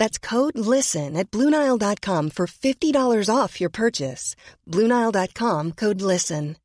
That's 0.00 0.18
code 0.18 0.56
LISTEN 0.56 1.14
at 1.14 1.30
Bluenile.com 1.30 2.30
for 2.30 2.46
$50 2.46 3.28
off 3.28 3.60
your 3.60 3.68
purchase. 3.68 4.34
Bluenile.com 4.66 5.72
code 5.72 6.00
LISTEN. 6.00 6.56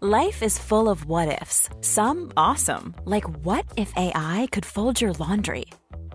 Life 0.00 0.40
is 0.42 0.56
full 0.56 0.88
of 0.88 1.04
what 1.04 1.42
ifs. 1.42 1.68
Some 1.80 2.30
awesome, 2.36 2.94
like 3.04 3.28
what 3.44 3.64
if 3.76 3.92
AI 3.96 4.48
could 4.52 4.64
fold 4.64 5.00
your 5.00 5.12
laundry? 5.14 5.66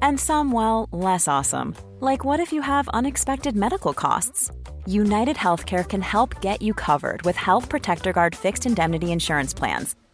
And 0.01 0.17
some, 0.17 0.53
well, 0.53 0.87
less 0.91 1.27
awesome, 1.27 1.75
like 1.99 2.23
what 2.23 2.39
if 2.39 2.53
you 2.53 2.61
have 2.61 2.87
unexpected 2.99 3.55
medical 3.55 3.93
costs? 3.93 4.49
United 4.85 5.35
Healthcare 5.35 5.85
can 5.87 6.01
help 6.01 6.39
get 6.41 6.61
you 6.61 6.73
covered 6.73 7.21
with 7.23 7.35
Health 7.35 7.67
Protector 7.67 8.13
Guard 8.13 8.33
fixed 8.33 8.65
indemnity 8.65 9.11
insurance 9.11 9.53
plans. 9.53 9.95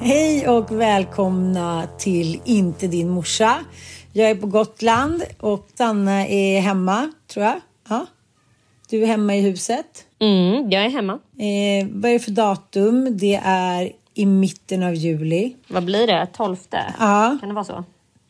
Hej 0.00 0.48
och 0.48 0.80
välkomna 0.80 1.88
till 1.98 2.40
Inte 2.44 2.86
din 2.86 3.08
morsa. 3.08 3.58
Jag 4.12 4.30
är 4.30 4.34
på 4.34 4.46
Gotland 4.46 5.22
och 5.40 5.68
Sanna 5.74 6.26
är 6.26 6.60
hemma, 6.60 7.12
tror 7.26 7.46
jag. 7.46 7.60
Ja. 7.88 8.06
Du 8.90 9.02
är 9.02 9.06
hemma 9.06 9.36
i 9.36 9.40
huset. 9.40 10.06
Mm, 10.18 10.70
jag 10.70 10.84
är 10.84 10.90
hemma. 10.90 11.12
Eh, 11.12 11.88
vad 11.90 12.10
är 12.10 12.12
det 12.12 12.18
för 12.18 12.30
datum? 12.30 13.16
Det 13.18 13.40
är 13.44 13.92
i 14.14 14.26
mitten 14.26 14.82
av 14.82 14.94
juli. 14.94 15.56
Vad 15.68 15.84
blir 15.84 16.06
det? 16.06 16.26
12? 16.32 16.56
Ja. 16.70 17.36
Kan 17.40 17.48
det 17.48 17.54
vara 17.54 17.64
så? 17.64 17.84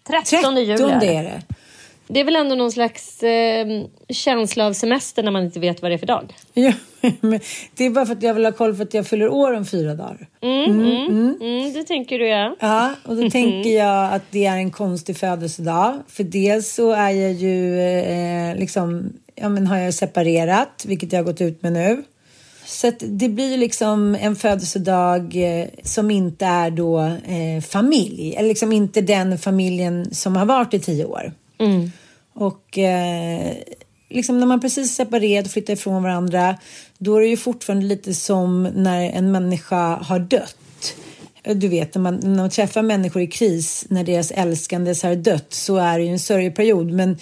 13 0.06 0.56
juli 0.56 0.76
13 0.78 0.90
är 0.90 1.00
det. 1.00 1.14
är 1.14 1.22
det. 1.22 1.42
Det 2.08 2.20
är 2.20 2.24
väl 2.24 2.36
ändå 2.36 2.54
någon 2.54 2.72
slags 2.72 3.22
eh, 3.22 3.84
känsla 4.08 4.66
av 4.66 4.72
semester 4.72 5.22
när 5.22 5.30
man 5.30 5.44
inte 5.44 5.60
vet 5.60 5.82
vad 5.82 5.90
det 5.90 5.94
är 5.94 5.98
för 5.98 6.06
dag. 6.06 6.34
Ja, 6.54 6.72
men 7.20 7.40
det 7.74 7.84
är 7.84 7.90
bara 7.90 8.06
för 8.06 8.12
att 8.12 8.22
jag 8.22 8.34
vill 8.34 8.44
ha 8.44 8.52
koll 8.52 8.74
för 8.74 8.82
att 8.82 8.94
jag 8.94 9.06
fyller 9.06 9.28
år 9.28 9.52
om 9.52 9.66
fyra 9.66 9.94
dagar. 9.94 10.28
Mm, 10.42 10.80
mm, 10.80 11.38
mm. 11.40 11.72
det 11.72 11.84
tänker 11.84 12.18
du 12.18 12.28
ja. 12.28 12.56
Ja, 12.60 12.94
och 13.04 13.16
då 13.16 13.30
tänker 13.30 13.70
jag 13.70 14.12
att 14.12 14.22
det 14.30 14.46
är 14.46 14.56
en 14.56 14.70
konstig 14.70 15.16
födelsedag. 15.16 16.02
För 16.08 16.24
dels 16.24 16.74
så 16.74 16.92
är 16.92 17.10
jag 17.10 17.32
ju 17.32 17.80
eh, 17.80 18.56
liksom, 18.56 19.12
ja 19.34 19.48
men 19.48 19.66
har 19.66 19.78
jag 19.78 19.94
separerat, 19.94 20.84
vilket 20.88 21.12
jag 21.12 21.18
har 21.18 21.24
gått 21.24 21.40
ut 21.40 21.62
med 21.62 21.72
nu. 21.72 22.02
Så 22.64 22.92
det 23.00 23.28
blir 23.28 23.56
liksom 23.56 24.14
en 24.14 24.36
födelsedag 24.36 25.36
eh, 25.36 25.66
som 25.82 26.10
inte 26.10 26.46
är 26.46 26.70
då 26.70 27.00
eh, 27.00 27.62
familj, 27.68 28.34
eller 28.36 28.48
liksom 28.48 28.72
inte 28.72 29.00
den 29.00 29.38
familjen 29.38 30.14
som 30.14 30.36
har 30.36 30.46
varit 30.46 30.74
i 30.74 30.80
tio 30.80 31.04
år. 31.04 31.32
Mm. 31.58 31.92
Och 32.34 32.78
eh, 32.78 33.56
liksom 34.08 34.40
när 34.40 34.46
man 34.46 34.60
precis 34.60 34.94
separerat 34.94 35.46
och 35.46 35.52
flyttar 35.52 35.72
ifrån 35.72 36.02
varandra, 36.02 36.58
då 36.98 37.16
är 37.16 37.20
det 37.20 37.26
ju 37.26 37.36
fortfarande 37.36 37.86
lite 37.86 38.14
som 38.14 38.62
när 38.62 39.10
en 39.10 39.32
människa 39.32 39.96
har 39.96 40.18
dött. 40.18 40.56
Du 41.54 41.68
vet, 41.68 41.94
när 41.94 42.02
man, 42.02 42.20
när 42.22 42.36
man 42.36 42.50
träffar 42.50 42.82
människor 42.82 43.22
i 43.22 43.26
kris, 43.26 43.86
när 43.88 44.04
deras 44.04 44.30
älskandes 44.30 45.02
har 45.02 45.14
dött, 45.14 45.52
så 45.52 45.76
är 45.76 45.98
det 45.98 46.04
ju 46.04 46.10
en 46.10 46.18
sörjeperiod. 46.18 46.90
Men 46.90 47.18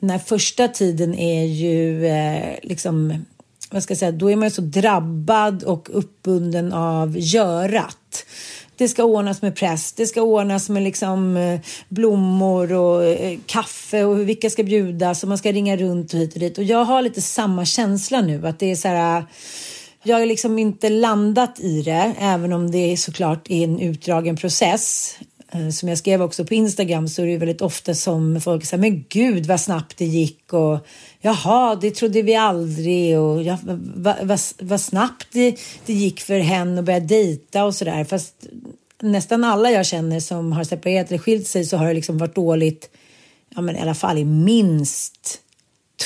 den 0.00 0.10
här 0.10 0.18
första 0.18 0.68
tiden 0.68 1.14
är 1.14 1.44
ju 1.44 2.06
eh, 2.06 2.54
liksom, 2.62 3.24
vad 3.70 3.82
ska 3.82 3.92
jag 3.92 3.98
säga, 3.98 4.12
då 4.12 4.30
är 4.30 4.36
man 4.36 4.48
ju 4.48 4.50
så 4.50 4.62
drabbad 4.62 5.62
och 5.62 5.88
uppbunden 5.92 6.72
av 6.72 7.18
görat. 7.18 8.26
Det 8.80 8.88
ska 8.88 9.04
ordnas 9.04 9.42
med 9.42 9.56
präst, 9.56 9.96
det 9.96 10.06
ska 10.06 10.22
ordnas 10.22 10.68
med 10.68 10.82
liksom 10.82 11.36
eh, 11.36 11.60
blommor 11.88 12.72
och 12.72 13.04
eh, 13.04 13.38
kaffe 13.46 14.04
och 14.04 14.28
vilka 14.28 14.50
ska 14.50 14.62
bjudas 14.62 15.22
och 15.22 15.28
man 15.28 15.38
ska 15.38 15.52
ringa 15.52 15.76
runt 15.76 16.14
och 16.14 16.20
hit 16.20 16.34
och 16.34 16.40
dit. 16.40 16.58
Och 16.58 16.64
jag 16.64 16.84
har 16.84 17.02
lite 17.02 17.20
samma 17.20 17.64
känsla 17.64 18.20
nu 18.20 18.46
att 18.46 18.58
det 18.58 18.70
är 18.70 18.76
så 18.76 18.88
här 18.88 19.18
eh, 19.18 19.24
jag 20.02 20.18
har 20.18 20.26
liksom 20.26 20.58
inte 20.58 20.88
landat 20.88 21.60
i 21.60 21.82
det, 21.82 22.14
även 22.20 22.52
om 22.52 22.70
det 22.70 22.96
såklart 22.96 23.50
är 23.50 23.64
en 23.64 23.80
utdragen 23.80 24.36
process. 24.36 25.14
Eh, 25.52 25.68
som 25.68 25.88
jag 25.88 25.98
skrev 25.98 26.22
också 26.22 26.44
på 26.44 26.54
Instagram 26.54 27.08
så 27.08 27.22
är 27.22 27.26
det 27.26 27.36
väldigt 27.36 27.60
ofta 27.60 27.94
som 27.94 28.40
folk 28.40 28.64
säger 28.64 28.80
men 28.80 29.04
gud 29.08 29.46
vad 29.46 29.60
snabbt 29.60 29.96
det 29.96 30.04
gick 30.04 30.52
och 30.52 30.86
jaha, 31.20 31.76
det 31.76 31.90
trodde 31.90 32.22
vi 32.22 32.34
aldrig 32.34 33.18
och 33.18 33.42
ja, 33.42 33.58
vad, 33.94 34.16
vad, 34.22 34.40
vad 34.58 34.80
snabbt 34.80 35.26
det, 35.32 35.56
det 35.86 35.92
gick 35.92 36.20
för 36.20 36.38
henne 36.38 36.78
att 36.78 36.84
börja 36.84 37.00
dejta 37.00 37.64
och 37.64 37.74
sådär. 37.74 38.04
Fast 38.04 38.46
nästan 39.02 39.44
alla 39.44 39.70
jag 39.70 39.86
känner 39.86 40.20
som 40.20 40.52
har 40.52 40.64
separerat 40.64 41.08
eller 41.08 41.18
skilt 41.18 41.46
sig 41.46 41.64
så 41.64 41.76
har 41.76 41.86
det 41.86 41.94
liksom 41.94 42.18
varit 42.18 42.34
dåligt, 42.34 42.90
ja 43.54 43.60
men 43.60 43.76
i 43.76 43.80
alla 43.80 43.94
fall 43.94 44.18
i 44.18 44.24
minst 44.24 45.40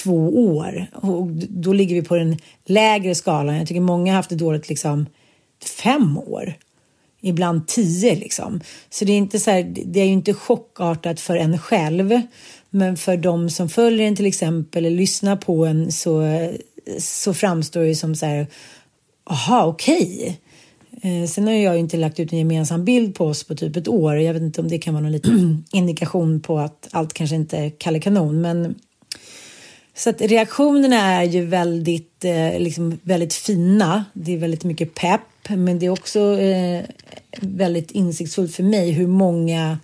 två 0.03 0.49
år. 0.56 0.87
Och 0.93 1.26
då 1.49 1.73
ligger 1.73 1.94
vi 1.94 2.02
på 2.02 2.17
den 2.17 2.38
lägre 2.64 3.14
skalan. 3.14 3.56
Jag 3.56 3.69
tycker 3.69 3.81
många 3.81 4.12
har 4.12 4.17
haft 4.17 4.31
det 4.31 4.37
dåligt 4.37 4.69
liksom 4.69 5.06
fem 5.82 6.19
år. 6.19 6.55
Ibland 7.25 7.67
tio 7.69 8.15
liksom. 8.15 8.61
Så 8.91 9.05
det 9.05 9.12
är 9.12 9.17
inte 9.17 9.38
så 9.41 9.50
här, 9.50 9.75
det 9.87 10.00
är 10.00 10.05
ju 10.05 10.12
inte 10.12 10.35
chockartat 10.35 11.21
för 11.21 11.37
en 11.37 11.59
själv. 11.59 12.21
Men 12.71 12.97
för 12.97 13.17
de 13.17 13.50
som 13.50 13.69
följer 13.69 14.09
en 14.09 14.17
till 14.17 14.26
exempel 14.26 14.85
eller 14.85 14.97
lyssnar 14.97 15.37
på 15.37 15.67
en 15.67 15.93
så, 15.93 16.23
så 16.99 17.35
framstår 17.35 17.81
det 17.81 17.94
som 17.94 18.15
så 18.15 18.26
här, 18.26 18.47
aha 19.25 19.67
okej. 19.67 20.41
Eh, 21.03 21.29
sen 21.29 21.47
har 21.47 21.55
jag 21.55 21.75
ju 21.75 21.81
inte 21.81 21.97
lagt 21.97 22.21
ut 22.21 22.32
en 22.32 22.38
gemensam 22.38 22.85
bild 22.85 23.15
på 23.15 23.27
oss 23.27 23.44
på 23.44 23.55
typ 23.55 23.77
ett 23.77 23.88
år. 23.88 24.17
Jag 24.17 24.32
vet 24.32 24.43
inte 24.43 24.61
om 24.61 24.69
det 24.69 24.79
kan 24.79 24.94
vara 24.94 25.03
någon 25.03 25.12
liten 25.12 25.65
indikation 25.73 26.41
på 26.41 26.59
att 26.59 26.88
allt 26.91 27.12
kanske 27.12 27.37
inte 27.37 27.59
är 27.59 27.70
Kalle 27.79 28.00
Kanon. 28.00 28.41
Men 28.41 28.75
så 29.94 30.11
att 30.11 30.20
reaktionerna 30.20 30.97
är 30.97 31.25
ju 31.25 31.47
väldigt, 31.47 32.25
eh, 32.25 32.59
liksom 32.59 32.99
väldigt 33.03 33.35
fina. 33.35 34.05
Det 34.12 34.32
är 34.32 34.38
väldigt 34.38 34.65
mycket 34.65 34.94
pepp, 34.94 35.20
men 35.49 35.79
det 35.79 35.87
är 35.87 35.91
också 35.91 36.41
eh, 36.41 36.85
väldigt 37.41 37.91
insiktsfullt 37.91 38.55
för 38.55 38.62
mig 38.62 38.91
hur 38.91 39.06
många 39.06 39.79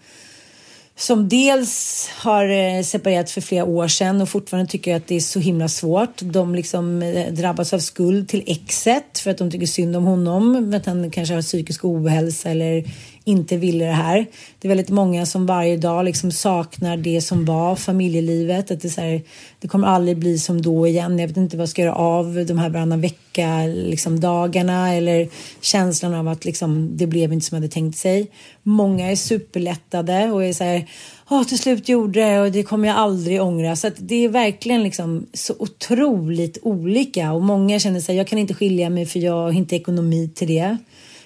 som 1.01 1.29
dels 1.29 2.09
har 2.13 2.49
eh, 2.49 2.83
separerat 2.83 3.31
för 3.31 3.41
flera 3.41 3.65
år 3.65 3.89
sedan 3.89 4.21
och 4.21 4.29
fortfarande 4.29 4.71
tycker 4.71 4.97
att 4.97 5.07
det 5.07 5.15
är 5.15 5.21
så 5.21 5.41
himla 5.41 5.69
svårt. 5.69 6.21
De 6.21 6.55
liksom 6.55 7.03
eh, 7.03 7.33
drabbas 7.33 7.73
av 7.73 7.79
skuld 7.79 8.29
till 8.29 8.43
exet 8.47 9.19
för 9.19 9.31
att 9.31 9.39
de 9.39 9.51
tycker 9.51 9.67
synd 9.67 9.97
om 9.97 10.05
honom, 10.05 10.71
för 10.71 10.79
att 10.79 10.87
han 10.87 11.11
kanske 11.11 11.35
har 11.35 11.43
psykisk 11.43 11.85
ohälsa 11.85 12.51
eller 12.51 12.85
inte 13.25 13.57
ville 13.57 13.85
det 13.85 13.93
här. 13.93 14.27
Det 14.59 14.69
är 14.69 14.69
väldigt 14.69 14.91
många 14.91 15.27
som 15.27 15.47
varje 15.47 15.77
dag 15.77 16.05
liksom 16.05 16.33
saknar 16.33 16.97
det 16.97 17.21
som 17.21 17.45
var 17.45 17.77
familjelivet. 17.77 18.71
Att 18.71 18.81
det, 18.81 18.91
så 18.91 19.01
här, 19.01 19.23
det 19.59 19.69
kommer 19.69 19.89
aldrig 19.89 20.19
bli 20.19 20.39
som 20.39 20.63
då 20.63 20.87
igen. 20.87 21.19
Jag 21.19 21.29
vet 21.29 21.37
inte 21.37 21.57
vad 21.57 21.63
jag 21.63 21.69
ska 21.69 21.83
göra 21.83 21.95
av 21.95 22.45
de 22.49 22.59
här 22.59 22.71
varannan 22.71 23.01
vecka 23.01 23.67
liksom 23.67 24.21
dagarna 24.21 24.95
eller 24.95 25.29
känslan 25.61 26.15
av 26.15 26.29
att 26.29 26.45
liksom, 26.45 26.91
det 26.97 27.07
blev 27.07 27.33
inte 27.33 27.47
som 27.47 27.57
jag 27.57 27.63
hade 27.63 27.73
tänkt 27.73 27.99
sig. 27.99 28.31
Många 28.63 29.11
är 29.11 29.17
superlättade 29.17 30.31
och 30.31 30.45
är 30.45 30.53
så 30.53 30.65
här 30.65 30.87
Åh, 31.33 31.45
till 31.45 31.59
slut 31.59 31.89
gjorde 31.89 32.21
det 32.21 32.41
och 32.41 32.53
det 32.53 32.63
kommer 32.63 32.89
jag 32.89 32.97
aldrig 32.97 33.43
ångra. 33.43 33.77
Så 33.77 33.91
det 33.99 34.25
är 34.25 34.29
verkligen 34.29 34.83
liksom 34.83 35.27
så 35.33 35.55
otroligt 35.59 36.59
olika 36.63 37.33
och 37.33 37.43
många 37.43 37.79
känner 37.79 38.01
sig 38.01 38.17
jag 38.17 38.27
kan 38.27 38.39
inte 38.39 38.55
skilja 38.55 38.91
mig 38.91 39.07
för 39.07 39.19
jag 39.19 39.33
har 39.33 39.53
inte 39.53 39.77
ekonomi 39.77 40.31
till 40.35 40.49
det. 40.49 40.79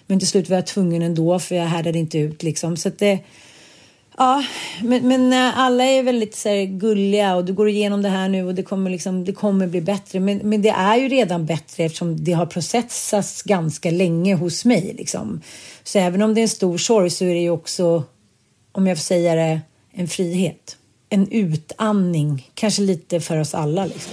Men 0.06 0.18
till 0.18 0.28
slut 0.28 0.48
var 0.48 0.56
jag 0.56 0.66
tvungen 0.66 1.02
ändå 1.02 1.38
för 1.38 1.54
jag 1.54 1.64
härdade 1.64 1.98
inte 1.98 2.18
ut 2.18 2.42
liksom. 2.42 2.76
Så 2.76 2.88
att 2.88 2.98
det, 2.98 3.18
ja, 4.16 4.44
men, 4.82 5.08
men 5.08 5.32
eh, 5.32 5.58
alla 5.58 5.84
är 5.84 6.02
väldigt 6.02 6.36
så 6.36 6.48
här, 6.48 6.64
gulliga 6.64 7.36
och 7.36 7.44
du 7.44 7.52
går 7.52 7.68
igenom 7.68 8.02
det 8.02 8.08
här 8.08 8.28
nu 8.28 8.46
och 8.46 8.54
det 8.54 8.62
kommer, 8.62 8.90
liksom, 8.90 9.24
det 9.24 9.32
kommer 9.32 9.66
bli 9.66 9.80
bättre. 9.80 10.20
Men, 10.20 10.38
men 10.38 10.62
det 10.62 10.68
är 10.68 10.96
ju 10.96 11.08
redan 11.08 11.46
bättre 11.46 11.84
eftersom 11.84 12.24
det 12.24 12.32
har 12.32 12.46
processats 12.46 13.42
ganska 13.42 13.90
länge 13.90 14.34
hos 14.34 14.64
mig. 14.64 14.94
Liksom. 14.98 15.40
Så 15.84 15.98
även 15.98 16.22
om 16.22 16.34
det 16.34 16.40
är 16.40 16.42
en 16.42 16.48
stor 16.48 16.78
sorg 16.78 17.10
så 17.10 17.24
är 17.24 17.34
det 17.34 17.40
ju 17.40 17.50
också, 17.50 18.04
om 18.72 18.86
jag 18.86 18.96
får 18.96 19.02
säga 19.02 19.34
det, 19.34 19.60
en 19.92 20.08
frihet. 20.08 20.76
En 21.08 21.28
utandning, 21.30 22.50
kanske 22.54 22.82
lite 22.82 23.20
för 23.20 23.40
oss 23.40 23.54
alla. 23.54 23.86
Liksom. 23.86 24.12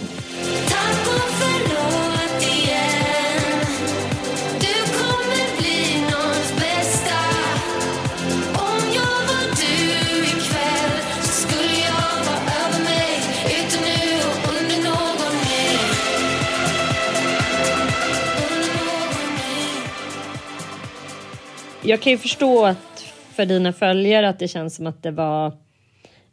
Jag 21.84 22.02
kan 22.02 22.12
ju 22.12 22.18
förstå 22.18 22.66
att 22.66 23.14
för 23.34 23.46
dina 23.46 23.74
följare 23.74 24.30
att 24.30 24.40
det 24.40 24.48
känns 24.48 24.76
som 24.76 24.88
att 24.88 25.04
det 25.04 25.12
var 25.12 25.54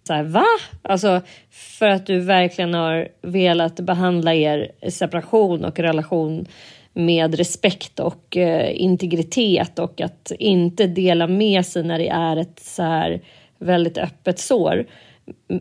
så 0.06 0.12
här, 0.12 0.23
va? 0.23 0.45
Alltså 0.83 1.21
för 1.50 1.89
att 1.89 2.06
du 2.06 2.21
verkligen 2.21 2.75
har 2.75 3.09
velat 3.23 3.81
behandla 3.81 4.35
er 4.35 4.71
separation 4.91 5.65
och 5.65 5.79
relation 5.79 6.47
med 6.93 7.35
respekt 7.35 8.00
och 8.00 8.37
eh, 8.37 8.83
integritet 8.83 9.79
och 9.79 10.00
att 10.00 10.33
inte 10.39 10.87
dela 10.87 11.27
med 11.27 11.67
sig 11.67 11.83
när 11.83 11.99
det 11.99 12.09
är 12.09 12.37
ett 12.37 12.61
så 12.61 12.83
här 12.83 13.21
väldigt 13.59 13.99
öppet 13.99 14.39
sår. 14.39 14.87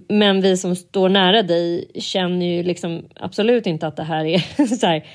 Men 0.08 0.42
vi 0.42 0.58
som 0.58 0.76
står 0.76 1.10
nära 1.10 1.44
dig 1.44 1.92
känner 1.96 2.46
ju 2.46 2.64
liksom 2.64 3.06
absolut 3.16 3.68
inte 3.68 3.88
att 3.88 3.96
det 3.96 4.04
här 4.04 4.26
är 4.26 4.66
så 4.78 4.88
här 4.88 5.06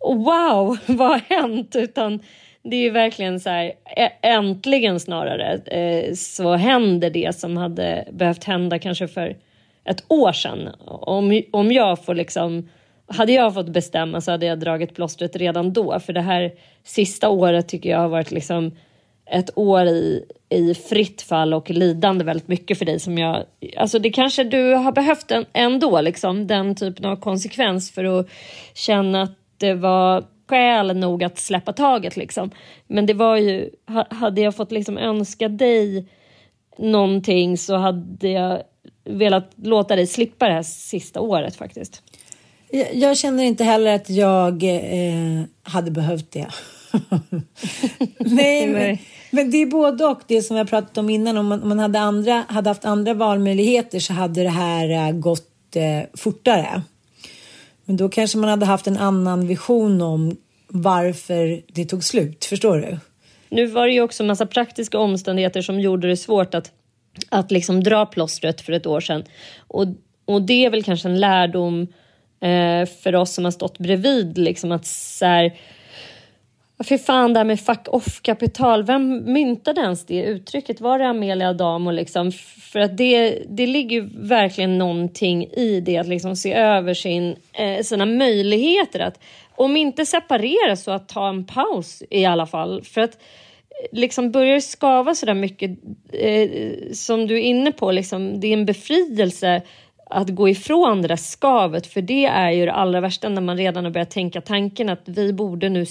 wow, 0.00 0.78
vad 0.86 1.08
har 1.08 1.20
hänt? 1.28 1.76
Utan 1.76 2.20
det 2.62 2.76
är 2.76 2.80
ju 2.80 2.90
verkligen 2.90 3.40
så 3.40 3.50
här, 3.50 3.72
äntligen 4.22 5.00
snarare 5.00 5.60
eh, 5.66 6.14
så 6.14 6.54
händer 6.54 7.10
det 7.10 7.36
som 7.36 7.56
hade 7.56 8.08
behövt 8.12 8.44
hända 8.44 8.78
kanske 8.78 9.08
för 9.08 9.36
ett 9.84 10.04
år 10.08 10.32
sedan. 10.32 10.68
Om, 10.86 11.42
om 11.50 11.72
jag 11.72 12.04
får 12.04 12.14
liksom, 12.14 12.68
hade 13.06 13.32
jag 13.32 13.54
fått 13.54 13.68
bestämma 13.68 14.20
så 14.20 14.30
hade 14.30 14.46
jag 14.46 14.60
dragit 14.60 14.94
plåstret 14.94 15.36
redan 15.36 15.72
då. 15.72 16.00
För 16.00 16.12
det 16.12 16.20
här 16.20 16.52
sista 16.84 17.28
året 17.28 17.68
tycker 17.68 17.90
jag 17.90 17.98
har 17.98 18.08
varit 18.08 18.30
liksom 18.30 18.72
ett 19.30 19.58
år 19.58 19.86
i, 19.86 20.24
i 20.48 20.74
fritt 20.74 21.22
fall 21.22 21.54
och 21.54 21.70
lidande 21.70 22.24
väldigt 22.24 22.48
mycket 22.48 22.78
för 22.78 22.84
dig 22.84 23.00
som 23.00 23.18
jag, 23.18 23.44
alltså 23.76 23.98
det 23.98 24.10
kanske 24.10 24.44
du 24.44 24.74
har 24.74 24.92
behövt 24.92 25.30
en, 25.30 25.44
ändå 25.52 26.00
liksom 26.00 26.46
den 26.46 26.74
typen 26.74 27.04
av 27.04 27.16
konsekvens 27.16 27.90
för 27.90 28.04
att 28.04 28.28
känna 28.74 29.22
att 29.22 29.32
det 29.56 29.74
var 29.74 30.24
skäl 30.50 30.96
nog 30.96 31.24
att 31.24 31.38
släppa 31.38 31.72
taget 31.72 32.16
liksom. 32.16 32.50
Men 32.86 33.06
det 33.06 33.14
var 33.14 33.36
ju, 33.36 33.70
hade 34.10 34.40
jag 34.40 34.56
fått 34.56 34.72
liksom 34.72 34.98
önska 34.98 35.48
dig 35.48 36.06
någonting 36.78 37.58
så 37.58 37.76
hade 37.76 38.28
jag 38.28 38.62
velat 39.04 39.50
låta 39.56 39.96
dig 39.96 40.06
slippa 40.06 40.46
det 40.46 40.54
här 40.54 40.62
sista 40.62 41.20
året 41.20 41.56
faktiskt. 41.56 42.02
Jag, 42.70 42.94
jag 42.94 43.18
känner 43.18 43.44
inte 43.44 43.64
heller 43.64 43.94
att 43.94 44.10
jag 44.10 44.62
eh, 44.62 45.42
hade 45.62 45.90
behövt 45.90 46.32
det. 46.32 46.46
Nej, 48.18 48.66
men, 48.66 48.98
men, 49.30 49.50
det 49.50 49.56
är 49.56 49.66
både 49.66 50.04
och. 50.04 50.20
Det 50.26 50.42
som 50.42 50.56
jag 50.56 50.70
pratat 50.70 50.98
om 50.98 51.10
innan. 51.10 51.36
Om 51.36 51.46
man, 51.46 51.62
om 51.62 51.68
man 51.68 51.78
hade, 51.78 52.00
andra, 52.00 52.44
hade 52.48 52.70
haft 52.70 52.84
andra 52.84 53.14
valmöjligheter 53.14 53.98
så 54.00 54.12
hade 54.12 54.42
det 54.42 54.48
här 54.48 54.90
eh, 54.90 55.12
gått 55.12 55.76
eh, 55.76 56.08
fortare. 56.14 56.82
Men 57.90 57.96
då 57.96 58.08
kanske 58.08 58.38
man 58.38 58.50
hade 58.50 58.66
haft 58.66 58.86
en 58.86 58.96
annan 58.96 59.46
vision 59.46 60.02
om 60.02 60.36
varför 60.68 61.62
det 61.66 61.84
tog 61.84 62.04
slut. 62.04 62.44
Förstår 62.44 62.76
du? 62.76 62.98
Nu 63.48 63.66
var 63.66 63.86
det 63.86 63.92
ju 63.92 64.00
också 64.00 64.24
massa 64.24 64.46
praktiska 64.46 64.98
omständigheter 64.98 65.62
som 65.62 65.80
gjorde 65.80 66.08
det 66.08 66.16
svårt 66.16 66.54
att, 66.54 66.72
att 67.28 67.50
liksom 67.50 67.82
dra 67.82 68.06
plåstret 68.06 68.60
för 68.60 68.72
ett 68.72 68.86
år 68.86 69.00
sedan. 69.00 69.24
Och, 69.58 69.86
och 70.24 70.42
det 70.42 70.64
är 70.64 70.70
väl 70.70 70.82
kanske 70.82 71.08
en 71.08 71.20
lärdom 71.20 71.82
eh, 72.40 72.88
för 73.02 73.14
oss 73.14 73.34
som 73.34 73.44
har 73.44 73.52
stått 73.52 73.78
bredvid. 73.78 74.38
Liksom 74.38 74.72
att 74.72 74.86
så 74.86 75.24
här, 75.26 75.58
Fy 76.84 76.98
fan, 76.98 77.32
det 77.32 77.40
här 77.40 77.44
med 77.44 77.60
fuck 77.60 77.88
off-kapital. 77.88 78.82
Vem 78.82 79.32
myntade 79.32 79.80
ens 79.80 80.06
det 80.06 80.22
uttrycket? 80.22 80.80
Var 80.80 80.98
det 80.98 81.08
Amelia 81.08 81.48
Adamo? 81.48 81.90
Liksom? 81.90 82.32
För 82.72 82.80
att 82.80 82.96
det, 82.96 83.42
det 83.48 83.66
ligger 83.66 84.08
verkligen 84.28 84.78
någonting 84.78 85.44
i 85.44 85.80
det 85.80 85.96
att 85.96 86.06
liksom 86.06 86.36
se 86.36 86.52
över 86.52 86.94
sin, 86.94 87.36
eh, 87.52 87.82
sina 87.82 88.06
möjligheter. 88.06 89.00
att 89.00 89.20
Om 89.56 89.76
inte 89.76 90.06
separera 90.06 90.76
så 90.76 90.90
att 90.90 91.08
ta 91.08 91.28
en 91.28 91.44
paus 91.44 92.02
i 92.10 92.24
alla 92.24 92.46
fall. 92.46 92.84
För 92.84 93.00
att 93.00 93.14
eh, 93.14 93.98
liksom 93.98 94.30
börjar 94.30 94.54
det 94.54 94.60
skava 94.60 95.14
så 95.14 95.26
där 95.26 95.34
mycket 95.34 95.70
eh, 96.12 96.50
som 96.92 97.26
du 97.26 97.34
är 97.34 97.42
inne 97.42 97.72
på, 97.72 97.92
liksom, 97.92 98.40
det 98.40 98.46
är 98.46 98.52
en 98.52 98.66
befrielse 98.66 99.62
att 100.10 100.30
gå 100.30 100.48
ifrån 100.48 101.02
det 101.02 101.08
där 101.08 101.16
skavet 101.16 101.86
för 101.86 102.02
det 102.02 102.26
är 102.26 102.50
ju 102.50 102.66
det 102.66 102.72
allra 102.72 103.00
värsta 103.00 103.28
när 103.28 103.42
man 103.42 103.56
redan 103.56 103.84
har 103.84 103.90
börjat 103.90 104.10
tänka 104.10 104.40
tanken 104.40 104.88
att 104.88 105.02
vi 105.04 105.32
borde 105.32 105.68
nu 105.68 105.86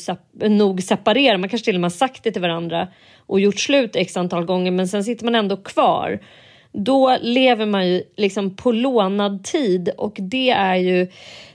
nog 0.49 0.83
separera. 0.83 1.37
Man 1.37 1.49
kanske 1.49 1.65
till 1.65 1.75
och 1.75 1.81
med 1.81 1.91
har 1.91 1.97
sagt 1.97 2.23
det 2.23 2.31
till 2.31 2.41
varandra 2.41 2.87
och 3.17 3.39
gjort 3.39 3.59
slut 3.59 3.95
x 3.95 4.17
antal 4.17 4.45
gånger 4.45 4.71
men 4.71 4.87
sen 4.87 5.03
sitter 5.03 5.25
man 5.25 5.35
ändå 5.35 5.57
kvar. 5.57 6.19
Då 6.71 7.17
lever 7.21 7.65
man 7.65 7.87
ju 7.87 8.03
liksom 8.17 8.55
på 8.55 8.71
lånad 8.71 9.43
tid 9.43 9.89
och 9.97 10.17
det 10.19 10.49
är 10.49 10.75
ju 10.75 11.07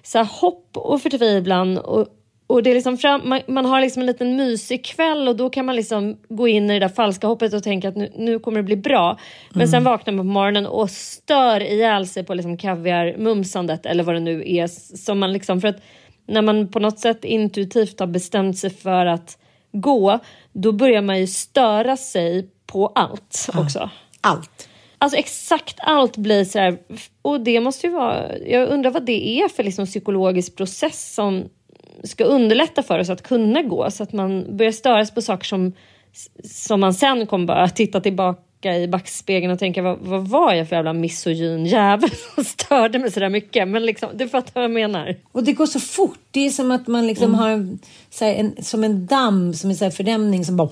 så 0.03 0.23
hopp 0.23 0.77
och 0.77 1.03
förtvivlan 1.03 1.79
och, 1.79 2.07
och 2.55 2.63
det 2.63 2.71
är 2.71 2.75
liksom 2.75 2.99
fram, 2.99 3.29
man, 3.29 3.41
man, 3.47 3.65
har 3.65 3.81
liksom 3.81 4.01
en 4.01 4.07
liten 4.07 4.37
mysig 4.37 4.85
kväll 4.85 5.29
och 5.29 5.37
då 5.37 5.51
kan 5.51 5.67
man 5.67 5.77
liksom 5.77 6.17
gå 6.29 6.49
in 6.49 6.71
i 6.71 6.73
det 6.73 6.79
där 6.79 6.89
falska 6.89 7.27
hoppet 7.27 7.55
och 7.55 7.63
tänka 7.63 7.89
att 7.89 7.97
nu, 7.97 8.13
nu 8.17 8.39
kommer 8.39 8.57
det 8.57 8.63
bli 8.63 8.77
bra. 8.77 9.19
Men 9.51 9.61
mm. 9.61 9.69
sen 9.69 9.85
vaknar 9.85 10.15
man 10.15 10.27
på 10.27 10.33
morgonen 10.33 10.67
och 10.67 10.91
stör 10.91 11.63
ihjäl 11.63 12.07
sig 12.07 12.25
på 12.25 12.35
liksom 12.35 12.57
kaviarmumsandet 12.57 13.87
eller 13.87 14.05
vad 14.05 14.15
det 14.15 14.21
nu 14.21 14.43
är. 14.47 14.67
Som 14.97 15.19
man 15.19 15.33
liksom, 15.33 15.61
för 15.61 15.69
att 15.69 15.83
när 16.27 16.43
man 16.43 16.69
på 16.69 16.79
något 16.79 16.99
sätt 16.99 17.25
intuitivt 17.25 18.01
har 18.01 18.07
bestämt 18.07 18.59
sig 18.59 18.71
för 18.71 19.07
att 19.07 19.39
gå, 19.73 20.19
då 20.53 20.73
börjar 20.73 21.03
man 21.03 21.21
ju 21.21 21.27
störa 21.27 21.97
sig 21.97 22.49
på 22.67 22.87
allt 22.87 23.49
också. 23.55 23.91
Allt. 24.21 24.69
Alltså 24.99 25.19
exakt 25.19 25.77
allt 25.81 26.17
blir 26.17 26.45
så 26.45 26.59
här, 26.59 26.79
och 27.23 27.41
det 27.41 27.61
måste 27.61 27.87
ju 27.87 27.93
vara, 27.93 28.39
jag 28.39 28.69
undrar 28.69 28.91
vad 28.91 29.07
det 29.07 29.41
är 29.41 29.49
för 29.49 29.63
liksom 29.63 29.87
psykologisk 29.87 30.57
process 30.57 31.15
som 31.15 31.45
ska 32.05 32.25
underlätta 32.25 32.83
för 32.83 32.99
oss 32.99 33.11
att 33.11 33.23
kunna 33.23 33.63
gå 33.63 33.91
så 33.91 34.03
att 34.03 34.13
man 34.13 34.57
börjar 34.57 34.73
störas 34.73 35.11
på 35.11 35.23
saker 35.23 35.45
som, 35.45 35.73
som 36.45 36.81
man 36.81 36.95
sen 36.95 37.27
kommer 37.27 37.47
bara 37.47 37.69
titta 37.69 38.01
tillbaka 38.01 38.77
i 38.77 38.89
backspegeln 38.89 39.53
och 39.53 39.59
tänka 39.59 39.83
vad, 39.83 39.99
vad 39.99 40.29
var 40.29 40.55
jag 40.55 40.69
för 40.69 40.77
jävla 40.77 40.93
misogyn 40.93 41.67
jävel 41.67 42.11
som 42.35 42.45
störde 42.45 42.99
mig 42.99 43.11
så 43.11 43.21
där 43.21 43.29
mycket. 43.29 43.69
Men 43.69 43.87
liksom, 43.87 44.09
du 44.15 44.29
fattar 44.29 44.53
vad 44.55 44.65
jag 44.65 44.71
menar. 44.71 45.17
Och 45.33 45.45
det 45.45 45.53
går 45.53 45.67
så 45.67 45.81
fort. 45.81 46.19
Det 46.31 46.47
är 46.47 46.51
som 46.51 46.71
att 46.71 46.87
man 46.87 47.07
liksom 47.07 47.25
mm. 47.25 47.39
har 47.39 47.51
en, 47.51 47.79
så 48.11 48.25
här, 48.25 48.35
en, 48.35 48.63
som 48.63 48.85
en 48.85 49.07
damm, 49.07 49.55
som 49.55 49.71
en 49.71 49.77
så 49.77 49.85
här 49.85 49.91
fördämning 49.91 50.45
som 50.45 50.57
bara... 50.57 50.71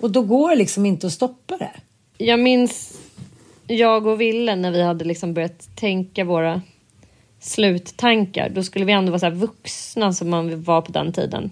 Och 0.00 0.10
då 0.10 0.22
går 0.22 0.50
det 0.50 0.56
liksom 0.56 0.86
inte 0.86 1.06
att 1.06 1.12
stoppa 1.12 1.56
det. 1.56 1.70
Jag 2.18 2.40
minns 2.40 2.98
jag 3.66 4.06
och 4.06 4.20
Ville 4.20 4.56
när 4.56 4.70
vi 4.70 4.82
hade 4.82 5.04
liksom 5.04 5.34
börjat 5.34 5.76
tänka 5.76 6.24
våra 6.24 6.62
sluttankar. 7.42 8.48
Då 8.48 8.62
skulle 8.62 8.84
vi 8.84 8.92
ändå 8.92 9.10
vara 9.10 9.18
så 9.18 9.30
vuxna 9.30 10.12
som 10.12 10.30
man 10.30 10.62
var 10.62 10.82
på 10.82 10.92
den 10.92 11.12
tiden. 11.12 11.50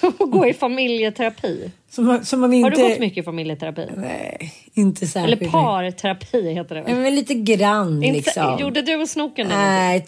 och 0.18 0.30
gå 0.30 0.46
i 0.46 0.54
familjeterapi? 0.54 1.70
Som, 1.90 2.24
som 2.24 2.40
man 2.40 2.54
inte... 2.54 2.64
Har 2.64 2.70
du 2.70 2.90
gått 2.90 3.00
mycket 3.00 3.18
i 3.18 3.22
familjeterapi? 3.22 3.86
Nej, 3.96 4.54
inte 4.74 5.06
särskilt. 5.06 5.42
Eller 5.42 5.50
parterapi 5.50 6.52
heter 6.52 6.74
det 6.74 6.82
väl? 6.82 6.94
Men 6.94 7.14
lite 7.14 7.34
grann 7.34 8.02
inte, 8.02 8.16
liksom. 8.16 8.58
Gjorde 8.60 8.82
du 8.82 8.96
och 8.96 9.08
snoken 9.08 9.48
det? 9.48 9.56
Nej, 9.56 10.06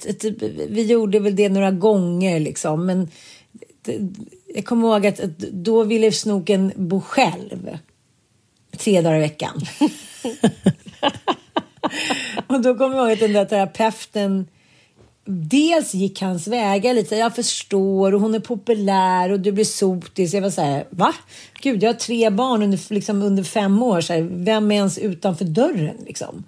vi 0.68 0.86
gjorde 0.86 1.20
väl 1.20 1.36
det 1.36 1.48
några 1.48 1.70
gånger 1.70 2.40
liksom. 2.40 2.86
Men 2.86 3.10
jag 4.54 4.64
kommer 4.64 4.88
ihåg 4.88 5.06
att, 5.06 5.20
att 5.20 5.38
då 5.38 5.82
ville 5.82 6.12
snoken 6.12 6.72
bo 6.76 7.00
själv. 7.00 7.78
Tre 8.78 9.00
dagar 9.00 9.16
i 9.16 9.20
veckan. 9.20 9.60
och 12.46 12.62
då 12.62 12.74
kommer 12.74 12.96
jag 12.96 13.04
ihåg 13.06 13.12
att 13.12 13.20
den 13.20 13.32
där 13.32 13.44
terapeuten 13.44 14.46
dels 15.30 15.94
gick 15.94 16.22
hans 16.22 16.46
vägar 16.46 16.94
lite. 16.94 17.16
Jag 17.16 17.34
förstår 17.34 18.14
och 18.14 18.20
hon 18.20 18.34
är 18.34 18.40
populär 18.40 19.32
och 19.32 19.40
du 19.40 19.52
blir 19.52 19.64
sotis. 19.64 20.34
Jag 20.34 20.42
var 20.42 20.50
så 20.50 20.62
här, 20.62 20.86
va? 20.90 21.14
Gud, 21.62 21.82
jag 21.82 21.88
har 21.88 21.94
tre 21.94 22.30
barn 22.30 22.62
under, 22.62 22.94
liksom, 22.94 23.22
under 23.22 23.42
fem 23.42 23.82
år. 23.82 24.00
Så 24.00 24.12
här, 24.12 24.20
vem 24.20 24.70
är 24.70 24.76
ens 24.76 24.98
utanför 24.98 25.44
dörren 25.44 25.96
liksom? 26.06 26.44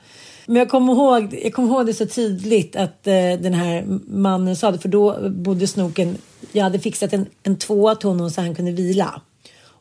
Men 0.47 0.57
jag 0.57 0.69
kommer 0.69 0.93
ihåg, 0.93 1.39
jag 1.43 1.53
kommer 1.53 1.69
ihåg 1.69 1.87
det 1.87 1.95
så 1.95 2.07
tydligt 2.07 2.77
att 2.77 3.07
eh, 3.07 3.33
den 3.41 3.55
här 3.55 3.85
mannen 4.07 4.57
sa 4.57 4.71
det, 4.71 4.79
för 4.79 4.89
då 4.89 5.31
bodde 5.31 5.67
snoken. 5.67 6.19
Jag 6.53 6.65
hade 6.65 6.79
fixat 6.79 7.13
en, 7.13 7.27
en 7.43 7.57
tvåa 7.57 7.95
till 7.95 8.09
honom 8.09 8.31
så 8.31 8.41
han 8.41 8.55
kunde 8.55 8.73
vila. 8.73 9.21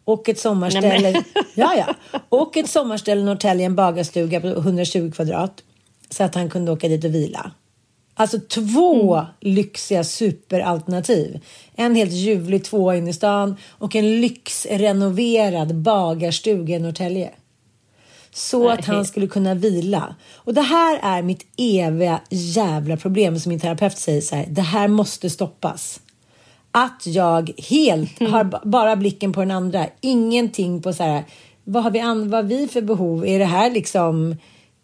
Och 0.03 0.29
ett 0.29 0.39
sommarställe. 0.39 1.24
ja, 1.53 1.74
ja. 1.77 2.20
Och 2.29 2.58
ett 2.58 2.70
sommarställe 2.70 3.22
i 3.22 3.24
Norrtälje, 3.24 3.65
en 3.65 3.75
bagarstuga 3.75 4.41
på 4.41 4.48
120 4.48 5.12
kvadrat. 5.15 5.63
Så 6.10 6.24
att 6.24 6.36
han 6.36 6.50
kunde 6.50 6.72
åka 6.72 6.88
dit 6.88 7.03
och 7.03 7.15
vila. 7.15 7.51
Alltså 8.20 8.40
två 8.40 9.16
mm. 9.16 9.26
lyxiga 9.40 10.04
superalternativ. 10.04 11.40
En 11.76 11.96
helt 11.96 12.12
ljuvlig 12.12 12.64
tvåa 12.64 12.96
in 12.96 13.08
i 13.08 13.14
stan 13.14 13.56
och 13.70 13.96
en 13.96 14.22
lyxrenoverad 14.22 15.76
bagarstuga 15.76 16.76
i 16.76 16.80
Norrtälje. 16.80 17.32
Så 18.32 18.64
Nej. 18.64 18.72
att 18.72 18.86
han 18.86 19.06
skulle 19.06 19.28
kunna 19.28 19.54
vila. 19.54 20.16
Och 20.36 20.54
det 20.54 20.62
här 20.62 21.00
är 21.02 21.22
mitt 21.22 21.46
eviga 21.58 22.22
jävla 22.30 22.98
problem 22.98 23.40
som 23.40 23.50
min 23.50 23.60
terapeut 23.60 23.98
säger 23.98 24.22
så 24.22 24.36
här. 24.36 24.46
Det 24.50 24.62
här 24.62 24.88
måste 24.88 25.30
stoppas. 25.30 26.00
Att 26.72 27.04
jag 27.06 27.52
helt 27.58 28.22
mm. 28.22 28.34
har 28.34 28.68
bara 28.68 28.96
blicken 28.96 29.34
på 29.34 29.40
den 29.40 29.52
andra. 29.52 29.88
Ingenting 30.02 30.82
på 30.82 30.94
så 30.94 31.04
här. 31.04 31.24
Vad 31.64 31.84
har 31.84 31.92
vi, 31.92 32.00
vad 32.00 32.34
har 32.34 32.44
vi 32.44 32.68
för 32.68 32.82
behov? 32.82 33.26
Är 33.28 33.40
det 33.40 33.46
här 33.46 33.72
liksom 33.72 34.36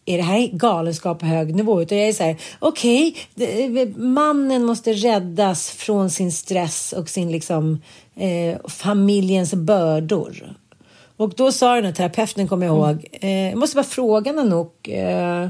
är 0.05 0.17
det 0.17 0.23
här 0.23 0.47
galenskap 0.47 1.19
på 1.19 1.25
hög 1.25 1.55
nivå? 1.55 1.81
Utan 1.81 1.97
jag 1.97 2.07
är 2.07 2.13
så 2.13 2.23
här, 2.23 2.37
okej, 2.59 3.15
okay, 3.35 3.93
mannen 3.95 4.65
måste 4.65 4.93
räddas 4.93 5.69
från 5.69 6.09
sin 6.09 6.31
stress 6.31 6.93
och 6.93 7.09
sin 7.09 7.31
liksom 7.31 7.81
eh, 8.15 8.57
familjens 8.67 9.53
bördor. 9.53 10.55
Och 11.17 11.33
då 11.37 11.51
sa 11.51 11.75
den 11.75 11.85
här 11.85 11.91
terapeuten, 11.91 12.47
kommer 12.47 12.65
jag 12.65 12.75
ihåg, 12.75 13.05
eh, 13.11 13.49
jag 13.49 13.57
måste 13.57 13.75
bara 13.75 13.83
fråga 13.83 14.31
Nanook, 14.31 14.87
eh, 14.87 15.49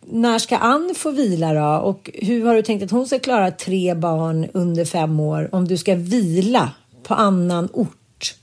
när 0.00 0.38
ska 0.38 0.56
Ann 0.56 0.94
få 0.96 1.10
vila 1.10 1.54
då? 1.54 1.84
Och 1.84 2.10
hur 2.14 2.46
har 2.46 2.54
du 2.54 2.62
tänkt 2.62 2.82
att 2.82 2.90
hon 2.90 3.06
ska 3.06 3.18
klara 3.18 3.50
tre 3.50 3.94
barn 3.94 4.46
under 4.52 4.84
fem 4.84 5.20
år 5.20 5.48
om 5.52 5.68
du 5.68 5.76
ska 5.76 5.94
vila 5.94 6.70
på 7.02 7.14
annan 7.14 7.68
ort? 7.72 8.34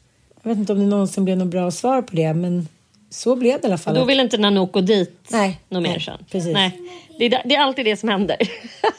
Jag 0.43 0.49
vet 0.49 0.57
inte 0.57 0.73
om 0.73 0.79
det 0.79 0.85
någonsin 0.85 1.25
blev 1.25 1.37
något 1.37 1.47
bra 1.47 1.71
svar 1.71 2.01
på 2.01 2.15
det, 2.15 2.33
men 2.33 2.67
så 3.11 3.35
blev 3.35 3.61
det 3.61 3.67
i 3.67 3.69
alla 3.69 3.77
fall. 3.77 3.95
Då 3.95 4.05
vill 4.05 4.19
inte 4.19 4.37
Nanook 4.37 4.71
gå 4.71 4.81
dit 4.81 5.27
nej, 5.29 5.59
något 5.69 5.83
mer 5.83 5.99
sen. 5.99 6.25
Precis. 6.31 6.53
Nej. 6.53 6.79
Det, 7.19 7.25
är, 7.25 7.41
det 7.45 7.55
är 7.55 7.59
alltid 7.59 7.85
det 7.85 7.97
som 7.97 8.09
händer. 8.09 8.37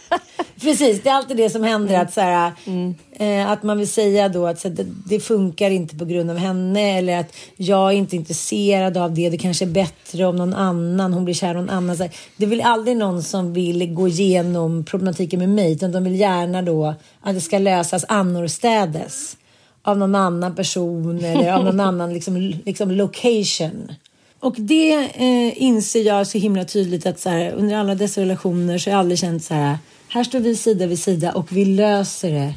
precis, 0.60 1.02
det 1.02 1.08
är 1.08 1.14
alltid 1.14 1.36
det 1.36 1.50
som 1.50 1.64
händer. 1.64 1.98
Att, 1.98 2.12
så 2.12 2.20
här, 2.20 2.52
mm. 2.66 2.94
eh, 3.12 3.50
att 3.50 3.62
man 3.62 3.78
vill 3.78 3.88
säga 3.88 4.28
då 4.28 4.46
att 4.46 4.60
så 4.60 4.68
här, 4.68 4.74
det, 4.74 4.86
det, 5.06 5.20
funkar 5.20 5.70
inte 5.70 5.96
på 5.96 6.04
grund 6.04 6.30
av 6.30 6.36
henne. 6.36 6.98
Eller 6.98 7.18
att 7.18 7.36
jag 7.56 7.92
är 7.92 7.96
inte 7.96 8.16
intresserad 8.16 8.96
av 8.96 9.14
det. 9.14 9.30
Det 9.30 9.38
kanske 9.38 9.64
är 9.64 9.70
bättre 9.70 10.24
om 10.24 10.36
någon 10.36 10.54
annan. 10.54 11.12
Hon 11.12 11.24
blir 11.24 11.34
kär 11.34 11.50
i 11.50 11.54
någon 11.54 11.70
annan. 11.70 11.96
Så 11.96 12.02
här, 12.02 12.12
det 12.36 12.46
väl 12.46 12.60
aldrig 12.60 12.96
någon 12.96 13.22
som 13.22 13.52
vill 13.52 13.94
gå 13.94 14.08
igenom 14.08 14.84
problematiken 14.84 15.38
med 15.38 15.48
mig. 15.48 15.72
Utan 15.72 15.92
de 15.92 16.04
vill 16.04 16.20
gärna 16.20 16.62
då 16.62 16.94
att 17.20 17.34
det 17.34 17.40
ska 17.40 17.58
lösas 17.58 18.04
annorstädes 18.08 19.36
av 19.82 19.98
någon 19.98 20.14
annan 20.14 20.54
person 20.54 21.24
eller 21.24 21.52
av 21.52 21.64
någon 21.64 21.80
annan 21.90 22.14
liksom, 22.14 22.36
liksom 22.64 22.90
location. 22.90 23.92
Och 24.40 24.54
det 24.58 24.92
eh, 25.14 25.62
inser 25.62 26.02
jag 26.02 26.26
så 26.26 26.38
himla 26.38 26.64
tydligt 26.64 27.06
att 27.06 27.20
så 27.20 27.28
här, 27.28 27.52
under 27.52 27.76
alla 27.76 27.94
dessa 27.94 28.20
relationer 28.20 28.78
så 28.78 28.90
har 28.90 28.92
jag 28.92 29.00
aldrig 29.00 29.18
känt 29.18 29.44
så 29.44 29.54
här. 29.54 29.78
Här 30.08 30.24
står 30.24 30.40
vi 30.40 30.56
sida 30.56 30.86
vid 30.86 30.98
sida 30.98 31.32
och 31.32 31.52
vi 31.52 31.64
löser 31.64 32.30
det 32.30 32.54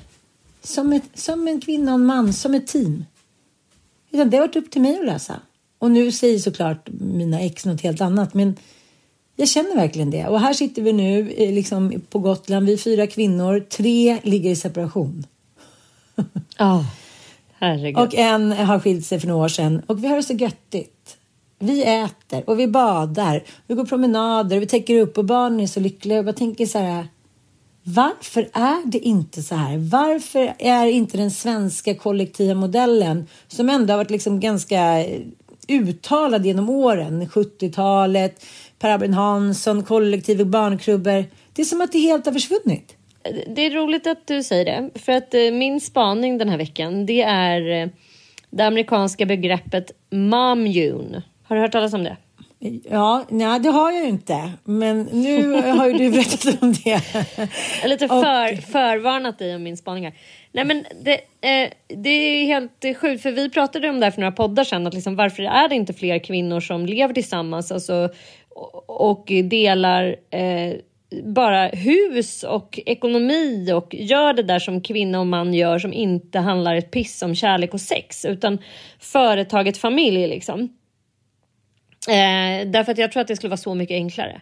som, 0.63 0.94
ett, 0.94 1.03
som 1.13 1.48
en 1.48 1.62
kvinna 1.62 1.91
och 1.91 2.00
en 2.00 2.05
man, 2.05 2.34
som 2.34 2.53
ett 2.53 2.67
team. 2.67 3.05
Utan 4.12 4.29
det 4.29 4.38
har 4.38 4.48
varit 4.48 4.55
upp 4.55 4.72
till 4.72 4.82
mig 4.82 5.00
att 5.00 5.05
lösa. 5.05 5.39
Och 5.79 5.91
nu 5.91 6.12
säger 6.12 6.39
såklart 6.39 6.89
mina 6.91 7.41
ex 7.41 7.65
något 7.65 7.82
helt 7.82 8.01
annat, 8.01 8.34
men 8.34 8.55
jag 9.36 9.48
känner 9.48 9.75
verkligen 9.75 10.12
det. 10.12 10.27
Och 10.27 10.39
här 10.39 10.53
sitter 10.53 10.82
vi 10.82 10.94
nu 10.94 11.32
eh, 11.32 11.53
liksom 11.53 12.01
på 12.10 12.20
Gotland. 12.20 12.65
Vi 12.65 12.74
är 12.74 12.77
fyra 12.77 13.08
kvinnor, 13.08 13.60
tre 13.60 14.20
ligger 14.24 14.51
i 14.51 14.55
separation. 14.55 15.25
Ja. 16.58 16.75
Oh. 16.77 16.86
Herregud. 17.65 17.98
Och 17.98 18.15
en 18.15 18.51
har 18.51 18.79
skilt 18.79 19.05
sig 19.05 19.19
för 19.19 19.27
några 19.27 19.43
år 19.45 19.48
sedan 19.48 19.81
och 19.88 20.03
vi 20.03 20.07
har 20.07 20.15
det 20.15 20.24
så 20.24 20.34
göttigt. 20.34 21.17
Vi 21.60 21.84
äter 21.84 22.50
och 22.50 22.60
vi 22.60 22.67
badar, 22.67 23.43
vi 23.67 23.75
går 23.75 23.86
promenader, 23.86 24.60
vi 24.60 24.65
täcker 24.65 25.00
upp 25.00 25.17
och 25.17 25.25
barnen 25.25 25.60
är 25.60 25.67
så 25.67 25.79
lyckliga. 25.79 26.24
Jag 26.24 26.36
tänker 26.36 26.65
så 26.65 26.79
här, 26.79 27.07
varför 27.84 28.50
är 28.53 28.86
det 28.86 29.00
inte 29.00 29.41
så 29.43 29.55
här? 29.55 29.77
Varför 29.77 30.53
är 30.60 30.86
inte 30.86 31.17
den 31.17 31.31
svenska 31.31 31.95
kollektiva 31.95 32.53
modellen 32.53 33.27
som 33.48 33.69
ändå 33.69 33.93
har 33.93 33.98
varit 33.98 34.12
liksom 34.12 34.39
ganska 34.39 35.05
eh, 35.05 35.22
uttalad 35.67 36.45
genom 36.45 36.69
åren, 36.69 37.27
70-talet, 37.27 38.45
Per 38.79 38.89
Albin 38.89 39.13
Hansson, 39.13 39.84
kollektiv 39.84 40.41
och 40.41 40.48
barnkrubbor. 40.48 41.25
Det 41.53 41.62
är 41.62 41.65
som 41.65 41.81
att 41.81 41.91
det 41.91 42.00
helt 42.00 42.25
har 42.25 42.34
försvunnit 42.34 42.95
det 43.48 43.62
är 43.62 43.72
roligt 43.72 44.08
att 44.08 44.27
du 44.27 44.44
säger 44.44 44.65
det, 44.65 45.00
för 45.00 45.12
att 45.12 45.34
eh, 45.34 45.51
min 45.51 45.82
spaning 45.82 46.38
den 46.38 46.50
här 46.50 46.58
veckan, 46.58 47.05
det 47.05 47.22
är 47.22 47.82
eh, 47.82 47.89
det 48.50 48.63
amerikanska 48.63 49.25
begreppet 49.25 49.91
momune. 50.10 51.24
Har 51.44 51.55
du 51.55 51.62
hört 51.62 51.72
talas 51.72 51.94
om 51.94 52.03
det? 52.03 52.17
Ja, 52.89 53.25
nej, 53.29 53.60
det 53.60 53.70
har 53.70 53.91
jag 53.91 54.03
ju 54.03 54.10
inte. 54.10 54.51
Men 54.63 55.03
nu 55.03 55.62
har 55.62 55.88
ju 55.88 55.94
du 55.94 56.12
berättat 56.12 56.62
om 56.62 56.74
det. 56.74 56.89
Jag 56.89 57.00
har 57.82 57.88
lite 57.88 58.08
för, 58.08 58.53
och... 58.53 58.60
förvarnat 58.60 59.39
dig 59.39 59.55
om 59.55 59.63
min 59.63 59.77
spaning 59.77 60.03
här. 60.03 60.13
Nej, 60.51 60.65
men 60.65 60.86
det, 61.01 61.13
eh, 61.41 61.70
det 61.88 62.10
är 62.10 62.46
helt 62.46 62.98
sjukt, 62.98 63.24
för 63.24 63.32
vi 63.32 63.50
pratade 63.50 63.89
om 63.89 64.00
det 64.00 64.05
här 64.05 64.12
för 64.12 64.22
några 64.22 64.32
poddar 64.32 64.63
sedan. 64.63 64.88
Att 64.88 64.94
liksom, 64.94 65.15
varför 65.15 65.44
är 65.44 65.70
det 65.70 65.75
inte 65.75 65.94
fler 65.94 66.20
kvinnor 66.20 66.60
som 66.60 66.86
lever 66.86 67.13
tillsammans 67.13 67.72
alltså, 67.72 68.10
och, 68.50 69.10
och 69.10 69.32
delar 69.44 70.15
eh, 70.29 70.74
bara 71.24 71.67
hus 71.67 72.43
och 72.43 72.79
ekonomi 72.85 73.71
och 73.74 73.95
gör 73.95 74.33
det 74.33 74.43
där 74.43 74.59
som 74.59 74.81
kvinna 74.81 75.19
och 75.19 75.27
man 75.27 75.53
gör 75.53 75.79
som 75.79 75.93
inte 75.93 76.39
handlar 76.39 76.75
ett 76.75 76.91
piss 76.91 77.21
om 77.21 77.35
kärlek 77.35 77.74
och 77.74 77.81
sex 77.81 78.25
utan 78.25 78.57
företaget 79.00 79.77
familj 79.77 80.27
liksom. 80.27 80.62
Eh, 82.09 82.67
därför 82.67 82.91
att 82.91 82.97
jag 82.97 83.12
tror 83.12 83.21
att 83.21 83.27
det 83.27 83.35
skulle 83.35 83.50
vara 83.50 83.57
så 83.57 83.75
mycket 83.75 83.95
enklare. 83.95 84.41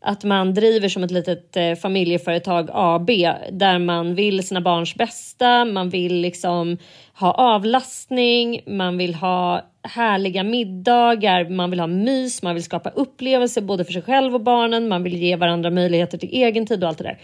Att 0.00 0.24
man 0.24 0.54
driver 0.54 0.88
som 0.88 1.04
ett 1.04 1.10
litet 1.10 1.56
eh, 1.56 1.74
familjeföretag 1.74 2.68
AB 2.72 3.10
där 3.50 3.78
man 3.78 4.14
vill 4.14 4.46
sina 4.46 4.60
barns 4.60 4.94
bästa, 4.94 5.64
man 5.64 5.90
vill 5.90 6.14
liksom 6.14 6.78
ha 7.22 7.32
avlastning, 7.32 8.60
man 8.66 8.98
vill 8.98 9.14
ha 9.14 9.62
härliga 9.82 10.42
middagar, 10.42 11.48
man 11.48 11.70
vill 11.70 11.80
ha 11.80 11.86
mys, 11.86 12.42
man 12.42 12.54
vill 12.54 12.64
skapa 12.64 12.90
upplevelser 12.90 13.60
både 13.60 13.84
för 13.84 13.92
sig 13.92 14.02
själv 14.02 14.34
och 14.34 14.40
barnen, 14.40 14.88
man 14.88 15.02
vill 15.02 15.16
ge 15.16 15.36
varandra 15.36 15.70
möjligheter 15.70 16.18
till 16.18 16.28
egen 16.32 16.66
tid 16.66 16.82
och 16.82 16.88
allt 16.88 16.98
det 16.98 17.04
där. 17.04 17.18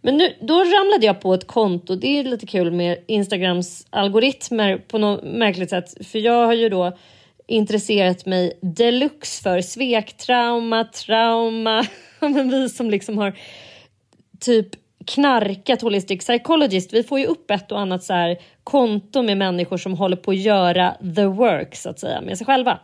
Men 0.00 0.16
nu, 0.16 0.32
då 0.40 0.54
ramlade 0.54 1.06
jag 1.06 1.20
på 1.20 1.34
ett 1.34 1.46
konto, 1.46 1.94
det 1.94 2.18
är 2.18 2.24
lite 2.24 2.46
kul 2.46 2.70
med 2.70 2.98
Instagrams 3.06 3.86
algoritmer 3.90 4.78
på 4.78 4.98
något 4.98 5.24
märkligt 5.24 5.70
sätt, 5.70 6.06
för 6.06 6.18
jag 6.18 6.46
har 6.46 6.54
ju 6.54 6.68
då 6.68 6.96
intresserat 7.46 8.26
mig 8.26 8.58
deluxe 8.62 9.42
för 9.42 9.60
svektrauma, 9.60 10.84
trauma, 10.84 11.84
men 12.20 12.50
vi 12.50 12.68
som 12.68 12.90
liksom 12.90 13.18
har 13.18 13.32
typ 14.40 14.68
knarkat 15.06 15.82
Holistic 15.82 16.18
Psychologist. 16.18 16.92
Vi 16.92 17.02
får 17.02 17.18
ju 17.18 17.26
upp 17.26 17.50
ett 17.50 17.72
och 17.72 17.80
annat 17.80 18.04
så 18.04 18.12
här 18.12 18.38
konto 18.64 19.22
med 19.22 19.38
människor 19.38 19.76
som 19.76 19.94
håller 19.94 20.16
på 20.16 20.30
att 20.30 20.36
göra 20.36 20.94
the 21.16 21.24
work 21.24 21.76
så 21.76 21.90
att 21.90 22.00
säga 22.00 22.20
med 22.20 22.38
sig 22.38 22.46
själva. 22.46 22.78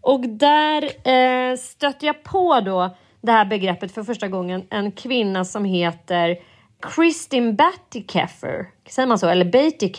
Och 0.00 0.20
där 0.20 0.82
eh, 0.82 1.56
stötte 1.56 2.06
jag 2.06 2.22
på 2.22 2.60
då 2.60 2.96
det 3.20 3.32
här 3.32 3.44
begreppet 3.44 3.92
för 3.92 4.02
första 4.02 4.28
gången. 4.28 4.62
En 4.70 4.92
kvinna 4.92 5.44
som 5.44 5.64
heter 5.64 6.38
Kristin 6.80 7.56
Batty 7.56 8.04
Keffer. 8.08 8.66
Säger 8.88 9.06
man 9.06 9.18
så? 9.18 9.28
Eller 9.28 9.44
Beatty 9.44 9.92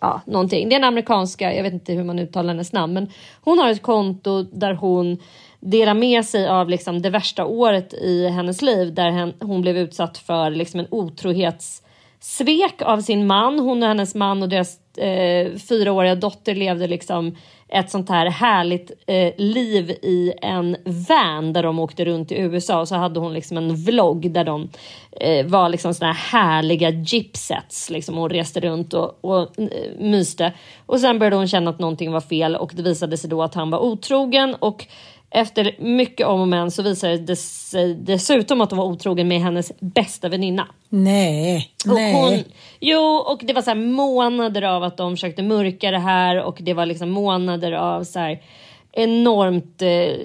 Ja, 0.00 0.20
någonting. 0.26 0.68
Det 0.68 0.74
är 0.74 0.78
en 0.78 0.84
amerikanska, 0.84 1.54
jag 1.54 1.62
vet 1.62 1.72
inte 1.72 1.92
hur 1.92 2.04
man 2.04 2.18
uttalar 2.18 2.48
hennes 2.48 2.72
namn, 2.72 2.94
men 2.94 3.10
hon 3.40 3.58
har 3.58 3.70
ett 3.70 3.82
konto 3.82 4.42
där 4.42 4.74
hon 4.74 5.18
delar 5.60 5.94
med 5.94 6.24
sig 6.24 6.48
av 6.48 6.68
liksom 6.68 7.02
det 7.02 7.10
värsta 7.10 7.44
året 7.44 7.94
i 7.94 8.28
hennes 8.28 8.62
liv 8.62 8.94
där 8.94 9.32
hon 9.44 9.62
blev 9.62 9.76
utsatt 9.76 10.18
för 10.18 10.50
liksom 10.50 10.80
en 10.80 10.86
otrohets 10.90 11.82
svek 12.24 12.82
av 12.82 13.00
sin 13.00 13.26
man. 13.26 13.58
Hon 13.58 13.82
och 13.82 13.88
hennes 13.88 14.14
man 14.14 14.42
och 14.42 14.48
deras 14.48 14.78
eh, 14.96 15.56
fyraåriga 15.56 16.14
dotter 16.14 16.54
levde 16.54 16.86
liksom 16.86 17.36
ett 17.68 17.90
sånt 17.90 18.08
här 18.08 18.30
härligt 18.30 18.90
eh, 19.06 19.32
liv 19.36 19.90
i 19.90 20.32
en 20.42 20.76
van 20.84 21.52
där 21.52 21.62
de 21.62 21.78
åkte 21.78 22.04
runt 22.04 22.32
i 22.32 22.38
USA 22.38 22.80
och 22.80 22.88
så 22.88 22.94
hade 22.94 23.20
hon 23.20 23.32
liksom 23.32 23.56
en 23.56 23.76
vlogg 23.76 24.30
där 24.30 24.44
de 24.44 24.68
eh, 25.20 25.46
var 25.46 25.68
liksom 25.68 25.94
såna 25.94 26.12
här 26.12 26.38
härliga 26.38 26.90
gypsets 26.90 27.90
liksom 27.90 28.18
och 28.18 28.30
reste 28.30 28.60
runt 28.60 28.94
och, 28.94 29.18
och 29.20 29.58
eh, 29.58 29.68
myste. 29.98 30.52
Och 30.86 31.00
sen 31.00 31.18
började 31.18 31.36
hon 31.36 31.48
känna 31.48 31.70
att 31.70 31.78
någonting 31.78 32.12
var 32.12 32.20
fel 32.20 32.56
och 32.56 32.72
det 32.74 32.82
visade 32.82 33.16
sig 33.16 33.30
då 33.30 33.42
att 33.42 33.54
han 33.54 33.70
var 33.70 33.78
otrogen 33.78 34.54
och 34.54 34.86
efter 35.34 35.76
mycket 35.78 36.26
om 36.26 36.40
och 36.40 36.48
men 36.48 36.70
så 36.70 36.82
visade 36.82 37.18
det 37.18 37.36
sig 37.36 37.94
dessutom 37.94 38.60
att 38.60 38.70
hon 38.70 38.78
var 38.78 38.86
otrogen 38.86 39.28
med 39.28 39.40
hennes 39.40 39.72
bästa 39.80 40.28
väninna. 40.28 40.66
Nej, 40.88 41.70
Och 41.88 41.94
nej. 41.94 42.14
hon, 42.14 42.44
jo, 42.80 43.00
och 43.00 43.40
det 43.42 43.52
var 43.52 43.62
så 43.62 43.70
här 43.70 43.76
månader 43.76 44.62
av 44.62 44.82
att 44.82 44.96
de 44.96 45.16
försökte 45.16 45.42
mörka 45.42 45.90
det 45.90 45.98
här 45.98 46.42
och 46.42 46.58
det 46.60 46.74
var 46.74 46.86
liksom 46.86 47.10
månader 47.10 47.72
av 47.72 48.04
så 48.04 48.18
här 48.18 48.40
enormt 48.92 49.82
eh, 49.82 50.16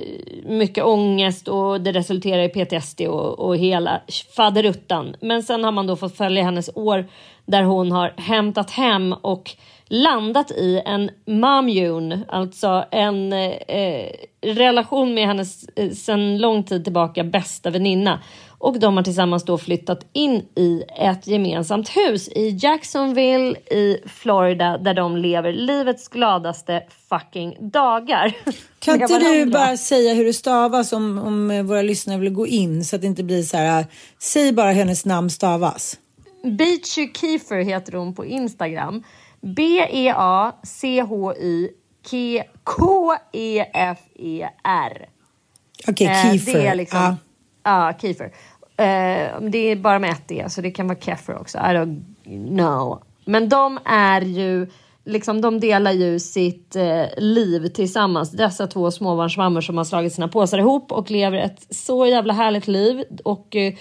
mycket 0.46 0.84
ångest 0.84 1.48
och 1.48 1.82
det 1.82 1.92
resulterade 1.92 2.44
i 2.44 2.50
PTSD 2.50 3.02
och, 3.02 3.40
och 3.40 3.58
hela 3.58 4.02
faderuttan. 4.36 5.16
Men 5.22 5.44
sen 5.44 5.64
har 5.64 5.72
man 5.72 5.88
då 5.88 5.96
fått 5.96 6.18
följa 6.18 6.44
hennes 6.44 6.70
år 6.76 7.08
där 7.46 7.64
hon 7.64 7.92
har 7.92 8.14
hämtat 8.18 8.72
hem 8.72 9.14
och 9.22 9.52
landat 9.90 10.52
i 10.52 10.82
en 10.86 11.10
mamjun, 11.26 12.26
alltså 12.28 12.86
en 12.92 13.34
eh, 13.34 14.10
relation 14.42 15.14
med 15.14 15.28
hennes 15.28 15.64
eh, 15.76 15.92
sedan 15.92 16.38
lång 16.38 16.64
tid 16.64 16.84
tillbaka 16.84 17.24
bästa 17.24 17.70
väninna. 17.70 18.20
Och 18.60 18.80
de 18.80 18.98
har 18.98 19.04
tillsammans 19.04 19.44
då 19.44 19.58
flyttat 19.58 20.06
in 20.14 20.46
i 20.56 20.84
ett 21.00 21.28
gemensamt 21.28 21.90
hus 21.90 22.28
i 22.28 22.58
Jacksonville 22.62 23.56
i 23.72 23.98
Florida 24.06 24.78
där 24.78 24.94
de 24.94 25.18
lever 25.18 25.54
livets 25.54 26.08
gladaste 26.08 26.84
fucking 27.10 27.58
dagar. 27.72 28.34
Kan 28.80 29.02
inte 29.02 29.20
du 29.20 29.46
bara 29.46 29.78
säga 29.78 30.14
hur 30.14 30.26
det 30.26 30.34
stavas 30.34 30.94
om, 30.94 31.18
om 31.18 31.68
våra 31.68 31.82
lyssnare 31.82 32.18
vill 32.18 32.34
gå 32.34 32.48
in 32.48 32.86
så 32.86 32.96
att 32.96 33.02
det 33.02 33.08
inte 33.08 33.24
blir 33.24 33.44
så 33.44 33.58
här. 33.58 33.86
Säg 34.20 34.52
bara 34.52 34.72
hennes 34.72 35.06
namn 35.06 35.30
stavas. 35.30 35.98
Beachy 36.44 37.14
Kiefer 37.14 37.64
heter 37.64 37.94
hon 37.94 38.16
på 38.16 38.26
Instagram. 38.26 39.04
E 39.42 39.48
B-E-A-C-H-I-K-E-F-E-R. 43.70 45.10
Okej, 45.88 46.08
Eh, 46.08 46.32
Kiefer. 46.32 46.54
Det 46.54 46.68
är 46.68 46.76
liksom, 46.76 47.00
ja. 47.00 47.16
ja, 47.88 47.94
Kiefer. 48.02 48.26
Eh, 48.78 49.42
det 49.42 49.58
är 49.58 49.76
bara 49.76 50.00
med 50.00 50.10
ett 50.12 50.32
E, 50.32 50.46
så 50.50 50.62
det 50.62 50.72
kan 50.72 50.88
vara 50.88 51.00
Keffer 51.00 51.38
också. 51.42 51.58
I 51.58 51.62
don't 51.62 52.04
know. 52.58 53.04
Men 53.26 53.50
de 53.50 53.80
är 53.86 54.22
ju, 54.22 54.68
liksom, 55.06 55.42
de 55.42 55.60
delar 55.60 55.92
ju 55.92 56.20
sitt 56.20 56.76
eh, 56.76 57.04
liv 57.18 57.68
tillsammans. 57.68 58.32
Dessa 58.32 58.68
två 58.68 58.92
småbarnsmammor 58.92 59.62
som 59.62 59.78
har 59.78 59.84
slagit 59.84 60.14
sina 60.14 60.28
påsar 60.28 60.58
ihop 60.58 60.92
och 60.92 61.12
lever 61.12 61.38
ett 61.38 61.76
så 61.76 62.06
jävla 62.06 62.34
härligt 62.34 62.68
liv. 62.68 63.04
Och 63.24 63.56
m- 63.56 63.74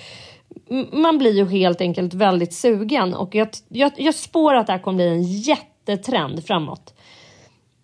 man 0.93 1.19
blir 1.19 1.33
ju 1.33 1.47
helt 1.47 1.81
enkelt 1.81 2.15
väldigt 2.15 2.55
sugen. 2.55 3.15
Och 3.15 3.35
jag, 3.35 3.49
jag, 3.69 3.93
jag 3.97 4.15
spår 4.15 4.55
att 4.55 4.67
det 4.67 4.73
här 4.73 4.81
kommer 4.81 4.97
bli 4.97 5.09
en 5.09 5.23
jättetrend 5.23 6.45
framåt 6.45 6.95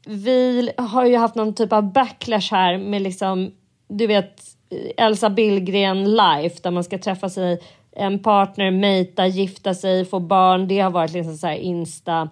vi 0.07 0.71
har 0.77 1.05
ju 1.05 1.17
haft 1.17 1.35
någon 1.35 1.55
typ 1.55 1.73
av 1.73 1.93
backlash 1.93 2.49
här 2.51 2.79
med 2.79 3.03
liksom, 3.03 3.53
du 3.89 4.07
vet, 4.07 4.43
Elsa 4.97 5.31
Billgren 5.31 6.05
life 6.05 6.59
där 6.63 6.71
man 6.71 6.85
ska 6.85 6.99
träffa 6.99 7.29
sig 7.29 7.59
en 7.93 8.19
partner, 8.19 8.71
mejta, 8.71 9.27
gifta 9.27 9.75
sig, 9.75 10.05
få 10.05 10.21
barn. 10.21 10.69
Det 10.69 10.81
har 10.81 10.91
varit 10.91 11.13
liksom 11.13 11.37
så 11.37 11.47
här 11.47 11.57
insta, 11.57 12.29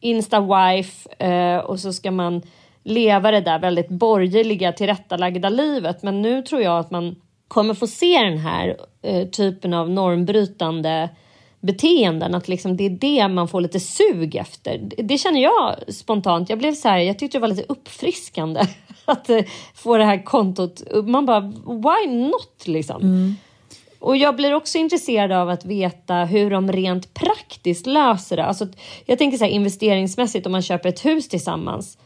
insta 0.00 0.40
wife 0.40 1.24
eh, 1.24 1.58
och 1.58 1.80
så 1.80 1.92
ska 1.92 2.10
man 2.10 2.42
leva 2.84 3.30
det 3.30 3.40
där 3.40 3.58
väldigt 3.58 3.88
borgerliga 3.88 4.72
tillrättalagda 4.72 5.48
livet. 5.48 6.02
Men 6.02 6.22
nu 6.22 6.42
tror 6.42 6.62
jag 6.62 6.78
att 6.78 6.90
man 6.90 7.16
kommer 7.52 7.74
få 7.74 7.86
se 7.86 8.18
den 8.18 8.38
här 8.38 8.76
eh, 9.02 9.28
typen 9.28 9.74
av 9.74 9.90
normbrytande 9.90 11.10
beteenden, 11.60 12.34
att 12.34 12.48
liksom 12.48 12.76
det 12.76 12.86
är 12.86 12.90
det 12.90 13.28
man 13.28 13.48
får 13.48 13.60
lite 13.60 13.80
sug 13.80 14.34
efter. 14.34 14.78
Det, 14.78 15.02
det 15.02 15.18
känner 15.18 15.42
jag 15.42 15.76
spontant. 15.88 16.48
Jag 16.48 16.58
blev 16.58 16.74
så 16.74 16.88
här, 16.88 16.98
jag 16.98 17.18
tyckte 17.18 17.38
det 17.38 17.40
var 17.40 17.48
lite 17.48 17.64
uppfriskande 17.68 18.60
att 19.04 19.30
eh, 19.30 19.44
få 19.74 19.96
det 19.96 20.04
här 20.04 20.24
kontot. 20.24 20.82
Man 21.04 21.26
bara, 21.26 21.40
why 21.66 22.06
not 22.06 22.62
liksom? 22.64 23.36
Och 23.98 24.16
jag 24.16 24.36
blir 24.36 24.54
också 24.54 24.78
intresserad 24.78 25.32
av 25.32 25.48
att 25.48 25.64
veta 25.64 26.14
hur 26.14 26.50
de 26.50 26.72
rent 26.72 27.14
praktiskt 27.14 27.86
löser 27.86 28.36
det. 28.36 28.44
Alltså, 28.44 28.66
jag 29.06 29.18
tänker 29.18 29.38
så 29.38 29.44
här 29.44 29.50
investeringsmässigt 29.50 30.46
om 30.46 30.52
man 30.52 30.62
köper 30.62 30.88
ett 30.88 31.04
hus 31.04 31.28
tillsammans. 31.28 31.98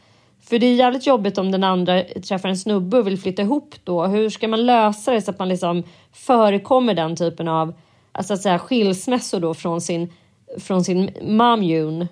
För 0.49 0.59
det 0.59 0.65
är 0.65 0.75
jävligt 0.75 1.07
jobbigt 1.07 1.37
om 1.37 1.51
den 1.51 1.63
andra 1.63 2.03
träffar 2.03 2.49
en 2.49 2.57
snubbe 2.57 2.97
och 2.97 3.07
vill 3.07 3.19
flytta 3.19 3.41
ihop 3.41 3.75
då. 3.83 4.05
Hur 4.05 4.29
ska 4.29 4.47
man 4.47 4.65
lösa 4.65 5.11
det 5.11 5.21
så 5.21 5.31
att 5.31 5.39
man 5.39 5.49
liksom 5.49 5.83
förekommer 6.13 6.93
den 6.93 7.15
typen 7.15 7.47
av 7.47 7.73
alltså 8.11 8.33
att 8.33 8.41
säga, 8.41 8.59
skilsmässor 8.59 9.39
då 9.39 9.53
från 9.53 9.81
sin, 9.81 10.13
från 10.59 10.83
sin 10.83 11.09
mamjun? 11.21 12.07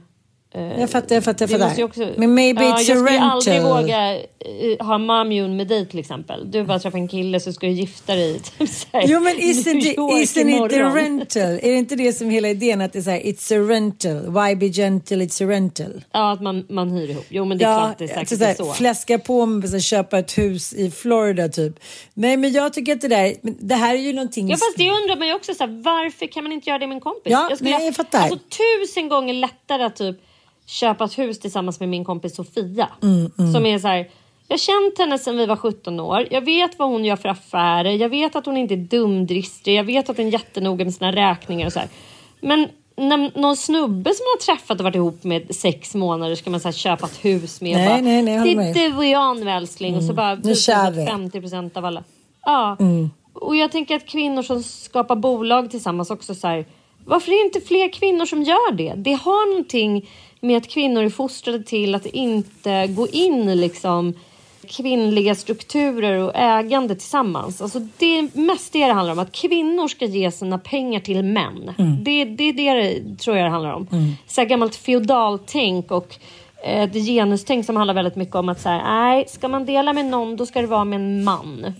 Jag 0.79 0.89
fattar, 0.89 1.15
jag 1.15 1.23
fattar, 1.23 1.47
jag 1.53 1.59
fattar. 1.59 1.83
också- 1.83 2.13
Men 2.17 2.33
maybe 2.33 2.63
ja, 2.63 2.69
it's 2.69 2.73
a 2.73 2.83
Jag 2.87 2.97
skulle 2.97 3.19
aldrig 3.19 3.55
rental. 3.55 3.81
våga 3.83 4.15
eh, 4.15 4.85
ha 4.87 4.97
mamjun 4.97 5.55
med 5.57 5.67
dig 5.67 5.85
till 5.89 5.99
exempel. 5.99 6.51
Du 6.51 6.63
bara 6.63 6.79
träffar 6.79 6.97
en 6.97 7.07
kille 7.07 7.39
så 7.39 7.53
ska 7.53 7.67
du 7.67 7.73
gifta 7.73 8.15
dig 8.15 8.35
i 8.35 8.39
typ 8.57 8.69
så 8.69 8.87
här, 8.93 9.03
Jo 9.07 9.19
men 9.19 9.35
isn't 9.35 9.77
it, 9.87 9.97
isn't 9.97 10.65
it 10.65 10.73
a 10.81 10.95
rental? 10.95 11.41
Är 11.41 11.71
det 11.71 11.75
inte 11.77 11.95
det 11.95 12.13
som 12.13 12.29
hela 12.29 12.47
idén 12.49 12.81
att 12.81 12.93
det 12.93 12.99
är 12.99 13.03
så 13.03 13.09
här, 13.09 13.19
it's 13.19 13.55
a 13.65 13.69
rental, 13.69 14.21
why 14.33 14.55
be 14.55 14.67
gentle, 14.67 15.17
it's 15.25 15.45
a 15.45 15.49
rental? 15.49 16.03
Ja, 16.11 16.31
att 16.31 16.41
man, 16.41 16.65
man 16.69 16.89
hyr 16.89 17.09
ihop. 17.09 17.25
Jo, 17.29 17.45
men 17.45 17.57
det 17.57 17.65
är 17.65 17.79
klart 17.79 17.97
det 17.97 18.03
är 18.03 18.07
säkert 18.07 18.37
så 18.39 18.45
här, 18.45 18.53
så. 18.53 18.73
Fläska 18.73 19.19
på 19.19 19.45
med 19.45 19.75
att 19.75 19.83
köpa 19.83 20.19
ett 20.19 20.37
hus 20.37 20.73
i 20.73 20.91
Florida 20.91 21.49
typ. 21.49 21.79
Nej 22.13 22.37
men 22.37 22.51
jag 22.51 22.73
tycker 22.73 22.93
att 22.93 23.01
det 23.01 23.07
där, 23.07 23.33
det 23.41 23.75
här 23.75 23.93
är 23.95 23.99
ju 23.99 24.13
någonting. 24.13 24.49
Ja, 24.49 24.55
fast 24.55 24.77
det 24.77 24.89
undrar 24.91 25.15
man 25.19 25.27
ju 25.27 25.33
också 25.35 25.53
så 25.53 25.63
här, 25.63 25.81
varför 25.83 26.25
kan 26.27 26.43
man 26.43 26.53
inte 26.53 26.69
göra 26.69 26.79
det 26.79 26.87
med 26.87 26.95
en 26.95 27.01
kompis? 27.01 27.21
Ja, 27.31 27.47
jag 27.49 27.57
skulle 27.57 27.77
nej, 27.77 27.85
jag 27.85 27.95
fattar. 27.95 28.19
Alltså 28.19 28.39
tusen 28.83 29.09
gånger 29.09 29.33
lättare 29.33 29.89
typ 29.89 30.17
köpa 30.65 31.05
ett 31.05 31.17
hus 31.17 31.39
tillsammans 31.39 31.79
med 31.79 31.89
min 31.89 32.05
kompis 32.05 32.35
Sofia. 32.35 32.87
Mm, 33.03 33.53
Som 33.53 33.65
är 33.65 33.79
så 33.79 33.87
här, 33.87 34.09
jag 34.47 34.53
har 34.53 34.57
känt 34.57 34.97
henne 34.97 35.17
sedan 35.19 35.37
vi 35.37 35.45
var 35.45 35.55
17 35.55 35.99
år. 35.99 36.27
Jag 36.31 36.41
vet 36.41 36.79
vad 36.79 36.89
hon 36.89 37.05
gör 37.05 37.15
för 37.15 37.29
affärer. 37.29 37.91
Jag 37.91 38.09
vet 38.09 38.35
att 38.35 38.45
hon 38.45 38.57
inte 38.57 38.73
är 38.73 38.77
dumdristig. 38.77 39.75
Jag 39.75 39.83
vet 39.83 40.09
att 40.09 40.17
hon 40.17 40.25
är 40.27 40.31
jättenoga 40.31 40.85
med 40.85 40.93
sina 40.93 41.11
räkningar 41.11 41.67
och 41.67 41.73
så 41.73 41.79
här. 41.79 41.89
Men 42.41 42.67
när 42.97 43.39
någon 43.39 43.55
snubbe 43.57 44.13
som 44.13 44.23
man 44.23 44.37
har 44.39 44.55
träffat 44.55 44.79
och 44.79 44.83
varit 44.83 44.95
ihop 44.95 45.23
med 45.23 45.55
sex 45.55 45.95
månader 45.95 46.35
ska 46.35 46.49
man 46.49 46.59
så 46.59 46.71
köpa 46.71 47.05
ett 47.05 47.25
hus 47.25 47.61
med. 47.61 47.77
Nej, 47.77 47.87
bara, 47.87 48.01
nej, 48.01 48.21
nej, 48.21 48.55
det 48.73 48.85
är 48.85 48.89
du 48.89 48.97
och 48.97 49.05
jag 49.05 49.39
nu 49.39 49.49
älskling. 49.51 49.95
Och 49.95 50.03
så 50.03 50.13
bara 50.13 50.35
Nu 50.35 50.55
kör 50.55 50.91
vi. 50.91 51.01
att 51.03 51.09
50 51.09 51.41
procent 51.41 51.77
av 51.77 51.85
alla. 51.85 52.03
Ja. 52.45 52.77
Mm. 52.79 53.09
Och 53.33 53.55
jag 53.55 53.71
tänker 53.71 53.95
att 53.95 54.05
kvinnor 54.05 54.41
som 54.41 54.63
skapar 54.63 55.15
bolag 55.15 55.71
tillsammans 55.71 56.11
också 56.11 56.35
så 56.35 56.47
här. 56.47 56.65
Varför 57.05 57.31
är 57.31 57.35
det 57.43 57.45
inte 57.45 57.67
fler 57.67 57.89
kvinnor 57.93 58.25
som 58.25 58.43
gör 58.43 58.71
det? 58.71 58.93
Det 58.97 59.13
har 59.13 59.49
någonting 59.49 60.09
med 60.45 60.57
att 60.57 60.67
kvinnor 60.67 61.03
är 61.03 61.09
fostrade 61.09 61.63
till 61.63 61.95
att 61.95 62.05
inte 62.05 62.87
gå 62.87 63.07
in 63.07 63.49
i 63.49 63.55
liksom 63.55 64.13
kvinnliga 64.67 65.35
strukturer 65.35 66.17
och 66.19 66.31
ägande 66.35 66.95
tillsammans. 66.95 67.61
Alltså 67.61 67.79
det 67.97 68.17
är 68.17 68.29
mest 68.37 68.73
det 68.73 68.85
det 68.85 68.93
handlar 68.93 69.13
om. 69.13 69.19
Att 69.19 69.31
kvinnor 69.31 69.87
ska 69.87 70.05
ge 70.05 70.31
sina 70.31 70.57
pengar 70.57 70.99
till 70.99 71.23
män. 71.23 71.73
Det, 72.03 72.25
det 72.25 72.43
är 72.43 72.53
det 72.53 72.73
det 72.73 73.17
tror 73.17 73.37
jag 73.37 73.45
det 73.45 73.49
handlar 73.49 73.73
om. 73.73 73.87
Så 74.27 74.41
här 74.41 74.47
gammalt 74.47 74.75
feodaltänk 74.75 75.91
och 75.91 76.15
eh, 76.65 76.83
ett 76.83 76.93
genustänk 76.93 77.65
som 77.65 77.75
handlar 77.75 77.93
väldigt 77.93 78.15
mycket 78.15 78.35
om 78.35 78.49
att 78.49 78.61
så 78.61 78.69
här, 78.69 78.83
nej, 78.83 79.25
ska 79.27 79.47
man 79.47 79.65
dela 79.65 79.93
med 79.93 80.05
någon 80.05 80.35
då 80.35 80.45
ska 80.45 80.61
det 80.61 80.67
vara 80.67 80.83
med 80.83 80.99
en 80.99 81.23
man. 81.23 81.73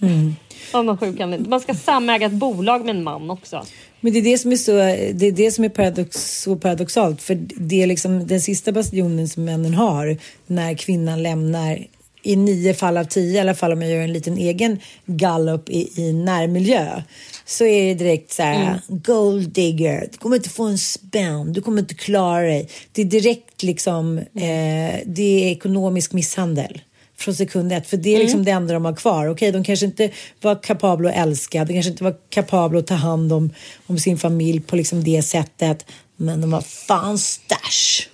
Anledning. 1.22 1.50
Man 1.50 1.60
ska 1.60 1.74
samäga 1.74 2.26
ett 2.26 2.34
bolag 2.34 2.86
med 2.86 2.96
en 2.96 3.04
man 3.04 3.30
också. 3.30 3.64
Men 4.00 4.14
det 4.14 4.20
är 4.20 4.24
det 4.24 4.38
som 4.38 4.52
är 4.52 4.56
så, 4.56 4.72
det 5.14 5.28
är 5.28 5.32
det 5.32 5.52
som 5.52 5.64
är 5.64 5.70
paradox, 5.70 6.42
så 6.42 6.56
paradoxalt. 6.56 7.22
För 7.22 7.36
det 7.56 7.84
är 7.84 7.88
liksom 7.88 8.28
den 8.28 8.42
sista 8.42 8.72
bastionen 8.72 9.30
som 9.30 9.46
männen 9.46 9.74
har 9.74 10.18
när 10.48 10.74
kvinnan 10.74 11.24
lämnar 11.24 11.88
i 12.26 12.36
nio 12.36 12.74
fall 12.74 12.98
av 12.98 13.04
tio, 13.04 13.38
i 13.38 13.40
alla 13.40 13.56
fall 13.56 13.72
om 13.72 13.82
jag 13.82 13.92
gör 13.92 14.02
en 14.02 14.14
liten 14.14 14.38
egen 14.38 14.80
gallup 15.06 15.70
i, 15.70 16.02
i 16.02 16.14
närmiljö. 16.14 17.04
Så 17.46 17.66
är 17.66 17.86
det 17.86 17.94
direkt 17.94 18.32
så 18.32 18.44
här, 18.44 18.80
gold 18.88 19.50
digger, 19.50 20.08
du 20.12 20.18
kommer 20.18 20.36
inte 20.36 20.50
få 20.50 20.64
en 20.64 20.78
spänn, 20.78 21.54
du 21.54 21.62
kommer 21.62 21.82
inte 21.82 21.96
klara 21.96 22.42
dig. 22.42 22.70
Det 22.92 23.02
är 23.02 23.06
direkt 23.06 23.64
liksom, 23.64 24.18
eh, 24.18 25.00
det 25.06 25.44
är 25.44 25.52
ekonomisk 25.52 26.14
misshandel 26.14 26.82
från 27.18 27.34
sekund 27.34 27.74
ett. 27.74 27.88
För 27.88 27.98
det 27.98 28.16
är 28.16 28.20
liksom 28.20 28.46
det 28.46 28.52
enda 28.52 28.74
de 28.74 28.86
har 28.86 28.96
kvar. 28.96 29.28
Okej, 29.28 29.52
de 29.52 29.64
kanske 29.64 29.86
inte 29.86 30.10
var 30.42 30.64
kapabla 30.64 31.10
att 31.10 31.16
älska, 31.16 31.66
de 31.66 31.74
kanske 31.74 31.92
inte 31.92 32.04
var 32.04 32.16
kapabla 32.30 32.80
att 32.80 32.88
ta 32.88 32.94
hand 32.94 33.34
om, 33.34 33.54
om 33.88 33.98
sin 33.98 34.18
familj 34.18 34.60
på 34.60 34.76
liksom 34.76 35.04
det 35.04 35.22
sättet. 35.22 35.86
Men 36.16 36.42
de 36.42 36.52
var 36.52 36.62
fan 36.62 37.18
stash. 37.18 38.08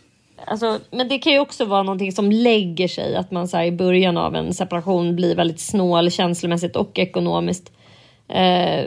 Alltså, 0.46 0.80
men 0.92 1.08
det 1.08 1.20
kan 1.20 1.34
ju 1.34 1.40
också 1.40 1.66
vara 1.66 1.84
någonting 1.84 2.12
som 2.12 2.32
lägger 2.32 2.88
sig. 2.88 3.16
Att 3.16 3.32
man 3.32 3.48
så 3.48 3.62
i 3.62 3.72
början 3.72 4.18
av 4.18 4.36
en 4.36 4.54
separation 4.54 5.16
blir 5.16 5.36
väldigt 5.36 5.60
snål 5.60 6.12
känslomässigt 6.12 6.76
och 6.76 7.00
ekonomiskt. 7.00 7.72
Eh, 8.32 8.86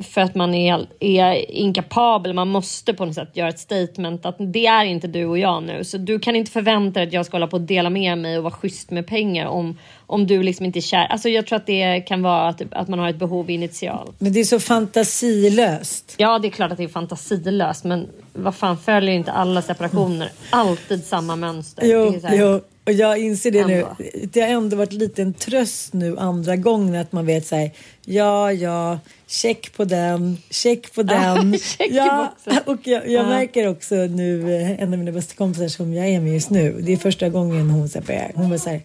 för 0.00 0.20
att 0.20 0.34
man 0.34 0.54
är, 0.54 0.86
är 1.00 1.50
inkapabel, 1.50 2.32
man 2.34 2.48
måste 2.48 2.94
på 2.94 3.04
något 3.04 3.14
sätt 3.14 3.28
göra 3.36 3.48
ett 3.48 3.58
statement 3.58 4.26
att 4.26 4.36
det 4.38 4.66
är 4.66 4.84
inte 4.84 5.06
du 5.06 5.24
och 5.24 5.38
jag 5.38 5.62
nu. 5.62 5.84
Så 5.84 5.98
du 5.98 6.18
kan 6.18 6.36
inte 6.36 6.50
förvänta 6.50 7.00
dig 7.00 7.06
att 7.06 7.12
jag 7.12 7.26
ska 7.26 7.34
hålla 7.34 7.46
på 7.46 7.56
och 7.56 7.62
dela 7.62 7.90
med 7.90 8.18
mig 8.18 8.36
och 8.38 8.42
vara 8.44 8.54
schysst 8.54 8.90
med 8.90 9.06
pengar 9.06 9.46
om, 9.46 9.78
om 10.06 10.26
du 10.26 10.42
liksom 10.42 10.66
inte 10.66 10.78
är 10.78 10.80
kär. 10.80 11.06
Alltså 11.06 11.28
jag 11.28 11.46
tror 11.46 11.56
att 11.56 11.66
det 11.66 12.00
kan 12.00 12.22
vara 12.22 12.48
att, 12.48 12.62
att 12.70 12.88
man 12.88 12.98
har 12.98 13.08
ett 13.08 13.16
behov 13.16 13.50
initialt. 13.50 14.14
Men 14.18 14.32
det 14.32 14.40
är 14.40 14.44
så 14.44 14.60
fantasilöst. 14.60 16.14
Ja, 16.16 16.38
det 16.38 16.48
är 16.48 16.50
klart 16.50 16.72
att 16.72 16.78
det 16.78 16.84
är 16.84 16.88
fantasilöst, 16.88 17.84
men 17.84 18.06
vad 18.32 18.54
fan 18.54 18.78
följer 18.78 19.14
inte 19.14 19.32
alla 19.32 19.62
separationer 19.62 20.30
alltid 20.50 21.04
samma 21.04 21.36
mönster? 21.36 21.82
Jo, 21.86 22.10
Det 22.10 22.16
är 22.16 22.20
så 22.20 22.26
här- 22.26 22.36
jo. 22.36 22.60
Och 22.86 22.92
jag 22.92 23.18
inser 23.18 23.50
det 23.50 23.66
nu. 23.66 23.86
Det 24.32 24.40
har 24.40 24.48
ändå 24.48 24.76
varit 24.76 24.92
lite 24.92 25.22
en 25.22 25.34
tröst 25.34 25.92
nu 25.92 26.18
andra 26.18 26.56
gången 26.56 26.94
att 27.00 27.12
man 27.12 27.26
vet 27.26 27.46
så 27.46 27.56
här. 27.56 27.70
Ja, 28.04 28.52
ja, 28.52 28.98
check 29.26 29.76
på 29.76 29.84
den, 29.84 30.38
check 30.50 30.94
på 30.94 31.02
den. 31.02 31.58
check 31.78 31.88
ja, 31.90 32.34
och 32.66 32.78
jag, 32.86 33.02
jag 33.08 33.12
Ja. 33.24 33.28
märker 33.28 33.68
också 33.68 33.94
nu, 33.94 34.56
eh, 34.56 34.82
en 34.82 34.92
av 34.92 34.98
mina 34.98 35.12
bästa 35.12 35.34
kompisar 35.34 35.68
som 35.68 35.94
jag 35.94 36.06
är 36.08 36.20
med 36.20 36.32
just 36.32 36.50
nu. 36.50 36.76
Det 36.80 36.92
är 36.92 36.96
första 36.96 37.28
gången 37.28 37.70
hon 37.70 37.88
separerar. 37.88 38.32
Hon 38.34 38.50
var 38.50 38.58
så 38.58 38.70
här. 38.70 38.80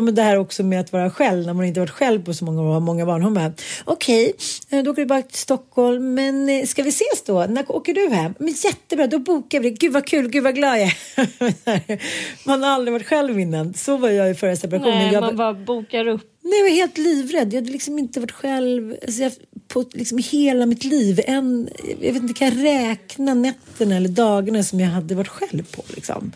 Men 0.00 0.14
det 0.14 0.22
här 0.22 0.38
också 0.38 0.62
med 0.62 0.80
att 0.80 0.92
vara 0.92 1.10
själv, 1.10 1.46
när 1.46 1.52
man 1.54 1.64
inte 1.64 1.80
varit 1.80 1.90
själv 1.90 2.24
på 2.24 2.34
så 2.34 2.44
många 2.44 2.62
år 2.62 2.66
och 2.66 2.72
har 2.72 2.80
många 2.80 3.06
barn. 3.06 3.22
Hon 3.22 3.34
bara, 3.34 3.52
okej, 3.84 4.32
eh, 4.70 4.82
då 4.82 4.90
åker 4.90 5.02
du 5.02 5.06
bara 5.06 5.22
till 5.22 5.38
Stockholm, 5.38 6.14
men 6.14 6.48
eh, 6.48 6.66
ska 6.66 6.82
vi 6.82 6.88
ses 6.88 7.22
då? 7.26 7.46
När 7.46 7.72
åker 7.72 7.94
du 7.94 8.08
hem? 8.08 8.34
Men 8.38 8.54
jättebra, 8.64 9.06
då 9.06 9.18
bokar 9.18 9.60
vi 9.60 9.70
det. 9.70 9.76
Gud 9.76 9.92
vad 9.92 10.06
kul, 10.06 10.28
gud 10.28 10.44
vad 10.44 10.54
glad 10.54 10.78
jag 10.78 10.82
är. 10.82 12.46
Man 12.46 12.62
har 12.62 12.70
aldrig 12.70 12.92
varit 12.92 13.06
själv 13.06 13.40
innan. 13.40 13.74
Så 13.74 13.96
var 13.96 14.08
jag 14.08 14.30
i 14.30 14.34
förra 14.34 14.56
separationen. 14.56 14.98
Nej, 14.98 15.12
jag, 15.12 15.20
man 15.20 15.36
bara 15.36 15.54
bokar 15.54 16.08
upp. 16.08 16.22
Nej, 16.42 16.58
jag 16.58 16.64
var 16.64 16.76
helt 16.76 16.98
livrädd. 16.98 17.52
Jag 17.52 17.60
hade 17.60 17.72
liksom 17.72 17.98
inte 17.98 18.20
varit 18.20 18.32
själv 18.32 18.96
alltså 19.02 19.22
jag, 19.22 19.32
på 19.68 19.84
liksom 19.92 20.18
hela 20.18 20.66
mitt 20.66 20.84
liv. 20.84 21.20
En, 21.26 21.68
jag 22.00 22.12
vet 22.12 22.22
inte, 22.22 22.34
kan 22.34 22.48
jag 22.48 22.64
räkna 22.64 23.34
nätterna 23.34 23.96
eller 23.96 24.08
dagarna 24.08 24.62
som 24.62 24.80
jag 24.80 24.88
hade 24.88 25.14
varit 25.14 25.28
själv 25.28 25.62
på. 25.76 25.82
Liksom. 25.94 26.32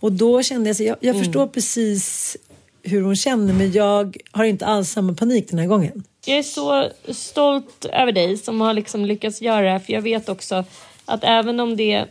Och 0.00 0.12
då 0.12 0.42
kände 0.42 0.68
jag, 0.68 0.76
så 0.76 0.82
jag, 0.82 0.96
jag 1.00 1.18
förstår 1.18 1.46
precis 1.46 2.36
hur 2.82 3.02
hon 3.02 3.16
känner 3.16 3.52
men 3.54 3.72
jag 3.72 4.16
har 4.32 4.44
inte 4.44 4.66
alls 4.66 4.90
samma 4.90 5.14
panik 5.14 5.48
den 5.50 5.58
här 5.58 5.66
gången. 5.66 6.04
Jag 6.26 6.38
är 6.38 6.42
så 6.42 6.88
stolt 7.12 7.84
över 7.84 8.12
dig 8.12 8.36
som 8.36 8.60
har 8.60 8.74
liksom 8.74 9.04
lyckats 9.04 9.42
göra 9.42 9.60
det 9.60 9.70
här. 9.70 9.78
För 9.78 9.92
jag 9.92 10.02
vet 10.02 10.28
också 10.28 10.64
att 11.04 11.24
även 11.24 11.60
om 11.60 11.76
det 11.76 12.04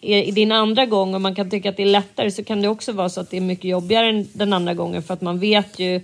är 0.00 0.32
din 0.32 0.52
andra 0.52 0.86
gång 0.86 1.14
och 1.14 1.20
man 1.20 1.34
kan 1.34 1.50
tycka 1.50 1.70
att 1.70 1.76
det 1.76 1.82
är 1.82 1.86
lättare 1.86 2.30
så 2.30 2.44
kan 2.44 2.62
det 2.62 2.68
också 2.68 2.92
vara 2.92 3.08
så 3.08 3.20
att 3.20 3.30
det 3.30 3.36
är 3.36 3.40
mycket 3.40 3.64
jobbigare 3.64 4.08
än 4.08 4.28
den 4.32 4.52
andra 4.52 4.74
gången. 4.74 5.02
För 5.02 5.14
att 5.14 5.20
man 5.20 5.38
vet 5.38 5.78
ju 5.78 5.94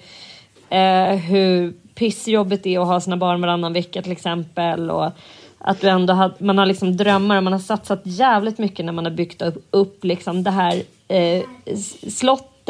eh, 0.70 1.14
hur 1.16 1.72
pissjobbigt 1.94 2.62
det 2.64 2.74
är 2.74 2.80
att 2.80 2.86
ha 2.86 3.00
sina 3.00 3.16
barn 3.16 3.40
varannan 3.40 3.72
vecka 3.72 4.02
till 4.02 4.12
exempel. 4.12 4.90
Och 4.90 5.10
att 5.58 5.80
du 5.80 5.88
ändå 5.88 6.12
har, 6.14 6.34
man 6.38 6.58
har 6.58 6.66
liksom 6.66 6.96
drömmar 6.96 7.36
och 7.36 7.42
man 7.42 7.52
har 7.52 7.60
satsat 7.60 8.00
jävligt 8.04 8.58
mycket 8.58 8.84
när 8.84 8.92
man 8.92 9.04
har 9.04 9.12
byggt 9.12 9.42
upp, 9.42 9.66
upp 9.70 10.04
liksom 10.04 10.42
det 10.42 10.50
här 10.50 10.82
eh, 11.08 11.42
s- 11.66 11.96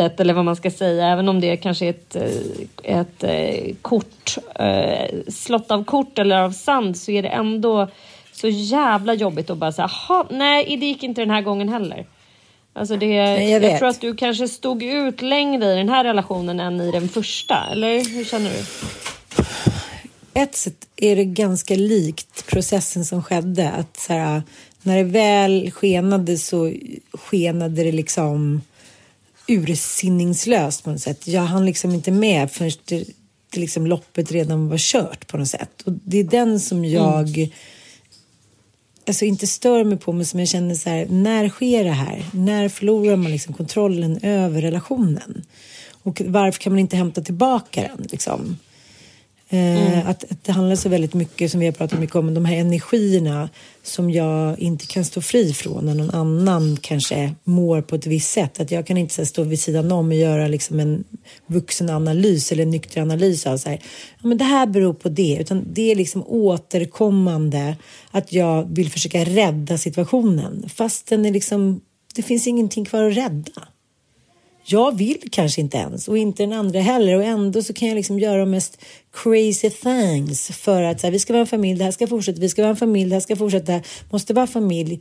slottet 0.01 0.21
eller 0.21 0.35
vad 0.35 0.45
man 0.45 0.57
ska 0.57 0.71
säga, 0.71 1.07
även 1.07 1.29
om 1.29 1.41
det 1.41 1.57
kanske 1.57 1.87
är 1.87 1.91
ett, 1.91 2.17
eh, 2.17 2.99
ett 2.99 3.25
eh, 3.25 3.75
kort, 3.83 4.37
eh, 4.55 5.17
slott 5.29 5.71
av 5.71 5.85
kort 5.85 6.19
eller 6.19 6.37
av 6.37 6.51
sand 6.51 6.97
så 6.97 7.11
är 7.11 7.23
det 7.23 7.29
ändå 7.29 7.89
så 8.33 8.49
jävla 8.49 9.15
jobbigt 9.15 9.51
att 9.51 9.59
bara 9.59 9.73
säga, 9.73 9.91
jaha, 10.09 10.27
nej 10.31 10.77
det 10.77 10.87
gick 10.87 11.03
inte 11.03 11.21
den 11.21 11.31
här 11.31 11.43
gången 11.43 11.69
heller. 11.69 12.07
Alltså 12.73 12.97
det, 12.97 13.07
Nej, 13.07 13.51
jag, 13.51 13.63
jag 13.63 13.79
tror 13.79 13.89
att 13.89 14.01
du 14.01 14.17
kanske 14.17 14.49
stod 14.49 14.83
ut 14.83 15.23
längre 15.23 15.73
i 15.73 15.77
den 15.77 15.89
här 15.89 16.05
relationen 16.05 16.61
än 16.61 16.81
i 16.81 16.91
den 16.91 17.09
första, 17.09 17.69
eller 17.73 18.15
hur 18.15 18.25
känner 18.25 18.51
du? 18.51 18.65
ett 20.35 20.57
sätt 20.57 20.89
är 20.97 21.17
det 21.17 21.25
ganska 21.25 21.75
likt 21.75 22.47
processen 22.47 23.05
som 23.05 23.23
skedde. 23.23 23.71
Att 23.71 23.97
så 23.97 24.13
här, 24.13 24.43
när 24.83 24.97
det 24.97 25.05
väl 25.05 25.71
skenade 25.71 26.39
så 26.39 26.73
skenade 27.13 27.85
det 27.85 27.93
liksom 27.93 28.61
ursinningslöst 29.51 30.85
på 30.85 30.91
något 30.91 31.01
sätt. 31.01 31.27
Jag 31.27 31.43
hann 31.43 31.67
liksom 31.67 31.95
inte 31.95 32.11
med 32.11 32.53
förrän 32.53 32.71
det, 32.85 33.05
det 33.51 33.61
liksom 33.61 33.87
loppet 33.87 34.33
redan 34.33 34.69
var 34.69 34.79
kört 34.79 35.27
på 35.27 35.39
något 35.39 35.49
sätt. 35.49 35.83
Och 35.83 35.93
det 35.93 36.19
är 36.19 36.25
den 36.25 36.61
som 36.61 36.85
jag 36.85 37.51
alltså 39.07 39.25
inte 39.25 39.47
stör 39.47 39.85
mig 39.85 39.99
på 39.99 40.13
men 40.13 40.27
som 40.27 40.41
jag 40.41 40.49
känner 40.49 40.75
så 40.75 40.91
här, 40.91 41.07
när 41.07 41.49
sker 41.49 41.85
det 41.85 41.91
här? 41.91 42.25
När 42.33 42.69
förlorar 42.69 43.17
man 43.17 43.31
liksom 43.31 43.55
kontrollen 43.55 44.19
över 44.23 44.61
relationen? 44.61 45.45
Och 46.03 46.23
varför 46.27 46.61
kan 46.61 46.73
man 46.73 46.81
inte 46.81 46.97
hämta 46.97 47.21
tillbaka 47.21 47.81
den 47.81 48.07
liksom? 48.11 48.57
Eh, 49.53 50.09
att, 50.09 50.25
att 50.33 50.45
det 50.45 50.53
handlar 50.53 50.77
så 50.77 50.89
väldigt 50.89 51.15
mycket, 51.15 51.51
som 51.51 51.61
vi 51.61 51.67
har 51.67 51.73
pratat 51.73 52.01
mycket 52.01 52.17
om, 52.17 52.35
de 52.35 52.45
här 52.45 52.57
energierna 52.57 53.49
som 53.83 54.11
jag 54.11 54.59
inte 54.59 54.87
kan 54.87 55.05
stå 55.05 55.21
fri 55.21 55.53
från 55.53 55.87
när 55.87 55.95
någon 55.95 56.11
annan 56.11 56.79
kanske 56.81 57.35
mår 57.45 57.83
på 57.83 57.95
ett 57.95 58.07
visst 58.07 58.31
sätt. 58.31 58.61
Att 58.61 58.71
jag 58.71 58.87
kan 58.87 58.97
inte 58.97 59.15
här, 59.19 59.25
stå 59.25 59.43
vid 59.43 59.61
sidan 59.61 59.93
om 59.93 60.09
och 60.09 60.15
göra 60.15 60.49
liksom 60.49 60.81
en 60.81 61.05
vuxen 61.47 61.91
analys 61.91 62.53
eller 62.53 62.63
en 62.63 62.71
nykter 62.71 63.01
analys 63.01 63.47
av 63.47 63.57
så 63.57 63.69
här, 63.69 63.79
ja, 64.23 64.29
men 64.29 64.39
det 64.39 64.45
här 64.45 64.67
beror 64.67 64.95
på 64.95 65.09
det, 65.09 65.37
utan 65.41 65.65
det 65.73 65.91
är 65.91 65.95
liksom 65.95 66.25
återkommande 66.27 67.77
att 68.11 68.33
jag 68.33 68.75
vill 68.75 68.91
försöka 68.91 69.25
rädda 69.25 69.79
situationen. 69.79 70.69
Fast 70.75 71.07
den 71.07 71.27
är 71.27 71.33
liksom, 71.33 71.81
det 72.15 72.23
finns 72.23 72.47
ingenting 72.47 72.85
kvar 72.85 73.05
att 73.05 73.17
rädda 73.17 73.69
jag 74.72 74.96
vill 74.96 75.18
kanske 75.30 75.61
inte 75.61 75.76
ens 75.76 76.09
och 76.09 76.18
inte 76.18 76.42
den 76.42 76.52
andra 76.52 76.80
heller 76.80 77.16
och 77.16 77.24
ändå 77.24 77.62
så 77.62 77.72
kan 77.72 77.88
jag 77.88 77.94
liksom 77.94 78.18
göra 78.18 78.40
de 78.40 78.50
mest 78.50 78.78
crazy 79.12 79.70
things 79.70 80.48
för 80.48 80.83
att 80.83 81.00
så 81.00 81.06
här, 81.06 81.12
vi 81.12 81.18
ska 81.18 81.33
vara 81.33 81.40
en 81.40 81.46
familj, 81.46 81.78
det 81.78 81.85
här 81.85 81.90
ska 81.90 82.06
fortsätta, 82.06 82.40
vi 82.40 82.48
ska 82.48 82.62
vara 82.62 82.70
en 82.70 82.76
familj, 82.76 83.11
det 83.11 83.16
här 83.16 83.20
ska 83.20 83.37
fortsätta, 83.37 83.80
måste 84.11 84.35
vara 84.35 84.46
familj. 84.46 85.00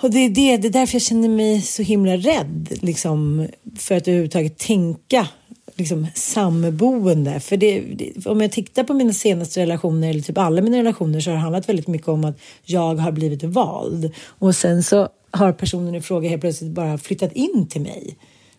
Och 0.00 0.10
det 0.10 0.18
är, 0.18 0.28
det, 0.28 0.56
det 0.56 0.68
är 0.68 0.72
därför 0.72 0.94
jag 0.94 1.02
känner 1.02 1.28
mig 1.28 1.62
så 1.62 1.82
himla 1.82 2.16
rädd 2.16 2.78
liksom, 2.82 3.48
för 3.78 3.96
att 3.96 4.08
överhuvudtaget 4.08 4.58
tänka 4.58 5.28
liksom, 5.74 6.06
samboende. 6.14 7.40
För 7.40 7.56
det, 7.56 7.80
det, 7.80 8.26
om 8.26 8.40
jag 8.40 8.52
tittar 8.52 8.84
på 8.84 8.94
mina 8.94 9.12
senaste 9.12 9.60
relationer, 9.60 10.10
eller 10.10 10.20
typ 10.20 10.38
alla 10.38 10.62
mina 10.62 10.78
relationer, 10.78 11.20
så 11.20 11.30
har 11.30 11.34
det 11.34 11.40
handlat 11.40 11.68
väldigt 11.68 11.86
mycket 11.86 12.08
om 12.08 12.24
att 12.24 12.38
jag 12.64 12.94
har 12.94 13.12
blivit 13.12 13.42
vald. 13.42 14.12
Och 14.26 14.54
sen 14.54 14.82
så 14.82 15.08
har 15.30 15.52
personen 15.52 15.94
i 15.94 16.00
fråga 16.00 16.28
helt 16.28 16.40
plötsligt 16.40 16.70
bara 16.70 16.98
flyttat 16.98 17.32
in 17.32 17.66
till 17.68 17.80
mig. 17.80 18.16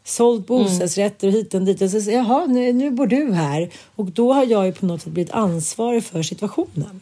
Sålt 0.09 0.47
bostadsrätter 0.47 1.27
och 1.27 1.33
hit 1.33 1.53
och 1.53 1.61
dit. 1.61 1.81
Och 1.81 1.89
så 1.89 2.01
säger 2.01 2.17
jaha, 2.17 2.45
nu, 2.45 2.73
nu 2.73 2.91
bor 2.91 3.07
du 3.07 3.33
här. 3.33 3.69
Och 3.95 4.05
då 4.05 4.33
har 4.33 4.45
jag 4.45 4.65
ju 4.65 4.71
på 4.71 4.85
något 4.85 5.01
sätt 5.01 5.13
blivit 5.13 5.33
ansvarig 5.33 6.03
för 6.03 6.23
situationen. 6.23 6.99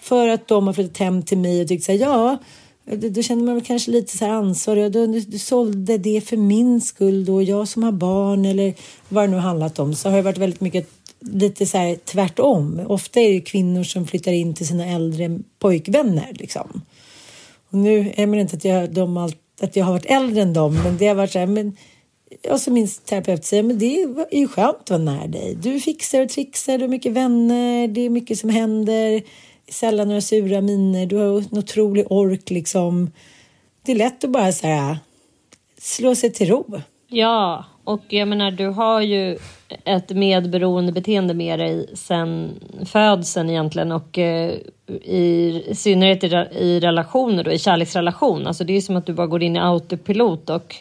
För 0.00 0.28
att 0.28 0.48
de 0.48 0.66
har 0.66 0.74
flyttat 0.74 0.96
hem 0.96 1.22
till 1.22 1.38
mig 1.38 1.62
och 1.62 1.68
tyckt 1.68 1.84
så 1.84 1.92
här, 1.92 1.98
ja, 1.98 2.38
då, 2.84 3.08
då 3.08 3.22
känner 3.22 3.42
man 3.42 3.54
väl 3.54 3.64
kanske 3.64 3.90
lite 3.90 4.18
så 4.18 4.24
här 4.24 4.32
ansvarig. 4.32 4.84
Ja, 4.84 4.88
Du, 4.88 5.20
du, 5.20 5.38
sålde 5.38 5.98
det 5.98 6.20
för 6.20 6.36
min 6.36 6.80
skull 6.80 7.24
då, 7.24 7.42
jag 7.42 7.68
som 7.68 7.82
har 7.82 7.92
barn 7.92 8.44
eller 8.44 8.74
vad 9.08 9.24
det 9.24 9.30
nu 9.30 9.36
handlat 9.36 9.78
om. 9.78 9.94
Så 9.94 10.08
har 10.08 10.16
det 10.16 10.22
varit 10.22 10.38
väldigt 10.38 10.60
mycket 10.60 10.88
lite 11.20 11.66
så 11.66 11.78
här 11.78 11.96
tvärtom. 12.04 12.80
Ofta 12.86 13.20
är 13.20 13.32
det 13.32 13.40
kvinnor 13.40 13.84
som 13.84 14.06
flyttar 14.06 14.32
in 14.32 14.54
till 14.54 14.66
sina 14.66 14.86
äldre 14.86 15.38
pojkvänner 15.58 16.32
liksom. 16.32 16.82
Och 17.70 17.78
nu, 17.78 18.12
jag 18.16 18.28
menar 18.28 18.42
inte 18.42 18.56
att 18.56 18.64
jag, 18.64 18.90
de 18.90 19.16
att 19.60 19.76
jag 19.76 19.84
har 19.84 19.92
varit 19.92 20.06
äldre 20.06 20.42
än 20.42 20.52
dem, 20.52 20.82
men 20.82 20.96
det 20.98 21.06
har 21.06 21.14
varit 21.14 21.32
så 21.32 21.38
här, 21.38 21.46
men 21.46 21.76
och 22.50 22.60
så 22.60 22.70
min 22.70 22.88
terapeut 22.88 23.44
säger, 23.44 23.62
men 23.62 23.78
det 23.78 24.02
är 24.30 24.38
ju 24.38 24.48
skönt 24.48 24.76
att 24.76 24.90
vara 24.90 25.00
nära 25.00 25.26
dig. 25.26 25.54
Du 25.54 25.80
fixar 25.80 26.22
och 26.22 26.28
trixar, 26.28 26.78
du 26.78 26.84
har 26.84 26.88
mycket 26.88 27.12
vänner, 27.12 27.88
det 27.88 28.00
är 28.00 28.10
mycket 28.10 28.38
som 28.38 28.50
händer. 28.50 29.22
Sällan 29.68 30.08
några 30.08 30.20
sura 30.20 30.60
miner, 30.60 31.06
du 31.06 31.16
har 31.16 31.38
en 31.38 31.58
otrolig 31.58 32.12
ork 32.12 32.50
liksom. 32.50 33.10
Det 33.82 33.92
är 33.92 33.96
lätt 33.96 34.24
att 34.24 34.30
bara 34.30 34.52
så 34.52 34.66
här, 34.66 34.98
slå 35.78 36.14
sig 36.14 36.32
till 36.32 36.48
ro. 36.48 36.80
Ja, 37.08 37.64
och 37.84 38.02
jag 38.08 38.28
menar 38.28 38.50
du 38.50 38.66
har 38.66 39.00
ju 39.00 39.38
ett 39.84 40.10
medberoende 40.10 40.92
beteende 40.92 41.34
med 41.34 41.58
dig 41.58 41.90
sen 41.94 42.60
födseln 42.84 43.50
egentligen 43.50 43.92
och 43.92 44.18
eh, 44.18 44.54
i, 45.02 45.62
i 45.66 45.74
synnerhet 45.74 46.24
i, 46.24 46.26
i 46.58 46.80
relationer 46.80 47.44
då, 47.44 47.52
i 47.52 47.58
kärleksrelation. 47.58 48.46
Alltså 48.46 48.64
det 48.64 48.76
är 48.76 48.80
som 48.80 48.96
att 48.96 49.06
du 49.06 49.12
bara 49.12 49.26
går 49.26 49.42
in 49.42 49.56
i 49.56 49.58
autopilot 49.58 50.50
och 50.50 50.76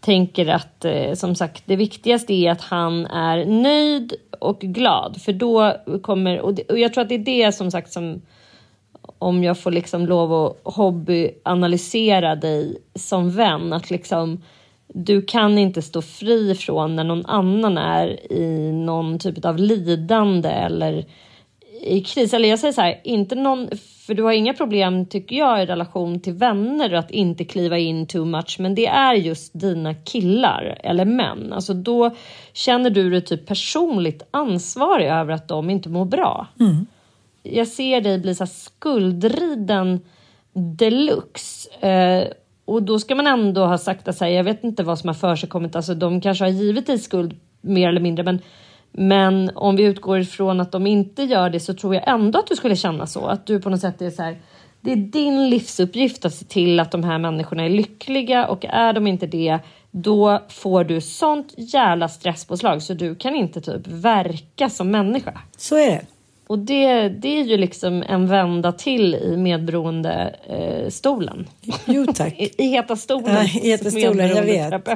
tänker 0.00 0.46
att 0.46 0.84
eh, 0.84 1.12
som 1.14 1.34
sagt 1.34 1.62
det 1.66 1.76
viktigaste 1.76 2.32
är 2.32 2.50
att 2.50 2.60
han 2.60 3.06
är 3.06 3.44
nöjd 3.44 4.14
och 4.38 4.60
glad 4.60 5.22
för 5.22 5.32
då 5.32 5.76
kommer 6.02 6.40
och, 6.40 6.54
det, 6.54 6.62
och 6.62 6.78
jag 6.78 6.94
tror 6.94 7.02
att 7.02 7.08
det 7.08 7.14
är 7.14 7.44
det 7.46 7.52
som 7.52 7.70
sagt 7.70 7.92
som 7.92 8.22
om 9.18 9.44
jag 9.44 9.58
får 9.58 9.70
liksom 9.70 10.06
lov 10.06 10.32
att 10.32 10.74
hobbyanalysera 10.74 12.36
dig 12.36 12.78
som 12.94 13.30
vän. 13.30 13.72
Att 13.72 13.90
liksom, 13.90 14.42
du 14.88 15.22
kan 15.22 15.58
inte 15.58 15.82
stå 15.82 16.02
fri 16.02 16.54
från 16.54 16.96
när 16.96 17.04
någon 17.04 17.26
annan 17.26 17.78
är 17.78 18.32
i 18.32 18.72
någon 18.72 19.18
typ 19.18 19.44
av 19.44 19.58
lidande 19.58 20.48
eller 20.48 21.04
i 21.82 22.00
kris. 22.00 22.34
Eller 22.34 22.48
jag 22.48 22.58
säger 22.58 22.72
så 22.72 22.80
här, 22.80 23.00
inte 23.04 23.34
någon, 23.34 23.68
för 24.10 24.14
du 24.14 24.22
har 24.22 24.32
inga 24.32 24.54
problem 24.54 25.06
tycker 25.06 25.36
jag 25.36 25.62
i 25.62 25.66
relation 25.66 26.20
till 26.20 26.32
vänner 26.32 26.92
att 26.92 27.10
inte 27.10 27.44
kliva 27.44 27.78
in 27.78 28.06
too 28.06 28.24
much. 28.24 28.56
Men 28.58 28.74
det 28.74 28.86
är 28.86 29.14
just 29.14 29.60
dina 29.60 29.94
killar 29.94 30.78
eller 30.84 31.04
män. 31.04 31.52
Alltså 31.52 31.74
då 31.74 32.16
känner 32.52 32.90
du 32.90 33.10
dig 33.10 33.20
typ 33.20 33.46
personligt 33.46 34.22
ansvarig 34.30 35.06
över 35.06 35.32
att 35.32 35.48
de 35.48 35.70
inte 35.70 35.88
mår 35.88 36.04
bra. 36.04 36.46
jag 37.42 37.68
ser 37.68 38.00
dig 38.00 38.18
bli 38.18 38.34
så 38.34 38.46
skuldriden 38.46 40.00
deluxe. 40.52 41.86
Eh, 41.88 42.28
och 42.64 42.82
då 42.82 42.98
ska 42.98 43.14
man 43.14 43.26
ändå 43.26 43.66
ha 43.66 43.78
sagt 43.78 44.08
att 44.08 44.20
jag 44.20 44.44
vet 44.44 44.64
inte 44.64 44.82
vad 44.82 44.98
som 44.98 45.08
har 45.08 45.14
försigkommit. 45.14 45.76
Alltså 45.76 45.94
de 45.94 46.20
kanske 46.20 46.44
har 46.44 46.50
givit 46.50 46.86
dig 46.86 46.98
skuld 46.98 47.36
mer 47.60 47.88
eller 47.88 48.00
mindre. 48.00 48.24
Men, 48.24 48.38
men 48.92 49.50
om 49.54 49.76
vi 49.76 49.82
utgår 49.82 50.18
ifrån 50.18 50.60
att 50.60 50.72
de 50.72 50.86
inte 50.86 51.22
gör 51.22 51.50
det 51.50 51.60
så 51.60 51.74
tror 51.74 51.94
jag 51.94 52.08
ändå 52.08 52.38
att 52.38 52.46
du 52.46 52.56
skulle 52.56 52.76
känna 52.76 53.06
så. 53.06 53.26
Att 53.26 53.46
du 53.46 53.60
på 53.60 53.70
något 53.70 53.80
sätt 53.80 54.02
är 54.02 54.10
så 54.10 54.22
här. 54.22 54.36
Det 54.80 54.92
är 54.92 54.96
din 54.96 55.50
livsuppgift 55.50 56.24
att 56.24 56.34
se 56.34 56.44
till 56.44 56.80
att 56.80 56.90
de 56.90 57.04
här 57.04 57.18
människorna 57.18 57.64
är 57.64 57.68
lyckliga 57.68 58.46
och 58.46 58.64
är 58.64 58.92
de 58.92 59.06
inte 59.06 59.26
det 59.26 59.58
då 59.90 60.42
får 60.48 60.84
du 60.84 61.00
sånt 61.00 61.54
jävla 61.56 62.08
stresspåslag 62.08 62.82
så 62.82 62.94
du 62.94 63.14
kan 63.14 63.34
inte 63.34 63.60
typ 63.60 63.86
verka 63.86 64.70
som 64.70 64.90
människa. 64.90 65.40
Så 65.56 65.76
är 65.76 65.90
det. 65.90 66.06
Och 66.46 66.58
det, 66.58 67.08
det 67.08 67.40
är 67.40 67.44
ju 67.44 67.56
liksom 67.56 68.02
en 68.02 68.26
vända 68.26 68.72
till 68.72 69.14
i 69.14 69.36
medberoende 69.36 70.34
eh, 70.46 70.90
stolen. 70.90 71.46
Jo 71.84 72.06
tack. 72.14 72.34
I, 72.38 72.50
I 72.58 72.66
heta 72.66 72.96
stolen. 72.96 73.34
Ja, 73.34 73.42
i 73.42 73.46
heta 73.46 73.90
stolen, 73.90 74.28
jag 74.28 74.42
vet. 74.42 74.88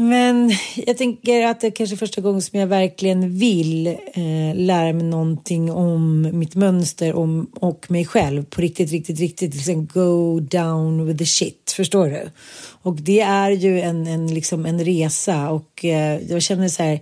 Men 0.00 0.52
jag 0.76 0.96
tänker 0.96 1.46
att 1.46 1.60
det 1.60 1.70
kanske 1.70 1.94
är 1.94 1.96
första 1.96 2.20
gången 2.20 2.42
som 2.42 2.60
jag 2.60 2.66
verkligen 2.66 3.38
vill 3.38 3.86
eh, 3.86 4.54
lära 4.54 4.92
mig 4.92 5.02
någonting 5.04 5.72
om 5.72 6.28
mitt 6.32 6.54
mönster 6.54 7.14
om, 7.14 7.50
och 7.54 7.90
mig 7.90 8.04
själv 8.04 8.44
på 8.44 8.60
riktigt, 8.60 8.90
riktigt, 8.90 9.20
riktigt. 9.20 9.54
Liksom 9.54 9.86
go 9.86 10.40
down 10.40 11.06
with 11.06 11.18
the 11.18 11.26
shit, 11.26 11.72
förstår 11.76 12.08
du? 12.08 12.30
Och 12.82 12.94
det 12.94 13.20
är 13.20 13.50
ju 13.50 13.80
en, 13.80 14.06
en, 14.06 14.34
liksom 14.34 14.66
en 14.66 14.84
resa 14.84 15.50
och 15.50 15.84
eh, 15.84 16.20
jag 16.30 16.42
känner 16.42 16.68
så 16.68 16.82
här 16.82 17.00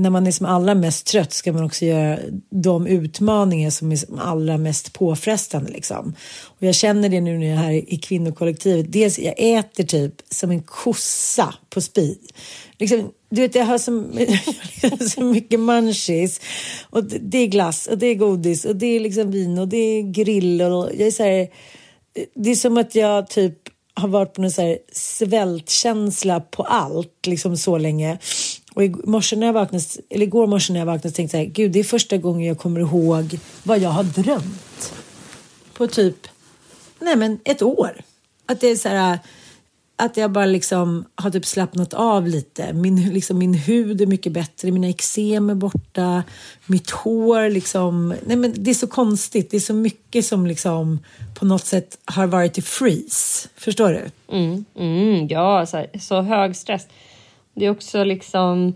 när 0.00 0.10
man 0.10 0.26
är 0.26 0.30
som 0.30 0.46
allra 0.46 0.74
mest 0.74 1.06
trött 1.06 1.32
ska 1.32 1.52
man 1.52 1.64
också 1.64 1.84
göra 1.84 2.18
de 2.50 2.86
utmaningar 2.86 3.70
som 3.70 3.92
är 3.92 3.96
som 3.96 4.18
allra 4.18 4.58
mest 4.58 4.92
påfrestande. 4.92 5.70
Liksom. 5.70 6.14
Och 6.44 6.62
jag 6.66 6.74
känner 6.74 7.08
det 7.08 7.20
nu 7.20 7.38
när 7.38 7.46
jag 7.46 7.56
är 7.56 7.62
här 7.62 7.92
i 7.94 7.96
kvinnokollektivet. 7.96 8.92
Dels 8.92 9.18
jag 9.18 9.34
äter 9.38 9.84
typ 9.84 10.14
som 10.30 10.50
en 10.50 10.62
kossa 10.62 11.54
på 11.70 11.80
speed. 11.80 12.18
Liksom, 12.78 13.10
du 13.30 13.40
vet, 13.40 13.54
jag 13.54 13.64
har 13.64 13.78
så, 13.78 14.04
så 15.08 15.24
mycket 15.24 15.60
munchies. 15.60 16.40
Och 16.90 17.04
det 17.04 17.38
är 17.38 17.46
glass 17.46 17.86
och 17.86 17.98
det 17.98 18.06
är 18.06 18.14
godis 18.14 18.64
och 18.64 18.76
det 18.76 18.86
är 18.86 19.00
liksom 19.00 19.30
vin 19.30 19.58
och 19.58 19.68
det 19.68 19.76
är 19.76 20.02
grill. 20.02 20.62
Och 20.62 20.90
jag 20.98 21.06
är 21.06 21.10
så 21.10 21.22
här, 21.22 21.48
det 22.34 22.50
är 22.50 22.56
som 22.56 22.76
att 22.76 22.94
jag 22.94 23.28
typ 23.28 23.58
har 23.94 24.08
varit 24.08 24.34
på 24.34 24.42
någon 24.42 24.50
så 24.50 24.62
här 24.62 24.78
svältkänsla 24.92 26.40
på 26.40 26.62
allt 26.62 27.26
liksom 27.26 27.56
så 27.56 27.78
länge. 27.78 28.18
Och 28.74 28.84
i 28.84 28.94
morse 29.04 29.36
när 29.36 29.46
jag 29.46 29.52
vaknade, 29.52 29.84
eller 30.10 30.26
igår 30.26 30.46
morse 30.46 30.72
när 30.72 30.80
jag 30.80 30.86
vaknade 30.86 31.16
tänkte 31.16 31.38
jag 31.38 31.46
gud 31.46 31.72
det 31.72 31.80
är 31.80 31.84
första 31.84 32.16
gången 32.16 32.48
jag 32.48 32.58
kommer 32.58 32.80
ihåg 32.80 33.38
vad 33.62 33.78
jag 33.78 33.90
har 33.90 34.04
drömt. 34.04 34.94
På 35.72 35.86
typ, 35.86 36.28
nej 36.98 37.16
men 37.16 37.38
ett 37.44 37.62
år. 37.62 38.00
Att 38.46 38.60
det 38.60 38.66
är 38.66 38.76
så 38.76 38.88
här, 38.88 39.18
att 39.96 40.16
jag 40.16 40.32
bara 40.32 40.46
liksom 40.46 41.04
har 41.14 41.30
typ 41.30 41.46
slappnat 41.46 41.94
av 41.94 42.26
lite. 42.26 42.72
Min, 42.72 43.14
liksom, 43.14 43.38
min 43.38 43.54
hud 43.54 44.00
är 44.00 44.06
mycket 44.06 44.32
bättre, 44.32 44.70
mina 44.70 44.88
eksem 44.88 45.50
är 45.50 45.54
borta, 45.54 46.22
mitt 46.66 46.90
hår 46.90 47.50
liksom. 47.50 48.14
Nej 48.26 48.36
men 48.36 48.54
det 48.56 48.70
är 48.70 48.74
så 48.74 48.86
konstigt, 48.86 49.50
det 49.50 49.56
är 49.56 49.60
så 49.60 49.74
mycket 49.74 50.26
som 50.26 50.46
liksom 50.46 50.98
på 51.38 51.44
något 51.44 51.66
sätt 51.66 51.98
har 52.04 52.26
varit 52.26 52.58
i 52.58 52.62
freeze. 52.62 53.48
Förstår 53.56 53.90
du? 53.90 54.36
Mm, 54.36 54.64
mm, 54.74 55.28
ja, 55.28 55.66
så, 55.66 55.76
här, 55.76 55.90
så 56.00 56.20
hög 56.20 56.56
stress. 56.56 56.86
Det 57.60 57.66
är 57.66 57.70
också 57.70 58.04
liksom... 58.04 58.74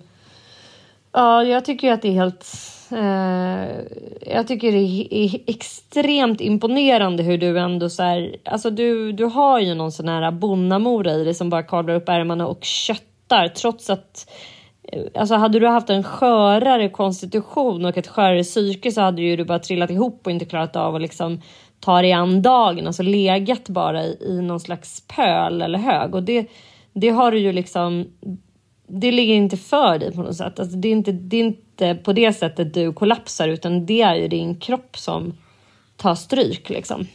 Ja, 1.12 1.44
jag 1.44 1.64
tycker 1.64 1.92
att 1.92 2.02
det 2.02 2.08
är 2.08 2.12
helt... 2.12 2.46
Eh, 2.90 4.34
jag 4.34 4.48
tycker 4.48 4.72
det 4.72 5.14
är 5.14 5.40
extremt 5.46 6.40
imponerande 6.40 7.22
hur 7.22 7.38
du 7.38 7.58
ändå 7.58 7.90
så 7.90 8.02
här... 8.02 8.36
Alltså 8.44 8.70
du, 8.70 9.12
du 9.12 9.24
har 9.24 9.60
ju 9.60 9.74
någon 9.74 9.92
sån 9.92 10.08
här 10.08 10.30
bonnamora 10.30 11.12
i 11.12 11.24
dig 11.24 11.34
som 11.34 11.50
bara 11.50 11.62
kavlar 11.62 11.94
upp 11.94 12.08
ärmarna 12.08 12.46
och 12.46 12.64
köttar 12.64 13.48
trots 13.48 13.90
att 13.90 14.30
eh, 14.92 15.02
Alltså 15.14 15.34
hade 15.34 15.58
du 15.58 15.68
haft 15.68 15.90
en 15.90 16.02
skörare 16.02 16.88
konstitution 16.88 17.84
och 17.84 17.96
ett 17.96 18.08
skörare 18.08 18.42
psyke 18.42 18.92
så 18.92 19.00
hade 19.00 19.22
ju 19.22 19.36
du 19.36 19.44
bara 19.44 19.58
trillat 19.58 19.90
ihop 19.90 20.20
och 20.24 20.32
inte 20.32 20.44
klarat 20.44 20.76
av 20.76 20.94
att 20.94 21.02
liksom 21.02 21.40
ta 21.80 22.02
dig 22.02 22.12
an 22.12 22.42
dagen, 22.42 22.86
alltså 22.86 23.02
legat 23.02 23.68
bara 23.68 24.04
i, 24.04 24.18
i 24.20 24.42
någon 24.42 24.60
slags 24.60 25.04
pöl 25.16 25.62
eller 25.62 25.78
hög. 25.78 26.14
Och 26.14 26.22
det, 26.22 26.46
det 26.92 27.08
har 27.08 27.30
du 27.30 27.38
ju 27.38 27.52
liksom, 27.52 28.06
det 28.86 29.12
ligger 29.12 29.34
inte 29.34 29.56
för 29.56 29.98
dig 29.98 30.12
på 30.12 30.22
något 30.22 30.36
sätt. 30.36 30.60
Alltså 30.60 30.76
det, 30.76 30.88
är 30.88 30.92
inte, 30.92 31.12
det 31.12 31.36
är 31.36 31.44
inte 31.44 31.94
på 31.94 32.12
det 32.12 32.32
sättet 32.32 32.74
du 32.74 32.92
kollapsar 32.92 33.48
utan 33.48 33.86
det 33.86 34.02
är 34.02 34.14
ju 34.14 34.28
din 34.28 34.56
kropp 34.56 34.98
som 34.98 35.32
tar 35.96 36.14
stryk 36.14 36.70
liksom. 36.70 37.06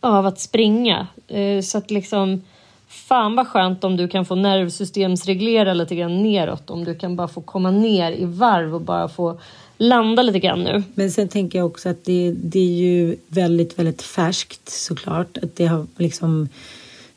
Av 0.00 0.26
att 0.26 0.40
springa. 0.40 1.06
Eh, 1.28 1.60
så 1.60 1.78
att 1.78 1.90
liksom 1.90 2.42
Fan 2.90 3.36
vad 3.36 3.48
skönt 3.48 3.84
om 3.84 3.96
du 3.96 4.08
kan 4.08 4.26
få 4.26 4.34
nervsystemsreglera 4.34 5.74
lite 5.74 5.96
grann 5.96 6.22
neråt. 6.22 6.70
Om 6.70 6.84
du 6.84 6.94
kan 6.94 7.16
bara 7.16 7.28
få 7.28 7.40
komma 7.40 7.70
ner 7.70 8.12
i 8.12 8.24
varv 8.24 8.74
och 8.74 8.80
bara 8.80 9.08
få 9.08 9.40
landa 9.76 10.22
lite 10.22 10.38
grann 10.38 10.64
nu. 10.64 10.82
Men 10.94 11.10
sen 11.10 11.28
tänker 11.28 11.58
jag 11.58 11.66
också 11.66 11.88
att 11.88 12.04
det, 12.04 12.34
det 12.36 12.58
är 12.58 12.72
ju 12.72 13.16
väldigt, 13.28 13.78
väldigt 13.78 14.02
färskt 14.02 14.68
såklart. 14.68 15.38
Att 15.42 15.56
det 15.56 15.66
har 15.66 15.86
liksom 15.96 16.48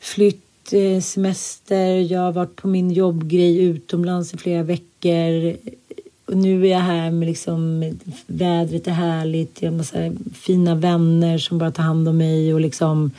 flytt 0.00 0.43
semester, 1.02 2.12
jag 2.12 2.20
har 2.20 2.32
varit 2.32 2.56
på 2.56 2.68
min 2.68 2.90
jobbgrej 2.90 3.64
utomlands 3.64 4.34
i 4.34 4.36
flera 4.36 4.62
veckor. 4.62 5.56
Och 6.24 6.36
nu 6.36 6.66
är 6.66 6.70
jag 6.70 6.78
här 6.78 7.10
med 7.10 7.26
liksom 7.28 7.92
vädret 8.26 8.86
är 8.86 8.92
härligt, 8.92 9.62
jag 9.62 9.70
har 9.70 9.76
massa 9.76 10.12
fina 10.34 10.74
vänner 10.74 11.38
som 11.38 11.58
bara 11.58 11.70
tar 11.70 11.82
hand 11.82 12.08
om 12.08 12.18
mig 12.18 12.54
och 12.54 12.60
liksom 12.60 13.10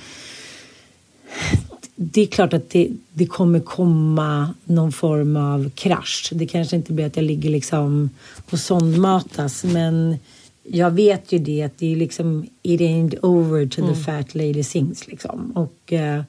det 1.96 2.22
är 2.22 2.28
klart 2.28 2.54
att 2.54 2.70
det, 2.70 2.90
det 3.14 3.26
kommer 3.26 3.60
komma 3.60 4.54
någon 4.64 4.92
form 4.92 5.38
av 5.38 5.70
krasch. 5.70 6.30
Det 6.34 6.46
kanske 6.46 6.76
inte 6.76 6.94
blir 6.94 7.06
att 7.06 7.16
jag 7.16 7.26
ligger 7.26 7.50
liksom 7.50 8.10
och 8.52 8.60
sondmatas 8.60 9.64
men 9.64 10.18
jag 10.64 10.92
vet 10.92 11.32
ju 11.32 11.40
det 11.40 11.64
att 11.64 11.78
det 11.78 11.92
är 11.92 11.96
liksom 11.96 12.48
it 12.62 12.82
ain't 12.82 13.26
over 13.26 13.68
till 13.68 13.84
mm. 13.84 13.96
the 13.96 14.02
fat 14.02 14.36
lady 14.36 14.64
sings 14.64 15.08
liksom. 15.08 15.52
Och 15.52 15.94
uh, 15.94 16.22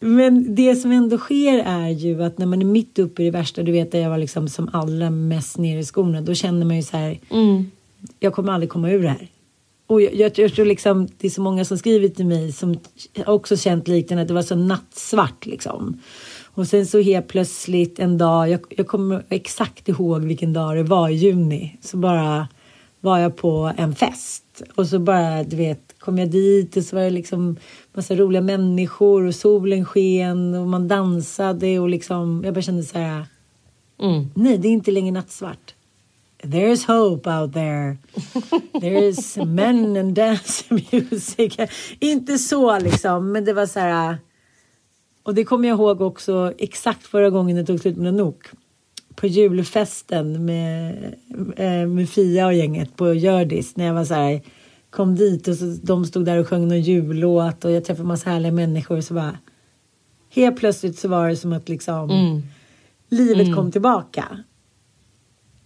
men 0.00 0.54
det 0.54 0.76
som 0.76 0.92
ändå 0.92 1.18
sker 1.18 1.58
är 1.58 1.88
ju 1.88 2.22
att 2.22 2.38
när 2.38 2.46
man 2.46 2.62
är 2.62 2.66
mitt 2.66 2.98
uppe 2.98 3.22
i 3.22 3.24
det 3.24 3.30
värsta, 3.30 3.62
du 3.62 3.72
vet 3.72 3.94
att 3.94 4.00
jag 4.00 4.10
var 4.10 4.18
liksom 4.18 4.48
som 4.48 4.70
allra 4.72 5.10
mest 5.10 5.58
nere 5.58 5.78
i 5.78 5.84
skorna, 5.84 6.20
då 6.20 6.34
känner 6.34 6.66
man 6.66 6.76
ju 6.76 6.82
så 6.82 6.96
här, 6.96 7.18
mm. 7.30 7.70
jag 8.18 8.32
kommer 8.32 8.52
aldrig 8.52 8.70
komma 8.70 8.90
ur 8.90 9.02
det 9.02 9.08
här. 9.08 9.28
Och 9.86 10.02
jag, 10.02 10.14
jag, 10.14 10.38
jag, 10.38 10.54
tror 10.54 10.64
liksom, 10.64 11.08
det 11.18 11.26
är 11.26 11.30
så 11.30 11.40
många 11.40 11.64
som 11.64 11.78
skrivit 11.78 12.16
till 12.16 12.26
mig 12.26 12.52
som 12.52 12.78
också 13.26 13.56
känt 13.56 13.88
liknande, 13.88 14.22
att 14.22 14.28
det 14.28 14.34
var 14.34 14.42
så 14.42 14.54
nattsvart 14.54 15.46
liksom. 15.46 16.00
Och 16.44 16.66
sen 16.66 16.86
så 16.86 17.00
helt 17.00 17.28
plötsligt 17.28 17.98
en 17.98 18.18
dag, 18.18 18.50
jag, 18.50 18.60
jag 18.68 18.86
kommer 18.86 19.24
exakt 19.28 19.88
ihåg 19.88 20.24
vilken 20.24 20.52
dag 20.52 20.76
det 20.76 20.82
var 20.82 21.08
i 21.08 21.14
juni, 21.14 21.76
så 21.80 21.96
bara 21.96 22.48
var 23.00 23.18
jag 23.18 23.36
på 23.36 23.72
en 23.76 23.94
fest 23.94 24.62
och 24.74 24.86
så 24.86 24.98
bara, 24.98 25.44
du 25.44 25.56
vet, 25.56 25.87
kom 25.98 26.18
jag 26.18 26.30
dit 26.30 26.76
och 26.76 26.84
så 26.84 26.96
var 26.96 27.02
det 27.02 27.10
liksom 27.10 27.56
massa 27.92 28.14
roliga 28.14 28.42
människor 28.42 29.24
och 29.24 29.34
solen 29.34 29.84
sken 29.84 30.54
och 30.54 30.66
man 30.68 30.88
dansade 30.88 31.78
och 31.78 31.88
liksom, 31.88 32.42
jag 32.44 32.54
bara 32.54 32.62
kände 32.62 32.82
så 32.82 32.98
här, 32.98 33.26
mm. 34.00 34.30
nej 34.34 34.58
det 34.58 34.68
är 34.68 34.72
inte 34.72 34.90
längre 34.90 35.12
nattsvart. 35.12 35.74
There's 36.42 36.86
hope 36.86 37.30
out 37.30 37.52
there. 37.52 37.96
There's 38.72 39.44
men 39.44 39.96
and 39.96 40.14
dance 40.14 40.64
music. 40.70 41.56
inte 42.00 42.38
så 42.38 42.78
liksom, 42.78 43.32
men 43.32 43.44
det 43.44 43.52
var 43.52 43.66
så 43.66 43.80
här. 43.80 44.18
Och 45.22 45.34
det 45.34 45.44
kommer 45.44 45.68
jag 45.68 45.78
ihåg 45.78 46.00
också 46.00 46.52
exakt 46.58 47.06
förra 47.06 47.30
gången 47.30 47.56
det 47.56 47.64
tog 47.64 47.80
slut 47.80 47.96
med 47.96 48.14
Nanook. 48.14 48.46
På 49.14 49.26
julfesten 49.26 50.44
med, 50.44 50.94
eh, 51.56 51.86
med 51.86 52.10
Fia 52.10 52.46
och 52.46 52.54
gänget 52.54 52.96
på 52.96 53.14
Gördis 53.14 53.76
när 53.76 53.86
jag 53.86 53.94
var 53.94 54.04
så 54.04 54.14
här 54.14 54.40
kom 54.90 55.14
dit 55.14 55.48
och 55.48 55.56
så, 55.56 55.64
de 55.82 56.04
stod 56.04 56.24
där 56.24 56.38
och 56.38 56.48
sjöng 56.48 56.68
någon 56.68 56.80
jullåt 56.80 57.64
och 57.64 57.70
jag 57.70 57.84
träffade 57.84 58.08
massa 58.08 58.30
härliga 58.30 58.52
människor 58.52 58.96
och 58.96 59.04
så 59.04 59.14
bara 59.14 59.38
helt 60.30 60.56
plötsligt 60.56 60.98
så 60.98 61.08
var 61.08 61.28
det 61.28 61.36
som 61.36 61.52
att 61.52 61.68
liksom 61.68 62.10
mm. 62.10 62.42
livet 63.08 63.46
mm. 63.46 63.56
kom 63.56 63.72
tillbaka. 63.72 64.38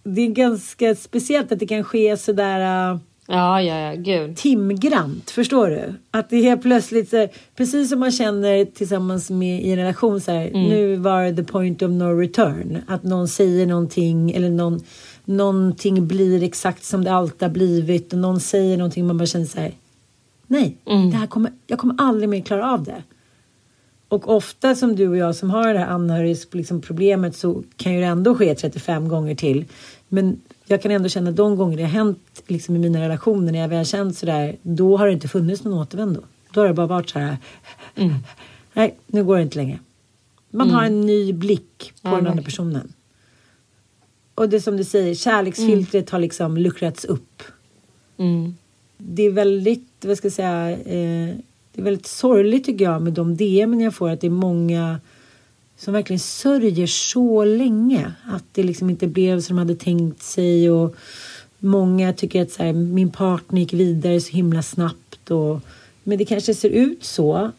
Det 0.03 0.21
är 0.21 0.27
ganska 0.29 0.95
speciellt 0.95 1.51
att 1.51 1.59
det 1.59 1.67
kan 1.67 1.83
ske 1.83 2.17
sådär 2.17 2.91
uh, 2.91 2.99
Ja, 3.27 3.61
ja, 3.61 3.79
ja, 3.79 3.95
gud. 3.95 4.37
Timgrant, 4.37 5.31
förstår 5.31 5.69
du? 5.69 5.93
Att 6.11 6.29
det 6.29 6.41
helt 6.41 6.61
plötsligt, 6.61 7.09
så, 7.09 7.27
precis 7.55 7.89
som 7.89 7.99
man 7.99 8.11
känner 8.11 8.65
tillsammans 8.65 9.29
med 9.29 9.63
i 9.63 9.71
en 9.71 9.77
relation 9.77 10.21
så 10.21 10.31
här, 10.31 10.47
mm. 10.47 10.69
nu 10.69 10.95
var 10.95 11.35
the 11.35 11.43
point 11.43 11.81
of 11.81 11.91
no 11.91 12.03
return. 12.03 12.77
Att 12.87 13.03
någon 13.03 13.27
säger 13.27 13.65
någonting 13.65 14.31
eller 14.31 14.49
någon 14.49 14.83
någonting 15.25 16.07
blir 16.07 16.43
exakt 16.43 16.83
som 16.83 17.03
det 17.03 17.11
alltid 17.13 17.41
har 17.41 17.49
blivit 17.49 18.13
och 18.13 18.19
någon 18.19 18.39
säger 18.39 18.77
någonting 18.77 19.07
man 19.07 19.17
bara 19.17 19.25
känner 19.25 19.45
så 19.45 19.59
här, 19.59 19.73
nej, 20.47 20.77
mm. 20.85 21.11
det 21.11 21.17
här 21.17 21.27
kommer, 21.27 21.51
jag 21.67 21.79
kommer 21.79 21.95
aldrig 21.97 22.29
mer 22.29 22.41
klara 22.41 22.71
av 22.71 22.83
det. 22.83 23.03
Och 24.07 24.35
ofta 24.35 24.75
som 24.75 24.95
du 24.95 25.07
och 25.07 25.17
jag 25.17 25.35
som 25.35 25.49
har 25.49 25.73
det 25.73 25.79
här 25.79 25.87
anhörigsproblemet 25.87 27.33
liksom 27.33 27.55
så 27.55 27.63
kan 27.77 27.93
ju 27.93 27.99
det 27.99 28.05
ändå 28.05 28.35
ske 28.35 28.55
35 28.55 29.07
gånger 29.07 29.35
till. 29.35 29.65
Men 30.07 30.41
jag 30.65 30.81
kan 30.81 30.91
ändå 30.91 31.09
känna 31.09 31.31
de 31.31 31.55
gånger 31.55 31.77
det 31.77 31.83
har 31.83 31.89
hänt 31.89 32.43
liksom, 32.47 32.75
i 32.75 32.79
mina 32.79 33.01
relationer 33.01 33.51
när 33.51 33.59
jag 33.59 33.67
väl 33.67 33.85
känt 33.85 34.17
sådär, 34.17 34.55
då 34.61 34.97
har 34.97 35.07
det 35.07 35.13
inte 35.13 35.27
funnits 35.27 35.63
någon 35.63 35.73
återvändo. 35.73 36.21
Då 36.51 36.61
har 36.61 36.67
det 36.67 36.73
bara 36.73 36.87
varit 36.87 37.09
så 37.09 37.19
här, 37.19 37.37
mm. 37.95 38.13
nej 38.73 38.95
nu 39.07 39.23
går 39.23 39.35
det 39.37 39.43
inte 39.43 39.57
längre. 39.57 39.79
Man 40.49 40.67
mm. 40.67 40.75
har 40.75 40.85
en 40.85 41.01
ny 41.01 41.33
blick 41.33 41.93
på 42.01 42.15
den 42.15 42.27
andra 42.27 42.43
personen. 42.43 42.93
Och 44.35 44.49
det 44.49 44.61
som 44.61 44.77
du 44.77 44.83
säger, 44.83 45.15
kärleksfiltret 45.15 46.09
har 46.09 46.19
liksom 46.19 46.57
luckrats 46.57 47.05
upp. 47.05 47.43
Mm. 48.17 48.55
Det 48.97 49.23
är 49.23 49.31
väldigt, 49.31 50.05
vad 50.05 50.17
ska 50.17 50.25
jag 50.25 50.33
säga, 50.33 50.71
eh, 50.71 51.35
det 51.73 51.81
är 51.81 51.83
väldigt 51.83 52.07
sorgligt 52.07 52.65
tycker 52.65 52.85
jag 52.85 53.01
med 53.01 53.13
de 53.13 53.35
DM 53.35 53.81
jag 53.81 53.95
får 53.95 54.09
att 54.09 54.21
det 54.21 54.27
är 54.27 54.31
många 54.31 54.99
som 55.77 55.93
verkligen 55.93 56.19
sörjer 56.19 56.87
så 56.87 57.45
länge 57.45 58.13
att 58.25 58.43
det 58.51 58.63
liksom 58.63 58.89
inte 58.89 59.07
blev 59.07 59.41
som 59.41 59.55
de 59.55 59.59
hade 59.59 59.75
tänkt 59.75 60.23
sig 60.23 60.71
och 60.71 60.95
många 61.59 62.13
tycker 62.13 62.41
att 62.41 62.51
så 62.51 62.63
här, 62.63 62.73
min 62.73 63.11
partner 63.11 63.59
gick 63.59 63.73
vidare 63.73 64.21
så 64.21 64.31
himla 64.31 64.61
snabbt 64.61 65.31
och 65.31 65.59
men 66.03 66.17
det 66.17 66.25
kanske 66.25 66.53
ser 66.53 66.69
ut 66.69 67.03
så. 67.03 67.51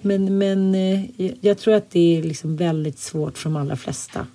Men, 0.00 0.38
men 0.38 0.74
eh, 0.74 1.00
jag 1.40 1.58
tror 1.58 1.74
att 1.74 1.90
det 1.90 2.18
är 2.18 2.22
liksom 2.22 2.56
väldigt 2.56 2.98
svårt 2.98 3.38
för 3.38 3.50
de 3.50 3.56
allra 3.56 3.76
flesta. 3.76 4.26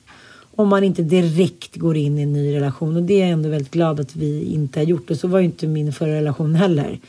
Om 0.55 0.69
man 0.69 0.83
inte 0.83 1.01
direkt 1.01 1.75
går 1.75 1.97
in 1.97 2.17
i 2.17 2.21
en 2.21 2.33
ny 2.33 2.55
relation. 2.55 2.95
Och 2.95 3.03
det 3.03 3.13
är 3.13 3.19
jag 3.19 3.29
ändå 3.29 3.49
väldigt 3.49 3.71
glad 3.71 3.99
att 3.99 4.15
vi 4.15 4.43
inte 4.43 4.79
har 4.79 4.85
gjort. 4.85 5.11
Och 5.11 5.17
så 5.17 5.27
var 5.27 5.39
ju 5.39 5.45
inte 5.45 5.67
min 5.67 5.93
förra 5.93 6.15
relation 6.15 6.55
heller. 6.55 6.99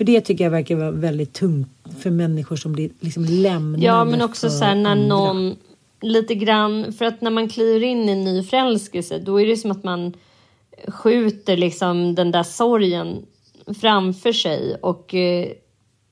För 0.00 0.04
det 0.04 0.20
tycker 0.20 0.44
jag 0.44 0.50
verkar 0.50 0.76
vara 0.76 0.90
väldigt 0.90 1.32
tungt 1.32 1.68
för 1.98 2.10
människor 2.10 2.56
som 2.56 2.72
blir 2.72 2.90
liksom 3.00 3.24
lämnade. 3.24 3.84
Ja, 3.84 4.04
men 4.04 4.22
också 4.22 4.50
så 4.50 4.64
här 4.64 4.74
när 4.74 4.90
andra. 4.90 5.06
någon 5.06 5.56
lite 6.00 6.34
grann 6.34 6.92
för 6.92 7.04
att 7.04 7.20
när 7.20 7.30
man 7.30 7.48
kliver 7.48 7.86
in 7.86 8.08
i 8.08 8.12
en 8.12 8.24
ny 8.24 8.42
förälskelse 8.42 9.18
då 9.18 9.40
är 9.40 9.46
det 9.46 9.56
som 9.56 9.70
att 9.70 9.84
man 9.84 10.12
skjuter 10.88 11.56
liksom 11.56 12.14
den 12.14 12.30
där 12.30 12.42
sorgen 12.42 13.26
framför 13.80 14.32
sig 14.32 14.74
och 14.82 15.14
eh, 15.14 15.48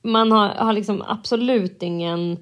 man 0.01 0.31
har, 0.31 0.47
har 0.49 0.73
liksom 0.73 1.03
absolut 1.07 1.83
ingen 1.83 2.37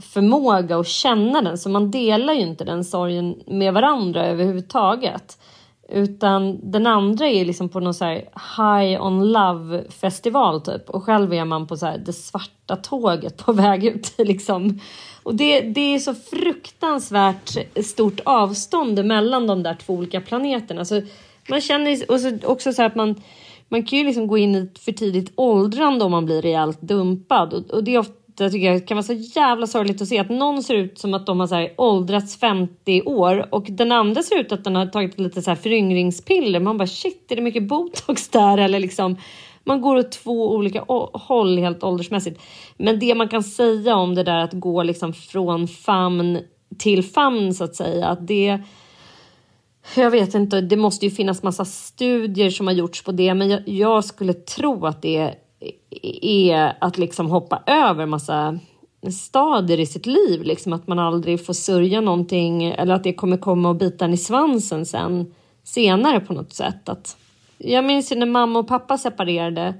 förmåga 0.00 0.76
att 0.76 0.88
känna 0.88 1.42
den 1.42 1.58
så 1.58 1.68
man 1.68 1.90
delar 1.90 2.32
ju 2.32 2.40
inte 2.40 2.64
den 2.64 2.84
sorgen 2.84 3.42
med 3.46 3.74
varandra 3.74 4.26
överhuvudtaget. 4.26 5.38
Utan 5.88 6.70
den 6.70 6.86
andra 6.86 7.28
är 7.28 7.44
liksom 7.44 7.68
på 7.68 7.80
någon 7.80 7.94
så 7.94 8.04
high 8.58 9.02
on 9.02 9.32
love 9.32 9.84
festival 9.90 10.60
typ 10.60 10.90
och 10.90 11.04
själv 11.04 11.32
är 11.32 11.44
man 11.44 11.66
på 11.66 11.76
så 11.76 11.86
här 11.86 11.98
det 11.98 12.12
svarta 12.12 12.76
tåget 12.76 13.44
på 13.44 13.52
väg 13.52 13.84
ut 13.84 14.14
liksom. 14.18 14.80
Och 15.22 15.34
det, 15.34 15.60
det 15.60 15.94
är 15.94 15.98
så 15.98 16.14
fruktansvärt 16.14 17.56
stort 17.84 18.20
avstånd 18.24 19.04
mellan 19.04 19.46
de 19.46 19.62
där 19.62 19.74
två 19.74 19.94
olika 19.94 20.20
planeterna. 20.20 20.84
Så 20.84 21.02
man 21.48 21.60
känner 21.60 22.10
och 22.10 22.20
så, 22.20 22.38
också 22.44 22.72
så 22.72 22.82
att 22.82 22.94
man 22.94 23.20
man 23.68 23.82
kan 23.82 23.98
ju 23.98 24.04
liksom 24.04 24.26
gå 24.26 24.38
in 24.38 24.54
i 24.54 24.58
ett 24.58 24.78
för 24.78 24.92
tidigt 24.92 25.32
åldrande 25.34 26.04
om 26.04 26.10
man 26.10 26.24
blir 26.24 26.42
rejält 26.42 26.80
dumpad 26.80 27.54
och, 27.54 27.70
och 27.70 27.84
det 27.84 27.94
är 27.94 27.98
ofta 27.98 28.25
jag 28.44 28.52
tycker 28.52 28.72
jag 28.72 28.86
kan 28.86 28.96
vara 28.96 29.06
så 29.06 29.12
jävla 29.12 29.66
sorgligt 29.66 30.02
att 30.02 30.08
se 30.08 30.18
att 30.18 30.30
någon 30.30 30.62
ser 30.62 30.74
ut 30.74 30.98
som 30.98 31.14
att 31.14 31.26
de 31.26 31.40
har 31.40 31.46
så 31.46 31.54
här 31.54 31.74
åldrats 31.76 32.36
50 32.36 33.02
år 33.02 33.54
och 33.54 33.66
den 33.68 33.92
andra 33.92 34.22
ser 34.22 34.40
ut 34.40 34.52
att 34.52 34.64
den 34.64 34.76
har 34.76 34.86
tagit 34.86 35.20
lite 35.20 35.42
så 35.42 35.50
här 35.50 35.56
föryngringspiller. 35.56 36.60
Man 36.60 36.78
bara 36.78 36.86
shit, 36.86 37.32
är 37.32 37.36
det 37.36 37.42
mycket 37.42 37.68
botox 37.68 38.28
där 38.28 38.58
eller 38.58 38.80
liksom 38.80 39.16
man 39.64 39.80
går 39.80 39.96
åt 39.96 40.12
två 40.12 40.54
olika 40.54 40.84
håll 41.12 41.58
helt 41.58 41.84
åldersmässigt. 41.84 42.40
Men 42.76 42.98
det 42.98 43.14
man 43.14 43.28
kan 43.28 43.42
säga 43.42 43.96
om 43.96 44.14
det 44.14 44.22
där 44.22 44.38
att 44.38 44.52
gå 44.52 44.82
liksom 44.82 45.12
från 45.12 45.68
famn 45.68 46.38
till 46.78 47.02
famn 47.04 47.54
så 47.54 47.64
att 47.64 47.76
säga, 47.76 48.06
att 48.06 48.26
det 48.26 48.60
jag 49.96 50.10
vet 50.10 50.34
inte, 50.34 50.60
det 50.60 50.76
måste 50.76 51.04
ju 51.04 51.10
finnas 51.10 51.42
massa 51.42 51.64
studier 51.64 52.50
som 52.50 52.66
har 52.66 52.74
gjorts 52.74 53.04
på 53.04 53.12
det, 53.12 53.34
men 53.34 53.50
jag, 53.50 53.68
jag 53.68 54.04
skulle 54.04 54.32
tro 54.32 54.86
att 54.86 55.02
det 55.02 55.34
är 56.22 56.76
att 56.80 56.98
liksom 56.98 57.30
hoppa 57.30 57.62
över 57.66 58.06
massa 58.06 58.58
stadier 59.12 59.80
i 59.80 59.86
sitt 59.86 60.06
liv, 60.06 60.42
liksom 60.42 60.72
att 60.72 60.86
man 60.86 60.98
aldrig 60.98 61.46
får 61.46 61.52
sörja 61.52 62.00
någonting 62.00 62.64
eller 62.64 62.94
att 62.94 63.04
det 63.04 63.12
kommer 63.12 63.36
komma 63.36 63.68
och 63.68 63.76
bita 63.76 64.04
en 64.04 64.12
i 64.12 64.16
svansen 64.16 64.86
sen 64.86 65.34
senare 65.64 66.20
på 66.20 66.32
något 66.32 66.52
sätt. 66.52 66.88
Att, 66.88 67.16
jag 67.58 67.84
minns 67.84 68.12
ju 68.12 68.16
när 68.16 68.26
mamma 68.26 68.58
och 68.58 68.68
pappa 68.68 68.98
separerade 68.98 69.74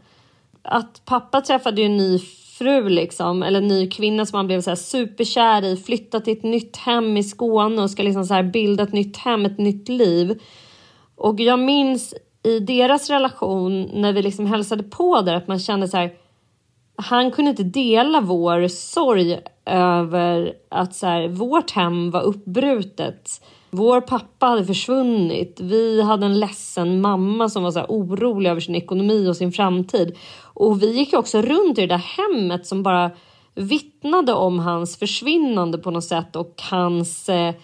att 0.63 1.03
pappa 1.05 1.41
träffade 1.41 1.81
ju 1.81 1.87
en 1.87 1.97
ny 1.97 2.19
fru 2.59 2.89
liksom, 2.89 3.43
eller 3.43 3.59
en 3.59 3.69
ny 3.69 3.91
kvinna 3.91 4.27
som 4.27 4.37
han 4.37 4.47
blev 4.47 4.61
så 4.61 4.71
här 4.71 4.77
superkär 4.77 5.65
i, 5.65 5.77
flyttat 5.77 6.25
till 6.25 6.37
ett 6.37 6.43
nytt 6.43 6.77
hem 6.77 7.17
i 7.17 7.23
Skåne 7.23 7.83
och 7.83 7.91
ska 7.91 8.03
liksom 8.03 8.25
så 8.25 8.35
här 8.35 8.43
bilda 8.43 8.83
ett 8.83 8.93
nytt 8.93 9.17
hem, 9.17 9.47
ett 9.47 9.59
nytt 9.59 9.89
liv. 9.89 10.41
Och 11.17 11.41
jag 11.41 11.59
minns 11.59 12.15
i 12.47 12.61
deras 12.61 13.11
relation 13.11 13.91
när 13.93 14.13
vi 14.13 14.23
liksom 14.23 14.47
hälsade 14.47 14.83
på 14.83 15.21
där 15.21 15.35
att 15.35 15.49
man 15.49 15.59
kände 15.59 15.89
så 15.89 15.97
här. 15.97 16.13
Han 16.97 17.31
kunde 17.31 17.51
inte 17.51 17.63
dela 17.63 18.21
vår 18.21 18.69
sorg 18.69 19.39
över 19.67 20.55
att 20.69 20.95
så 20.95 21.07
här, 21.07 21.29
vårt 21.29 21.71
hem 21.71 22.11
var 22.11 22.23
uppbrutet. 22.23 23.43
Vår 23.71 24.01
pappa 24.01 24.47
hade 24.47 24.65
försvunnit. 24.65 25.61
Vi 25.61 26.03
hade 26.03 26.27
en 26.27 26.41
ledsen 26.41 27.01
mamma 27.01 27.49
som 27.49 27.63
var 27.63 27.71
så 27.71 27.85
orolig 27.89 28.51
över 28.51 28.61
sin 28.61 28.75
ekonomi 28.75 29.29
och 29.29 29.37
sin 29.37 29.53
framtid. 29.53 30.17
Och 30.43 30.83
vi 30.83 30.91
gick 30.91 31.15
också 31.15 31.43
runt 31.43 31.79
i 31.79 31.81
det 31.81 31.87
där 31.87 32.05
hemmet 32.17 32.67
som 32.67 32.83
bara 32.83 33.11
vittnade 33.55 34.33
om 34.33 34.59
hans 34.59 34.99
försvinnande 34.99 35.79
på 35.79 35.91
något 35.91 36.05
sätt 36.05 36.37
och 36.37 36.63
hans 36.71 37.29
eh, 37.29 37.55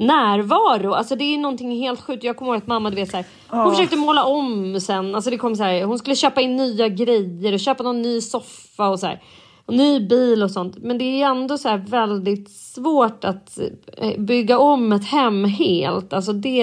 närvaro. 0.00 0.92
Alltså 0.92 1.16
det 1.16 1.24
är 1.24 1.38
någonting 1.38 1.78
helt 1.78 2.00
sjukt. 2.00 2.24
Jag 2.24 2.36
kommer 2.36 2.52
ihåg 2.52 2.62
att 2.62 2.66
mamma, 2.66 2.90
du 2.90 2.96
vet 2.96 3.10
så 3.10 3.16
här, 3.16 3.26
hon 3.48 3.60
oh. 3.60 3.70
försökte 3.70 3.96
måla 3.96 4.24
om 4.24 4.80
sen. 4.80 5.14
Alltså 5.14 5.30
det 5.30 5.38
kom 5.38 5.56
så 5.56 5.62
här, 5.62 5.84
hon 5.84 5.98
skulle 5.98 6.16
köpa 6.16 6.40
in 6.40 6.56
nya 6.56 6.88
grejer 6.88 7.52
och 7.52 7.60
köpa 7.60 7.82
någon 7.82 8.02
ny 8.02 8.20
soffa 8.20 8.88
och 8.88 9.00
så 9.00 9.06
här. 9.06 9.22
Och 9.66 9.74
ny 9.74 10.00
bil 10.00 10.42
och 10.42 10.50
sånt. 10.50 10.78
Men 10.78 10.98
det 10.98 11.04
är 11.04 11.30
ändå 11.30 11.58
så 11.58 11.80
väldigt 11.88 12.50
svårt 12.50 13.24
att 13.24 13.58
eh, 13.96 14.20
bygga 14.20 14.58
om 14.58 14.92
ett 14.92 15.04
hem 15.04 15.44
helt. 15.44 16.12
Alltså 16.12 16.32
det 16.32 16.62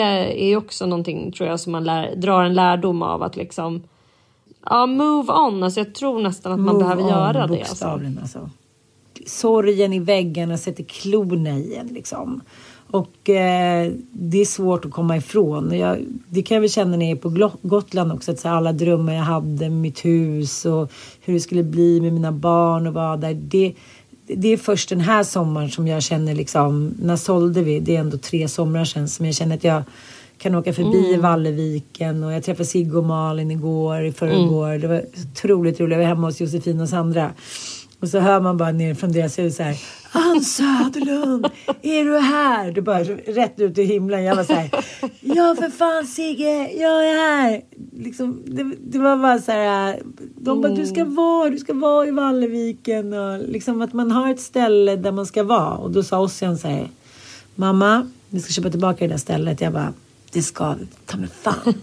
är 0.51 0.57
också 0.57 0.85
någonting 0.85 1.31
tror 1.31 1.49
jag 1.49 1.59
som 1.59 1.71
man 1.71 1.83
lär, 1.83 2.15
drar 2.15 2.43
en 2.43 2.53
lärdom 2.53 3.01
av 3.01 3.23
att 3.23 3.35
liksom 3.35 3.83
Ja, 4.69 4.85
move 4.85 5.33
on. 5.33 5.63
Alltså 5.63 5.79
jag 5.79 5.95
tror 5.95 6.21
nästan 6.21 6.51
att 6.51 6.59
man 6.59 6.75
move 6.75 6.83
behöver 6.83 7.03
on, 7.03 7.09
göra 7.09 7.47
det. 7.47 7.59
Alltså. 7.59 7.85
alltså. 8.21 8.49
Sorgen 9.25 9.93
i 9.93 9.99
väggarna 9.99 10.57
sätter 10.57 10.83
klorna 10.83 11.49
i 11.49 11.75
en 11.75 11.87
liksom. 11.87 12.41
Och 12.91 13.29
eh, 13.29 13.91
det 14.11 14.41
är 14.41 14.45
svårt 14.45 14.85
att 14.85 14.91
komma 14.91 15.17
ifrån. 15.17 15.77
Jag, 15.77 16.05
det 16.29 16.41
kan 16.41 16.55
jag 16.55 16.61
väl 16.61 16.69
känna 16.69 16.97
när 16.97 17.05
jag 17.05 17.17
är 17.17 17.21
på 17.21 17.51
Gotland 17.61 18.11
också. 18.11 18.31
Att 18.31 18.39
så 18.39 18.49
alla 18.49 18.73
drömmar 18.73 19.13
jag 19.13 19.23
hade 19.23 19.69
med 19.69 19.71
mitt 19.71 20.05
hus 20.05 20.65
och 20.65 20.91
hur 21.21 21.33
det 21.33 21.39
skulle 21.39 21.63
bli 21.63 22.01
med 22.01 22.13
mina 22.13 22.31
barn 22.31 22.87
och 22.87 22.93
vara 22.93 23.17
där. 23.17 23.33
Det, 23.33 23.73
det 24.27 24.53
är 24.53 24.57
först 24.57 24.89
den 24.89 24.99
här 24.99 25.23
sommaren 25.23 25.69
som 25.69 25.87
jag 25.87 26.03
känner 26.03 26.35
liksom. 26.35 26.93
När 27.01 27.15
sålde 27.15 27.63
vi? 27.63 27.79
Det 27.79 27.95
är 27.95 27.99
ändå 27.99 28.17
tre 28.17 28.47
somrar 28.47 28.85
sedan 28.85 29.07
som 29.07 29.25
jag 29.25 29.35
känner 29.35 29.55
att 29.55 29.63
jag 29.63 29.83
kan 30.37 30.55
åka 30.55 30.73
förbi 30.73 31.09
mm. 31.09 31.21
Valleviken 31.21 32.23
och 32.23 32.33
jag 32.33 32.43
träffade 32.43 32.65
Sigge 32.65 32.97
och 32.97 33.03
Malin 33.03 33.51
igår 33.51 34.05
i 34.05 34.11
förrgår. 34.11 34.69
Mm. 34.69 34.81
Det 34.81 34.87
var 34.87 35.01
otroligt 35.31 35.79
roligt. 35.79 35.91
Jag 35.91 35.97
var 35.97 36.05
hemma 36.05 36.27
hos 36.27 36.41
Josefin 36.41 36.81
och 36.81 36.89
Sandra. 36.89 37.31
Och 37.99 38.09
så 38.09 38.19
hör 38.19 38.39
man 38.39 38.57
bara 38.57 38.71
ner 38.71 38.93
från 38.93 39.11
deras 39.11 39.39
hus 39.39 39.55
så 39.55 39.63
här. 39.63 39.77
Ann 40.11 40.41
Söderlund, 40.41 41.47
är 41.81 42.05
du 42.05 42.17
här? 42.17 42.71
Du 42.71 42.81
bara 42.81 43.03
rätt 43.03 43.59
ut 43.59 43.77
i 43.77 43.83
himlen. 43.83 44.23
Jag 44.23 44.35
var 44.35 44.43
så 44.43 44.53
här. 44.53 44.69
Ja 45.19 45.55
för 45.59 45.69
fan 45.69 46.07
Sigge, 46.07 46.71
jag 46.73 47.09
är 47.09 47.13
här. 47.13 47.61
Liksom, 47.97 48.43
det, 48.45 48.71
det 48.79 48.99
var 48.99 49.17
bara 49.17 49.39
så 49.39 49.51
här. 49.51 50.01
De 50.35 50.61
bara, 50.61 50.71
du 50.71 50.85
ska 50.85 51.01
mm. 51.01 51.15
vara, 51.15 51.49
du 51.49 51.57
ska 51.57 51.73
vara 51.73 52.07
i 52.07 52.11
Valleviken. 52.11 53.13
Och 53.13 53.39
liksom 53.39 53.81
att 53.81 53.93
man 53.93 54.11
har 54.11 54.31
ett 54.31 54.39
ställe 54.39 54.95
där 54.95 55.11
man 55.11 55.25
ska 55.25 55.43
vara. 55.43 55.73
Och 55.73 55.91
då 55.91 56.03
sa 56.03 56.19
Ossian 56.19 56.57
så 56.57 56.67
här. 56.67 56.89
Mamma, 57.55 58.09
vi 58.29 58.39
ska 58.39 58.53
köpa 58.53 58.69
tillbaka 58.69 59.05
det 59.05 59.13
där 59.13 59.17
stället. 59.17 59.61
Jag 59.61 59.73
bara, 59.73 59.93
det 60.37 60.43
ska 60.43 60.73
vi 60.73 60.87
ta 61.05 61.17
mig 61.17 61.29
fan. 61.41 61.73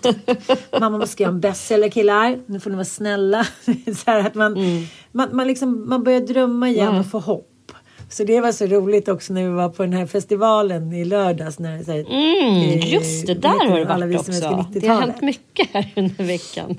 Mamma 0.80 0.98
måste 0.98 1.12
skriva 1.12 1.30
en 1.30 1.40
bestseller 1.40 1.88
killar. 1.88 2.38
Nu 2.46 2.60
får 2.60 2.70
ni 2.70 2.76
vara 2.76 2.84
snälla. 2.84 3.46
så 4.04 4.10
att 4.10 4.34
man, 4.34 4.56
mm. 4.56 4.84
man, 5.12 5.36
man, 5.36 5.46
liksom, 5.46 5.88
man 5.88 6.04
börjar 6.04 6.20
drömma 6.20 6.68
igen 6.68 6.88
mm. 6.88 7.00
och 7.00 7.06
få 7.06 7.18
hopp. 7.18 7.72
Så 8.08 8.24
det 8.24 8.40
var 8.40 8.52
så 8.52 8.66
roligt 8.66 9.08
också 9.08 9.32
när 9.32 9.42
vi 9.42 9.48
var 9.48 9.68
på 9.68 9.82
den 9.82 9.92
här 9.92 10.06
festivalen 10.06 10.92
i 10.92 11.04
lördags. 11.04 11.58
När, 11.58 11.82
så 11.82 11.92
här, 11.92 12.00
mm, 12.00 12.80
just 12.80 13.26
det, 13.26 13.34
där 13.34 13.68
har 13.68 13.78
du 13.78 13.84
varit 13.84 14.20
också. 14.20 14.66
Det 14.72 14.88
har 14.88 15.00
hänt 15.00 15.22
mycket 15.22 15.68
här 15.72 15.92
under 15.96 16.24
veckan. 16.24 16.76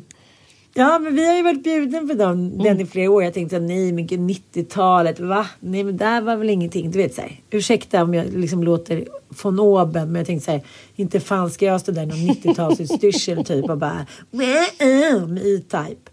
Ja, 0.77 0.99
men 0.99 1.15
vi 1.15 1.27
har 1.27 1.35
ju 1.35 1.43
varit 1.43 1.63
bjuden 1.63 2.07
på 2.07 2.13
dem, 2.13 2.31
mm. 2.31 2.57
den 2.57 2.81
i 2.81 2.85
flera 2.85 3.11
år. 3.11 3.23
Jag 3.23 3.33
tänkte 3.33 3.59
nej, 3.59 3.91
men 3.91 4.07
90-talet, 4.07 5.19
va? 5.19 5.47
Nej, 5.59 5.83
men 5.83 5.97
där 5.97 6.21
var 6.21 6.35
väl 6.35 6.49
ingenting. 6.49 6.91
Du 6.91 6.97
vet 6.97 7.13
så 7.13 7.21
här, 7.21 7.41
ursäkta 7.49 8.03
om 8.03 8.13
jag 8.13 8.33
liksom 8.33 8.63
låter 8.63 9.07
von 9.43 9.59
oben, 9.59 10.11
men 10.11 10.15
jag 10.15 10.27
tänkte 10.27 10.45
så 10.45 10.51
här, 10.51 10.61
inte 10.95 11.19
fan 11.19 11.51
ska 11.51 11.65
jag 11.65 11.81
stå 11.81 11.91
där 11.91 12.03
i 12.03 12.05
någon 12.05 12.17
90-talsutstyrsel 12.17 13.43
typ 13.47 13.69
och 13.69 13.77
bara 13.77 14.05
med 14.31 14.63
E-Type. 14.79 16.11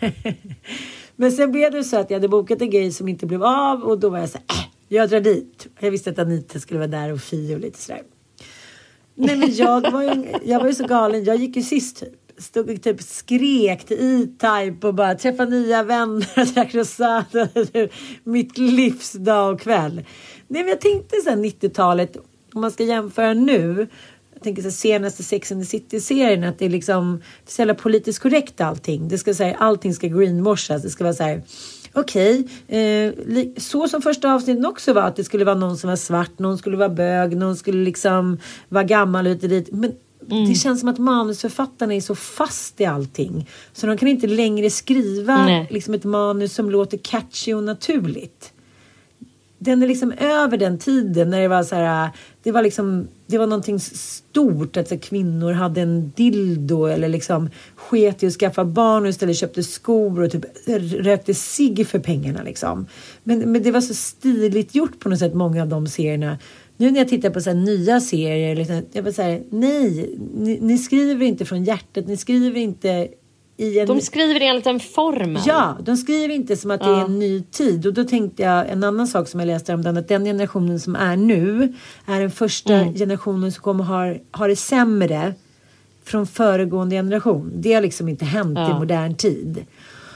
men 1.16 1.32
sen 1.32 1.52
blev 1.52 1.72
det 1.72 1.84
så 1.84 1.96
att 1.96 2.10
jag 2.10 2.16
hade 2.16 2.28
bokat 2.28 2.62
en 2.62 2.70
grej 2.70 2.92
som 2.92 3.08
inte 3.08 3.26
blev 3.26 3.44
av 3.44 3.82
och 3.82 3.98
då 3.98 4.08
var 4.08 4.18
jag 4.18 4.28
så 4.28 4.38
här, 4.38 4.58
äh, 4.58 4.64
jag 4.88 5.08
drar 5.08 5.20
dit. 5.20 5.66
Jag 5.78 5.90
visste 5.90 6.10
att 6.10 6.18
Anita 6.18 6.60
skulle 6.60 6.78
vara 6.78 6.88
där 6.88 7.12
och 7.12 7.20
Fio 7.20 7.54
och 7.54 7.60
lite 7.60 7.78
sådär. 7.78 8.02
Nej 9.14 9.36
men 9.36 9.54
jag 9.54 9.90
var 9.92 10.02
ju, 10.02 10.24
jag 10.44 10.60
var 10.60 10.66
ju 10.66 10.74
så 10.74 10.86
galen. 10.86 11.24
Jag 11.24 11.36
gick 11.36 11.56
ju 11.56 11.62
sist 11.62 12.00
typ. 12.00 12.25
Stod 12.38 12.82
typ 12.82 13.02
skrek 13.02 13.84
till 13.84 13.96
E-Type 13.96 14.86
och 14.86 14.94
bara 14.94 15.14
träffa 15.14 15.44
nya 15.44 15.82
vänner, 15.82 16.54
drack 16.54 16.74
rosado. 16.74 17.48
Mitt 18.24 18.58
livs 18.58 19.12
dag 19.12 19.54
och 19.54 19.60
kväll. 19.60 19.94
Nej 20.48 20.62
men 20.62 20.68
jag 20.68 20.80
tänkte 20.80 21.16
sen 21.24 21.44
90-talet, 21.44 22.16
om 22.52 22.60
man 22.60 22.70
ska 22.70 22.84
jämföra 22.84 23.34
nu. 23.34 23.86
Jag 24.34 24.42
tänker 24.42 24.62
så 24.62 24.70
senaste 24.70 25.22
Sex 25.22 25.52
and 25.52 25.62
the 25.62 25.66
City-serien 25.66 26.44
att 26.44 26.58
det 26.58 26.64
är 26.64 26.70
liksom 26.70 27.22
så 27.46 27.60
jävla 27.60 27.74
politiskt 27.74 28.18
korrekt 28.18 28.60
allting. 28.60 29.08
Det 29.08 29.18
ska 29.18 29.34
säga 29.34 29.56
allting 29.56 29.94
ska 29.94 30.06
greenwashas. 30.06 30.82
Det 30.82 30.90
ska 30.90 31.04
vara 31.04 31.14
så 31.14 31.22
här 31.22 31.42
okej, 31.96 32.48
okay, 32.66 32.78
eh, 32.78 33.48
så 33.56 33.88
som 33.88 34.02
första 34.02 34.34
avsnittet 34.34 34.66
också 34.66 34.92
var 34.92 35.02
att 35.02 35.16
det 35.16 35.24
skulle 35.24 35.44
vara 35.44 35.54
någon 35.54 35.76
som 35.76 35.90
var 35.90 35.96
svart, 35.96 36.38
någon 36.38 36.58
skulle 36.58 36.76
vara 36.76 36.88
bög, 36.88 37.36
någon 37.36 37.56
skulle 37.56 37.84
liksom 37.84 38.38
vara 38.68 38.84
gammal 38.84 39.26
och 39.26 39.36
dit. 39.36 39.68
Men 39.72 39.92
Mm. 40.30 40.48
Det 40.48 40.54
känns 40.54 40.80
som 40.80 40.88
att 40.88 40.98
manusförfattarna 40.98 41.94
är 41.94 42.00
så 42.00 42.14
fast 42.14 42.80
i 42.80 42.84
allting. 42.84 43.48
Så 43.72 43.86
de 43.86 43.98
kan 43.98 44.08
inte 44.08 44.26
längre 44.26 44.70
skriva 44.70 45.66
liksom 45.70 45.94
ett 45.94 46.04
manus 46.04 46.54
som 46.54 46.70
låter 46.70 46.98
catchy 46.98 47.54
och 47.54 47.62
naturligt. 47.62 48.52
Den 49.58 49.82
är 49.82 49.86
liksom 49.86 50.12
över 50.12 50.56
den 50.56 50.78
tiden 50.78 51.30
när 51.30 51.40
det 51.40 51.48
var 51.48 51.62
så 51.62 51.74
här. 51.74 52.10
Det 52.42 52.52
var 52.52 52.62
liksom. 52.62 53.08
Det 53.26 53.38
var 53.38 53.46
någonting 53.46 53.80
stort 53.80 54.76
att 54.76 54.88
så, 54.88 54.98
kvinnor 54.98 55.52
hade 55.52 55.80
en 55.80 56.12
dildo 56.16 56.86
eller 56.86 57.08
liksom 57.08 57.50
sket 57.76 58.22
i 58.22 58.26
att 58.26 58.32
skaffa 58.32 58.64
barn 58.64 59.02
och 59.02 59.08
istället 59.08 59.36
köpte 59.36 59.62
skor 59.62 60.20
och 60.20 60.30
typ 60.30 60.44
rökte 61.04 61.34
cigg 61.34 61.86
för 61.86 61.98
pengarna 61.98 62.42
liksom. 62.42 62.86
Men, 63.24 63.52
men 63.52 63.62
det 63.62 63.70
var 63.70 63.80
så 63.80 63.94
stiligt 63.94 64.74
gjort 64.74 64.98
på 64.98 65.08
något 65.08 65.18
sätt 65.18 65.34
många 65.34 65.62
av 65.62 65.68
de 65.68 65.86
serierna. 65.86 66.38
Nu 66.76 66.90
när 66.90 66.98
jag 66.98 67.08
tittar 67.08 67.30
på 67.30 67.40
så 67.40 67.52
nya 67.52 68.00
serier, 68.00 68.56
liksom, 68.56 68.82
jag 68.92 69.04
bara 69.04 69.12
säga 69.12 69.40
nej, 69.50 70.16
ni, 70.34 70.58
ni, 70.60 70.78
skriver 70.78 71.26
inte 71.26 71.44
från 71.44 71.64
hjärtat, 71.64 72.06
ni 72.06 72.16
skriver 72.16 72.60
inte 72.60 73.08
i 73.56 73.78
en... 73.78 73.86
De 73.86 74.00
skriver 74.00 74.40
enligt 74.40 74.66
en 74.66 74.80
formel. 74.80 75.42
Ja, 75.46 75.76
de 75.82 75.96
skriver 75.96 76.34
inte 76.34 76.56
som 76.56 76.70
att 76.70 76.80
ja. 76.80 76.88
det 76.88 76.96
är 76.96 77.04
en 77.04 77.18
ny 77.18 77.42
tid. 77.42 77.86
Och 77.86 77.94
då 77.94 78.04
tänkte 78.04 78.42
jag 78.42 78.68
en 78.68 78.84
annan 78.84 79.06
sak 79.06 79.28
som 79.28 79.40
jag 79.40 79.46
läste 79.46 79.74
om 79.74 79.82
den, 79.82 79.96
att 79.96 80.08
den 80.08 80.24
generationen 80.24 80.80
som 80.80 80.96
är 80.96 81.16
nu 81.16 81.74
är 82.06 82.20
den 82.20 82.30
första 82.30 82.74
mm. 82.74 82.94
generationen 82.94 83.52
som 83.52 83.62
kommer 83.62 83.84
ha, 83.84 84.14
ha 84.32 84.46
det 84.46 84.56
sämre 84.56 85.34
från 86.04 86.26
föregående 86.26 86.96
generation. 86.96 87.52
Det 87.54 87.72
har 87.72 87.80
liksom 87.80 88.08
inte 88.08 88.24
hänt 88.24 88.58
ja. 88.58 88.76
i 88.76 88.78
modern 88.78 89.14
tid. 89.14 89.64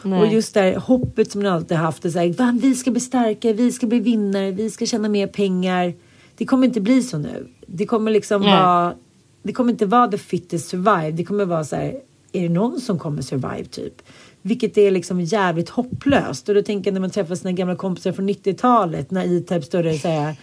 Nej. 0.03 0.21
Och 0.21 0.33
just 0.33 0.55
det 0.55 0.61
här 0.61 0.77
hoppet 0.77 1.33
som 1.33 1.43
man 1.43 1.53
alltid 1.53 1.77
haft. 1.77 2.03
Det 2.03 2.11
så 2.11 2.19
här, 2.19 2.61
vi 2.61 2.75
ska 2.75 2.91
bli 2.91 3.01
starka, 3.01 3.53
vi 3.53 3.73
ska 3.73 3.87
bli 3.87 4.01
vinnare, 4.01 4.51
vi 4.51 4.71
ska 4.71 4.87
tjäna 4.87 5.09
mer 5.09 5.27
pengar. 5.27 5.95
Det 6.41 6.47
kommer 6.47 6.67
inte 6.67 6.81
bli 6.81 7.03
så 7.03 7.19
nu. 7.19 7.49
Det 7.67 7.87
kommer 7.87 8.11
liksom 8.11 8.43
vara, 8.43 8.95
det 9.43 9.53
kommer 9.53 9.73
inte 9.73 9.87
vara 9.87 10.09
the 10.09 10.19
fittest 10.19 10.69
survive. 10.69 11.11
Det 11.11 11.25
kommer 11.25 11.45
vara 11.45 11.65
så 11.65 11.77
här, 11.77 12.01
är 12.33 12.43
det 12.43 12.49
någon 12.49 12.81
som 12.81 12.99
kommer 12.99 13.23
survive 13.23 13.65
typ? 13.65 14.03
Vilket 14.43 14.79
är 14.79 14.91
liksom 14.91 15.21
jävligt 15.21 15.69
hopplöst. 15.69 16.49
Och 16.49 16.55
då 16.55 16.63
tänker 16.63 16.91
jag 16.91 16.95
när 16.95 17.01
man 17.01 17.11
träffar 17.11 17.35
sina 17.35 17.53
gamla 17.53 17.77
kompisar 17.77 18.13
från 18.13 18.29
90-talet 18.29 19.11
när 19.11 19.37
E-Type 19.37 19.63
står 19.63 19.83
där 19.83 19.93
och 19.93 20.01
säger 20.01 20.37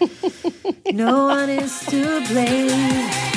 No 0.94 1.32
one 1.32 1.56
is 1.56 1.86
to 1.86 2.34
blame 2.34 3.37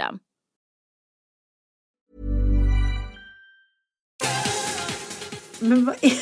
System. 0.00 0.20
Men 5.60 5.84
vad 5.84 5.94
är, 6.00 6.12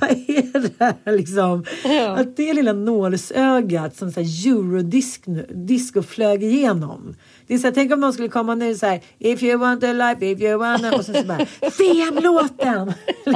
vad 0.00 0.10
är 0.10 0.60
det 0.60 0.72
här 0.80 1.16
liksom? 1.16 1.64
Ja. 1.84 2.08
Att 2.08 2.36
det 2.36 2.54
lilla 2.54 2.72
nålsögat 2.72 3.96
som 3.96 4.12
så 4.12 4.20
här 4.20 4.48
eurodisco 4.48 6.02
flög 6.02 6.44
igenom. 6.44 7.14
Det 7.46 7.54
är 7.54 7.58
så 7.58 7.66
här, 7.66 7.74
tänk 7.74 7.92
om 7.92 8.00
någon 8.00 8.12
skulle 8.12 8.28
komma 8.28 8.54
nu 8.54 8.74
så 8.74 8.86
här 8.86 9.00
If 9.18 9.42
you 9.42 9.58
want 9.58 9.84
a 9.84 9.92
life, 9.92 10.26
if 10.26 10.40
you 10.40 10.58
want 10.58 10.84
a... 10.84 10.96
Och 10.96 11.04
så, 11.04 11.14
så 11.14 11.24
bara 11.24 11.38
VM-låten! 11.78 12.92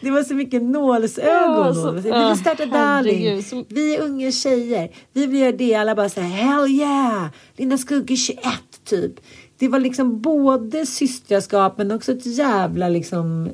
det 0.00 0.10
var 0.10 0.22
så 0.22 0.34
mycket 0.34 0.62
nålsögon. 0.62 1.66
Ja, 1.66 1.74
så, 1.74 1.92
vi 1.92 2.02
vill 2.02 2.36
starta 2.40 2.66
Darling. 2.66 3.42
Vi 3.68 3.96
är 3.96 4.02
unga 4.02 4.32
tjejer. 4.32 4.90
Vi 5.12 5.26
vill 5.26 5.40
göra 5.40 5.52
det. 5.52 5.74
Alla 5.74 5.94
bara 5.94 6.08
så 6.08 6.20
här 6.20 6.28
hell 6.28 6.70
yeah! 6.70 7.26
Linda 7.56 7.78
Skugge 7.78 8.16
21 8.16 8.44
typ. 8.84 9.12
Det 9.60 9.68
var 9.68 9.78
liksom 9.78 10.20
både 10.20 10.86
systraskap 10.86 11.78
men 11.78 11.90
också 11.90 12.12
ett 12.12 12.26
jävla 12.26 12.88
liksom 12.88 13.50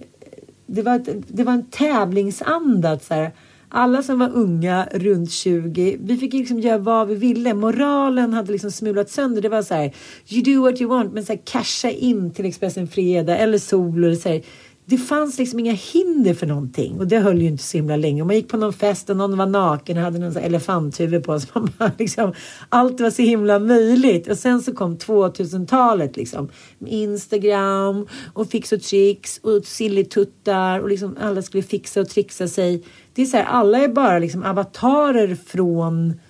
det 0.66 0.82
var, 0.82 0.96
ett, 0.96 1.09
det 1.28 1.44
var 1.44 1.52
en 1.52 1.66
tävlingsanda. 1.66 2.98
Så 2.98 3.14
här, 3.14 3.32
alla 3.68 4.02
som 4.02 4.18
var 4.18 4.30
unga, 4.34 4.88
runt 4.92 5.30
20, 5.30 5.96
vi 6.00 6.16
fick 6.16 6.32
liksom 6.32 6.61
göra 6.61 6.78
vad 6.78 7.09
vi 7.09 7.14
ville. 7.14 7.54
Moralen 7.54 8.32
hade 8.32 8.52
liksom 8.52 8.70
smulat 8.70 9.11
sönder. 9.11 9.42
Det 9.42 9.48
var 9.48 9.62
så 9.62 9.74
här, 9.74 9.94
you 10.28 10.42
do 10.42 10.62
what 10.62 10.80
you 10.80 10.90
want, 10.90 11.12
men 11.12 11.24
så 11.24 11.32
här, 11.32 11.40
casha 11.44 11.90
in 11.90 12.30
till 12.30 12.46
Expressen 12.46 12.88
Fredag 12.88 13.38
eller 13.38 13.59
Sol. 13.59 14.04
Eller 14.04 14.16
så 14.16 14.28
här, 14.28 14.42
det 14.89 14.99
fanns 14.99 15.39
liksom 15.39 15.59
inga 15.59 15.72
hinder 15.72 16.34
för 16.34 16.47
någonting 16.47 16.99
och 16.99 17.07
det 17.07 17.18
höll 17.18 17.43
ju 17.43 17.49
inte 17.49 17.62
så 17.62 17.78
himla 17.78 17.97
länge. 17.97 18.22
Och 18.22 18.26
man 18.26 18.37
gick 18.37 18.49
på 18.49 18.57
någon 18.57 18.72
fest 18.72 19.11
och 19.11 19.16
någon 19.16 19.39
var 19.39 19.47
naken 19.47 19.97
och 19.97 20.03
hade 20.03 20.18
någon 20.18 20.37
elefanthuvud 20.37 21.24
på 21.24 21.41
sig. 21.41 21.51
liksom, 21.99 22.32
allt 22.68 23.01
var 23.01 23.11
så 23.11 23.22
himla 23.22 23.59
möjligt. 23.59 24.28
Och 24.28 24.39
sen 24.39 24.62
så 24.62 24.74
kom 24.74 24.97
2000-talet 24.97 26.16
liksom. 26.16 26.49
Med 26.78 26.93
Instagram 26.93 28.07
och 28.32 28.51
fix 28.51 28.72
och 28.72 28.82
tricks 28.82 29.39
och 29.39 29.64
sillituttar 29.64 30.80
och 30.80 30.89
liksom 30.89 31.16
alla 31.20 31.43
skulle 31.43 31.62
fixa 31.62 32.01
och 32.01 32.09
trixa 32.09 32.49
sig. 32.49 32.84
Det 33.14 33.22
är 33.22 33.26
så 33.26 33.37
här, 33.37 33.45
alla 33.45 33.78
är 33.78 33.89
bara 33.89 34.18
liksom 34.18 34.43
avatarer 34.43 35.34
från 35.34 36.20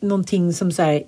någonting 0.00 0.52
som 0.52 0.72
så 0.72 0.82
här, 0.82 1.02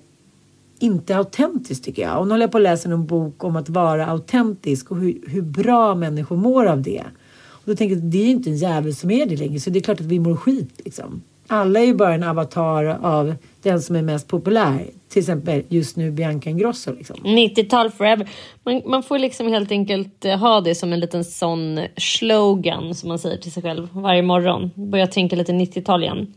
inte 0.79 1.17
autentiskt 1.17 1.85
tycker 1.85 2.01
jag. 2.01 2.19
Och 2.19 2.27
nu 2.27 2.33
håller 2.33 2.43
jag 2.43 2.51
på 2.51 2.57
att 2.57 2.63
läsa 2.63 2.89
en 2.89 3.05
bok 3.05 3.43
om 3.43 3.55
att 3.55 3.69
vara 3.69 4.05
autentisk 4.05 4.91
och 4.91 4.97
hur, 4.97 5.21
hur 5.27 5.41
bra 5.41 5.95
människor 5.95 6.37
mår 6.37 6.65
av 6.65 6.81
det. 6.81 7.03
Och 7.49 7.63
då 7.65 7.75
tänker 7.75 7.95
jag 7.95 8.05
att 8.05 8.11
det 8.11 8.17
är 8.17 8.25
ju 8.25 8.31
inte 8.31 8.49
en 8.49 8.57
jävel 8.57 8.95
som 8.95 9.11
är 9.11 9.25
det 9.25 9.35
längre 9.35 9.59
så 9.59 9.69
det 9.69 9.79
är 9.79 9.83
klart 9.83 9.99
att 9.99 10.05
vi 10.05 10.19
mår 10.19 10.35
skit 10.35 10.81
liksom. 10.85 11.21
Alla 11.47 11.79
är 11.79 11.85
ju 11.85 11.93
bara 11.93 12.13
en 12.13 12.23
avatar 12.23 12.85
av 12.85 13.35
den 13.61 13.81
som 13.81 13.95
är 13.95 14.01
mest 14.01 14.27
populär. 14.27 14.85
Till 15.09 15.19
exempel 15.19 15.63
just 15.69 15.95
nu 15.95 16.11
Bianca 16.11 16.49
Ingrosso. 16.49 16.93
Liksom. 16.93 17.15
90-tal 17.15 17.91
forever. 17.91 18.29
Man, 18.63 18.81
man 18.85 19.03
får 19.03 19.19
liksom 19.19 19.47
helt 19.47 19.71
enkelt 19.71 20.25
eh, 20.25 20.37
ha 20.37 20.61
det 20.61 20.75
som 20.75 20.93
en 20.93 20.99
liten 20.99 21.23
sån 21.23 21.79
slogan 21.97 22.95
som 22.95 23.09
man 23.09 23.19
säger 23.19 23.37
till 23.37 23.51
sig 23.51 23.63
själv 23.63 23.87
varje 23.91 24.21
morgon. 24.21 24.71
Börja 24.75 25.07
tänka 25.07 25.35
lite 25.35 25.51
90-tal 25.51 26.03
igen. 26.03 26.33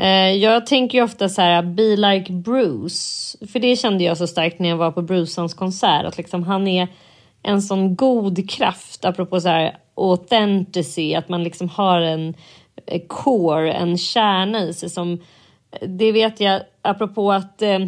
Eh, 0.00 0.32
jag 0.32 0.66
tänker 0.66 0.98
ju 0.98 1.04
ofta 1.04 1.28
så 1.28 1.42
här, 1.42 1.62
be 1.62 1.96
like 1.96 2.32
Bruce. 2.32 3.38
För 3.52 3.58
det 3.58 3.76
kände 3.76 4.04
jag 4.04 4.16
så 4.16 4.26
starkt 4.26 4.58
när 4.58 4.68
jag 4.68 4.76
var 4.76 4.90
på 4.90 5.02
Bruceans 5.02 5.54
konsert. 5.54 6.04
Att 6.04 6.18
liksom 6.18 6.42
han 6.42 6.68
är 6.68 6.88
en 7.42 7.62
sån 7.62 7.96
god 7.96 8.50
kraft, 8.50 9.04
apropå 9.04 9.40
så 9.40 9.48
här 9.48 9.76
authenticity, 9.94 11.14
att 11.14 11.28
man 11.28 11.44
liksom 11.44 11.68
har 11.68 12.00
en 12.00 12.34
eh, 12.86 13.02
core, 13.06 13.72
en 13.72 13.98
kärna 13.98 14.62
i 14.62 14.74
sig 14.74 14.90
som, 14.90 15.12
eh, 15.72 15.88
det 15.88 16.12
vet 16.12 16.40
jag, 16.40 16.62
apropå 16.82 17.32
att 17.32 17.62
eh, 17.62 17.78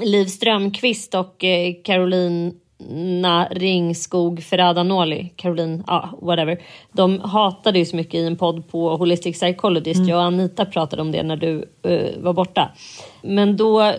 Liv 0.00 0.26
Strömqvist 0.26 1.14
och 1.14 1.44
eh, 1.44 1.74
Caroline 1.84 2.54
Na 2.90 3.48
Ringskog 3.50 4.42
Ferrada-Noli, 4.42 5.32
Caroline, 5.36 5.84
ja 5.86 5.94
ah, 5.94 6.26
whatever. 6.26 6.62
De 6.92 7.20
hatade 7.20 7.78
ju 7.78 7.84
så 7.84 7.96
mycket 7.96 8.14
i 8.14 8.24
en 8.24 8.36
podd 8.36 8.68
på 8.68 8.96
Holistic 8.96 9.40
Psychologist. 9.40 9.98
Mm. 9.98 10.08
Jag 10.08 10.18
och 10.18 10.24
Anita 10.24 10.64
pratade 10.64 11.02
om 11.02 11.12
det 11.12 11.22
när 11.22 11.36
du 11.36 11.54
uh, 11.86 12.22
var 12.22 12.32
borta. 12.32 12.70
Men 13.22 13.56
då 13.56 13.82
uh, 13.82 13.92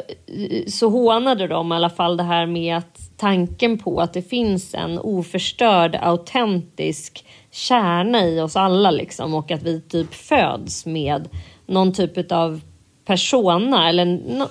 så 0.68 0.90
hånade 0.90 1.48
de 1.48 1.72
i 1.72 1.76
alla 1.76 1.90
fall 1.90 2.18
det 2.18 2.24
här 2.24 2.46
med 2.46 2.78
att 2.78 3.10
tanken 3.18 3.78
på 3.78 4.02
att 4.02 4.14
det 4.14 4.22
finns 4.22 4.74
en 4.76 5.00
oförstörd, 5.00 5.96
autentisk 6.02 7.26
kärna 7.52 8.28
i 8.28 8.42
oss 8.42 8.56
alla 8.56 8.92
liksom 8.92 9.34
och 9.34 9.52
att 9.52 9.64
vi 9.64 9.82
typ 9.82 10.14
föds 10.14 10.86
med 10.86 11.30
någon 11.66 11.94
typ 11.94 12.32
av 12.32 12.62
persona 13.06 13.90
eller 13.90 14.06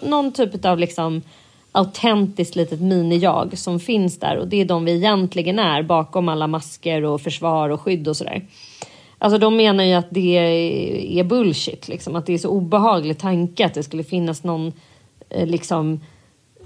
någon 0.08 0.32
typ 0.32 0.64
av 0.64 0.78
liksom 0.78 1.22
autentiskt 1.78 2.56
litet 2.56 2.80
mini-jag 2.80 3.58
som 3.58 3.80
finns 3.80 4.18
där 4.18 4.36
och 4.36 4.48
det 4.48 4.60
är 4.60 4.64
de 4.64 4.84
vi 4.84 4.96
egentligen 4.96 5.58
är 5.58 5.82
bakom 5.82 6.28
alla 6.28 6.46
masker 6.46 7.04
och 7.04 7.20
försvar 7.20 7.68
och 7.68 7.80
skydd 7.80 8.08
och 8.08 8.16
sådär. 8.16 8.42
Alltså 9.18 9.38
de 9.38 9.56
menar 9.56 9.84
ju 9.84 9.92
att 9.92 10.10
det 10.10 10.36
är 11.18 11.24
bullshit, 11.24 11.88
liksom. 11.88 12.16
att 12.16 12.26
det 12.26 12.34
är 12.34 12.38
så 12.38 12.48
obehaglig 12.48 13.18
tanke 13.18 13.66
att 13.66 13.74
det 13.74 13.82
skulle 13.82 14.04
finnas 14.04 14.44
någon, 14.44 14.72
eh, 15.30 15.46
liksom, 15.46 16.00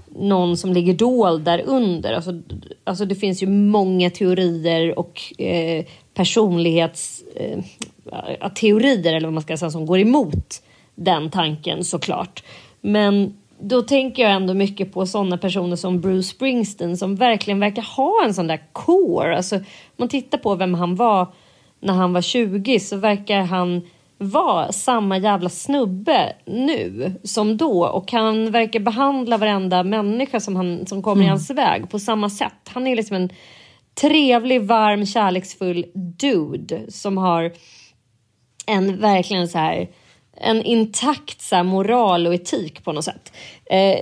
någon 0.09 0.57
som 0.57 0.73
ligger 0.73 0.93
dold 0.93 1.43
där 1.43 1.61
under. 1.65 2.13
Alltså, 2.13 2.41
alltså 2.83 3.05
det 3.05 3.15
finns 3.15 3.43
ju 3.43 3.47
många 3.47 4.09
teorier 4.09 4.99
och 4.99 5.21
eh, 5.37 5.85
personlighets... 6.13 7.23
Eh, 7.35 7.59
teorier 8.55 9.13
eller 9.13 9.27
vad 9.27 9.33
man 9.33 9.43
ska 9.43 9.57
säga 9.57 9.71
som 9.71 9.85
går 9.85 9.99
emot 9.99 10.61
den 10.95 11.29
tanken 11.29 11.83
såklart. 11.83 12.43
Men 12.81 13.37
då 13.63 13.81
tänker 13.81 14.23
jag 14.23 14.31
ändå 14.31 14.53
mycket 14.53 14.93
på 14.93 15.05
sådana 15.05 15.37
personer 15.37 15.75
som 15.75 16.01
Bruce 16.01 16.27
Springsteen 16.27 16.97
som 16.97 17.15
verkligen 17.15 17.59
verkar 17.59 17.81
ha 17.81 18.25
en 18.25 18.33
sån 18.33 18.47
där 18.47 18.59
core. 18.71 19.37
Alltså, 19.37 19.55
om 19.55 19.63
man 19.97 20.09
tittar 20.09 20.37
på 20.37 20.55
vem 20.55 20.73
han 20.73 20.95
var 20.95 21.27
när 21.79 21.93
han 21.93 22.13
var 22.13 22.21
20 22.21 22.79
så 22.79 22.97
verkar 22.97 23.41
han 23.41 23.81
vara 24.17 24.71
samma 24.71 25.17
jävla 25.17 25.49
snubbe 25.49 26.35
nu 26.45 27.13
som 27.23 27.57
då 27.57 27.85
och 27.85 28.11
han 28.11 28.51
verkar 28.51 28.79
behandla 28.79 29.37
varenda 29.37 29.83
människa 29.83 30.39
som, 30.39 30.55
han, 30.55 30.85
som 30.87 31.01
kommer 31.01 31.21
mm. 31.21 31.25
i 31.25 31.29
hans 31.29 31.49
väg 31.49 31.89
på 31.89 31.99
samma 31.99 32.29
sätt. 32.29 32.69
Han 32.73 32.87
är 32.87 32.95
liksom 32.95 33.15
en 33.15 33.29
trevlig, 34.01 34.61
varm, 34.61 35.05
kärleksfull 35.05 35.85
dude 35.93 36.91
som 36.91 37.17
har 37.17 37.51
en 38.65 38.99
verkligen 38.99 39.47
så 39.47 39.57
här 39.57 39.87
en 40.37 40.63
intakt 40.63 41.41
så 41.41 41.55
här, 41.55 41.63
moral 41.63 42.27
och 42.27 42.33
etik 42.33 42.83
på 42.83 42.91
något 42.91 43.05
sätt. 43.05 43.33
Eh, 43.65 43.99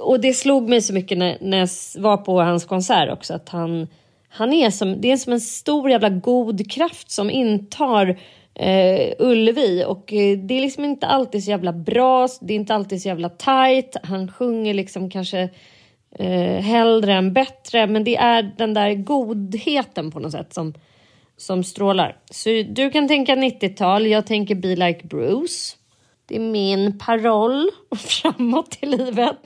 och 0.00 0.20
det 0.20 0.34
slog 0.34 0.68
mig 0.68 0.82
så 0.82 0.92
mycket 0.92 1.18
när, 1.18 1.38
när 1.40 1.58
jag 1.58 1.68
var 2.02 2.16
på 2.16 2.40
hans 2.40 2.64
konsert 2.64 3.12
också 3.12 3.34
att 3.34 3.48
han, 3.48 3.88
han 4.28 4.52
är 4.52 4.70
som, 4.70 5.00
det 5.00 5.12
är 5.12 5.16
som 5.16 5.32
en 5.32 5.40
stor 5.40 5.90
jävla 5.90 6.08
god 6.08 6.70
kraft 6.70 7.10
som 7.10 7.30
intar 7.30 8.18
eh, 8.54 9.12
Ullevi 9.18 9.84
och 9.86 10.12
eh, 10.12 10.38
det 10.38 10.54
är 10.54 10.60
liksom 10.60 10.84
inte 10.84 11.06
alltid 11.06 11.44
så 11.44 11.50
jävla 11.50 11.72
bra, 11.72 12.28
det 12.40 12.54
är 12.54 12.56
inte 12.56 12.74
alltid 12.74 13.02
så 13.02 13.08
jävla 13.08 13.28
tight. 13.28 13.96
Han 14.02 14.32
sjunger 14.32 14.74
liksom 14.74 15.10
kanske 15.10 15.48
eh, 16.18 16.60
hellre 16.60 17.14
än 17.14 17.32
bättre 17.32 17.86
men 17.86 18.04
det 18.04 18.16
är 18.16 18.52
den 18.56 18.74
där 18.74 18.94
godheten 18.94 20.10
på 20.10 20.20
något 20.20 20.32
sätt 20.32 20.54
som, 20.54 20.74
som 21.44 21.64
strålar. 21.64 22.16
Så 22.30 22.48
du 22.68 22.90
kan 22.90 23.08
tänka 23.08 23.34
90-tal, 23.34 24.06
jag 24.06 24.26
tänker 24.26 24.54
Be 24.54 24.76
Like 24.76 25.06
Bruce. 25.06 25.76
Det 26.26 26.36
är 26.36 26.40
min 26.40 26.98
paroll 26.98 27.70
framåt 27.96 28.78
i 28.80 28.86
livet. 28.86 29.36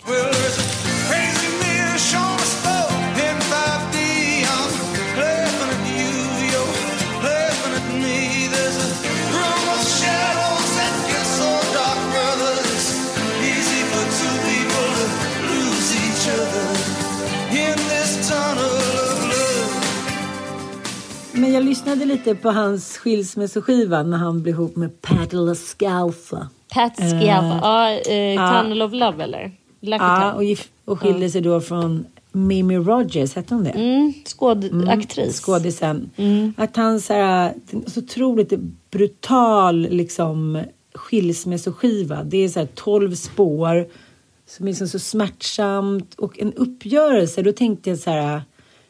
Jag 21.58 21.64
lyssnade 21.64 22.04
lite 22.04 22.34
på 22.34 22.50
hans 22.50 22.98
skilsmässoskiva 22.98 24.02
när 24.02 24.18
han 24.18 24.42
blev 24.42 24.54
ihop 24.54 24.76
med 24.76 25.02
Patti 25.02 25.54
Scalfa. 25.54 26.48
Pat 26.74 26.96
Scialfa, 26.96 27.90
uh, 27.90 28.14
ja, 28.14 28.54
uh, 28.54 28.62
Tunnel 28.62 28.82
of 28.82 28.92
Love 28.92 29.24
eller? 29.24 29.52
Ja, 29.80 30.32
och, 30.32 30.42
och 30.84 31.00
skilde 31.00 31.30
sig 31.30 31.40
då 31.40 31.60
från 31.60 32.06
Mimi 32.32 32.76
Rogers, 32.76 33.34
hette 33.34 33.54
hon 33.54 33.64
det? 33.64 33.70
Mm, 33.70 34.12
skåd, 34.24 34.64
mm. 34.64 35.02
Skådisen. 35.32 36.10
Mm. 36.16 36.54
Att 36.56 36.76
han 36.76 37.00
så 37.00 37.12
här, 37.12 37.54
så 37.86 38.00
otroligt 38.00 38.52
brutal 38.90 39.80
liksom 39.80 40.62
skilsmässoskiva. 40.94 42.24
Det 42.24 42.44
är 42.44 42.48
så 42.48 42.60
här 42.60 42.68
12 42.74 43.14
spår 43.14 43.86
som 44.46 44.68
är 44.68 44.72
så, 44.72 44.88
så 44.88 44.98
smärtsamt 44.98 46.14
och 46.14 46.38
en 46.38 46.52
uppgörelse. 46.52 47.42
Då 47.42 47.52
tänkte 47.52 47.90
jag 47.90 47.98
så 47.98 48.10
här, 48.10 48.42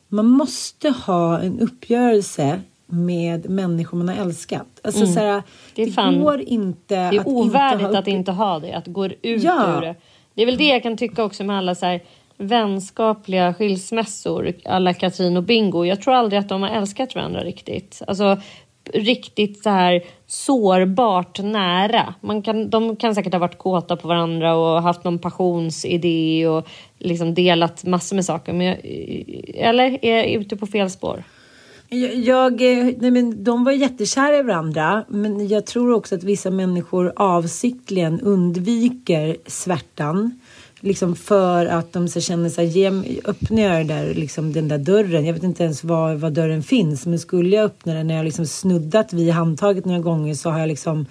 man 0.08 0.26
måste 0.26 0.90
ha 0.90 1.40
en 1.40 1.60
uppgörelse 1.60 2.60
med 2.86 3.50
människor 3.50 3.98
man 3.98 4.08
har 4.08 4.16
älskat. 4.16 4.80
Alltså, 4.84 5.00
mm. 5.02 5.14
så 5.14 5.20
här, 5.20 5.42
det, 5.74 5.84
det 5.84 5.90
fan, 5.90 6.20
går 6.20 6.40
inte 6.40 6.94
Det 6.94 7.16
är 7.16 7.20
att 7.20 7.26
ovärdigt 7.26 7.82
inte 7.82 7.92
ha... 7.92 7.98
att 7.98 8.08
inte 8.08 8.32
ha 8.32 8.58
det, 8.58 8.72
att 8.72 8.86
gå 8.86 9.06
ut 9.06 9.18
ja. 9.22 9.76
ur 9.76 9.80
det. 9.80 9.94
Det 10.34 10.42
är 10.42 10.46
väl 10.46 10.56
det 10.56 10.68
jag 10.68 10.82
kan 10.82 10.96
tycka 10.96 11.24
också 11.24 11.44
med 11.44 11.58
alla 11.58 11.74
så 11.74 11.86
här, 11.86 12.00
vänskapliga 12.36 13.54
skilsmässor 13.54 14.52
alla 14.64 14.94
Katrin 14.94 15.36
och 15.36 15.42
Bingo. 15.42 15.84
Jag 15.84 16.02
tror 16.02 16.14
aldrig 16.14 16.40
att 16.40 16.48
de 16.48 16.62
har 16.62 16.68
älskat 16.68 17.14
varandra 17.14 17.44
riktigt. 17.44 18.02
Alltså 18.06 18.38
riktigt 18.94 19.62
så 19.62 19.70
här 19.70 20.02
sårbart 20.26 21.38
nära. 21.42 22.14
Man 22.20 22.42
kan, 22.42 22.70
de 22.70 22.96
kan 22.96 23.14
säkert 23.14 23.32
ha 23.32 23.40
varit 23.40 23.58
kåta 23.58 23.96
på 23.96 24.08
varandra 24.08 24.56
och 24.56 24.82
haft 24.82 25.04
någon 25.04 25.18
passionsidé 25.18 26.46
och 26.46 26.68
liksom 26.98 27.34
delat 27.34 27.84
massor 27.84 28.16
med 28.16 28.24
saker. 28.24 28.52
Men 28.52 28.66
jag, 28.66 28.76
eller 29.54 30.04
är 30.04 30.16
jag 30.16 30.26
ute 30.26 30.56
på 30.56 30.66
fel 30.66 30.90
spår? 30.90 31.24
Jag, 32.14 32.62
eh, 32.62 32.94
nej 32.98 33.10
men 33.10 33.44
de 33.44 33.64
var 33.64 33.72
jättekära 33.72 34.36
i 34.36 34.42
varandra, 34.42 35.04
men 35.08 35.48
jag 35.48 35.66
tror 35.66 35.92
också 35.92 36.14
att 36.14 36.24
vissa 36.24 36.50
människor 36.50 37.12
avsiktligen 37.16 38.20
undviker 38.20 39.36
svärtan 39.46 40.40
Liksom 40.80 41.16
för 41.16 41.66
att 41.66 41.92
de 41.92 42.08
så 42.08 42.20
känner 42.20 42.48
sig, 42.48 42.66
ge, 42.66 42.88
öppnar 43.24 43.62
jag 43.62 43.86
där, 43.86 44.14
liksom, 44.14 44.52
den 44.52 44.68
där 44.68 44.78
dörren, 44.78 45.26
jag 45.26 45.34
vet 45.34 45.42
inte 45.42 45.64
ens 45.64 45.84
var, 45.84 46.14
var 46.14 46.30
dörren 46.30 46.62
finns, 46.62 47.06
men 47.06 47.18
skulle 47.18 47.56
jag 47.56 47.64
öppna 47.64 47.94
den 47.94 48.06
när 48.06 48.16
jag 48.16 48.24
liksom 48.24 48.46
snuddat 48.46 49.12
vid 49.12 49.32
handtaget 49.32 49.84
några 49.84 50.00
gånger 50.00 50.34
så 50.34 50.50
har 50.50 50.58
jag 50.58 50.68
liksom 50.68 51.06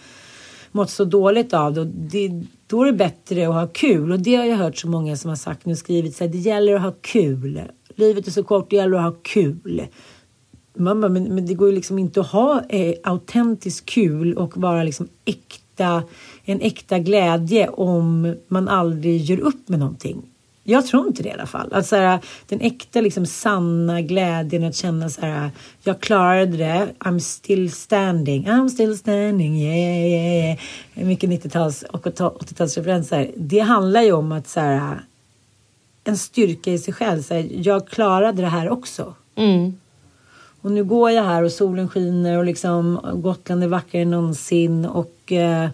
mått 0.72 0.89
så 0.89 1.05
dåligt 1.05 1.53
av 1.53 1.74
det. 1.74 1.82
Och 1.82 1.88
det 1.88 2.43
då 2.68 2.84
är 2.84 2.86
det 2.86 2.93
bättre 2.93 3.47
att 3.47 3.53
ha 3.53 3.68
kul. 3.68 4.11
Och 4.11 4.20
det 4.20 4.36
har 4.36 4.45
jag 4.45 4.57
hört 4.57 4.78
så 4.78 4.88
många 4.88 5.18
som 5.18 5.30
har 5.30 5.36
sagt 5.36 5.65
nu 5.65 5.76
skrivit 5.76 6.15
så 6.15 6.24
här, 6.24 6.32
det 6.32 6.38
gäller 6.38 6.76
att 6.76 6.82
ha 6.82 6.93
kul. 7.01 7.61
Livet 7.95 8.28
är 8.28 8.32
så 8.32 8.43
kort, 8.43 8.70
det 8.70 8.76
gäller 8.76 8.97
att 8.97 9.03
ha 9.03 9.15
kul. 9.22 9.88
Mamma, 10.78 11.09
men, 11.09 11.24
men 11.24 11.45
det 11.45 11.53
går 11.53 11.70
ju 11.70 11.76
liksom 11.76 11.99
inte 11.99 12.20
att 12.20 12.28
ha 12.28 12.63
eh, 12.70 12.93
autentiskt 13.03 13.86
kul 13.89 14.34
och 14.34 14.57
vara 14.57 14.84
liksom 14.84 15.07
äkta, 15.26 16.03
en 16.50 16.62
äkta 16.62 17.00
glädje 17.00 17.70
om 17.70 18.36
man 18.48 18.68
aldrig 18.68 19.22
gör 19.22 19.39
upp 19.39 19.70
med 19.70 19.80
någonting. 19.80 20.22
Jag 20.64 20.86
tror 20.86 21.08
inte 21.08 21.24
det 21.24 21.30
i 21.30 21.32
alla 21.32 21.45
fall. 21.45 21.74
Alltså, 21.74 21.95
här, 21.95 22.20
den 22.48 22.62
äkta, 22.62 23.02
liksom, 23.02 23.26
sanna 23.26 24.02
glädjen 24.02 24.64
att 24.64 24.76
känna 24.76 25.10
så 25.10 25.22
här, 25.22 25.52
jag 25.84 26.00
klarade 26.00 26.58
det, 26.58 26.88
I'm 27.00 27.20
still 27.20 27.72
standing, 27.72 28.48
I'm 28.48 28.70
still 28.70 28.98
standing, 28.98 29.62
yeah, 29.62 29.78
yeah, 29.78 30.58
yeah. 30.93 31.08
Mycket 31.08 31.30
90-tals 31.30 31.84
och 31.84 32.06
80-talsreferenser. 32.06 33.32
Det 33.36 33.60
handlar 33.60 34.02
ju 34.02 34.12
om 34.12 34.32
att 34.32 34.48
så 34.48 34.60
här, 34.60 35.02
en 36.04 36.18
styrka 36.18 36.72
i 36.72 36.78
sig 36.78 36.93
själv. 36.93 37.22
Så 37.22 37.34
här, 37.34 37.48
jag 37.52 37.88
klarade 37.88 38.41
det 38.41 38.48
här 38.48 38.70
också. 38.70 39.14
Mm. 39.36 39.74
Och 40.62 40.72
nu 40.72 40.84
går 40.84 41.12
jag 41.12 41.24
här 41.24 41.43
och 41.43 41.52
solen 41.52 41.89
skiner 41.89 42.38
och 42.38 42.45
liksom 42.45 43.00
Gotland 43.14 43.64
är 43.64 43.68
vackrare 43.68 44.02
än 44.02 44.12
någonsin 44.12 44.86
och 44.86 45.32
eh, 45.32 45.70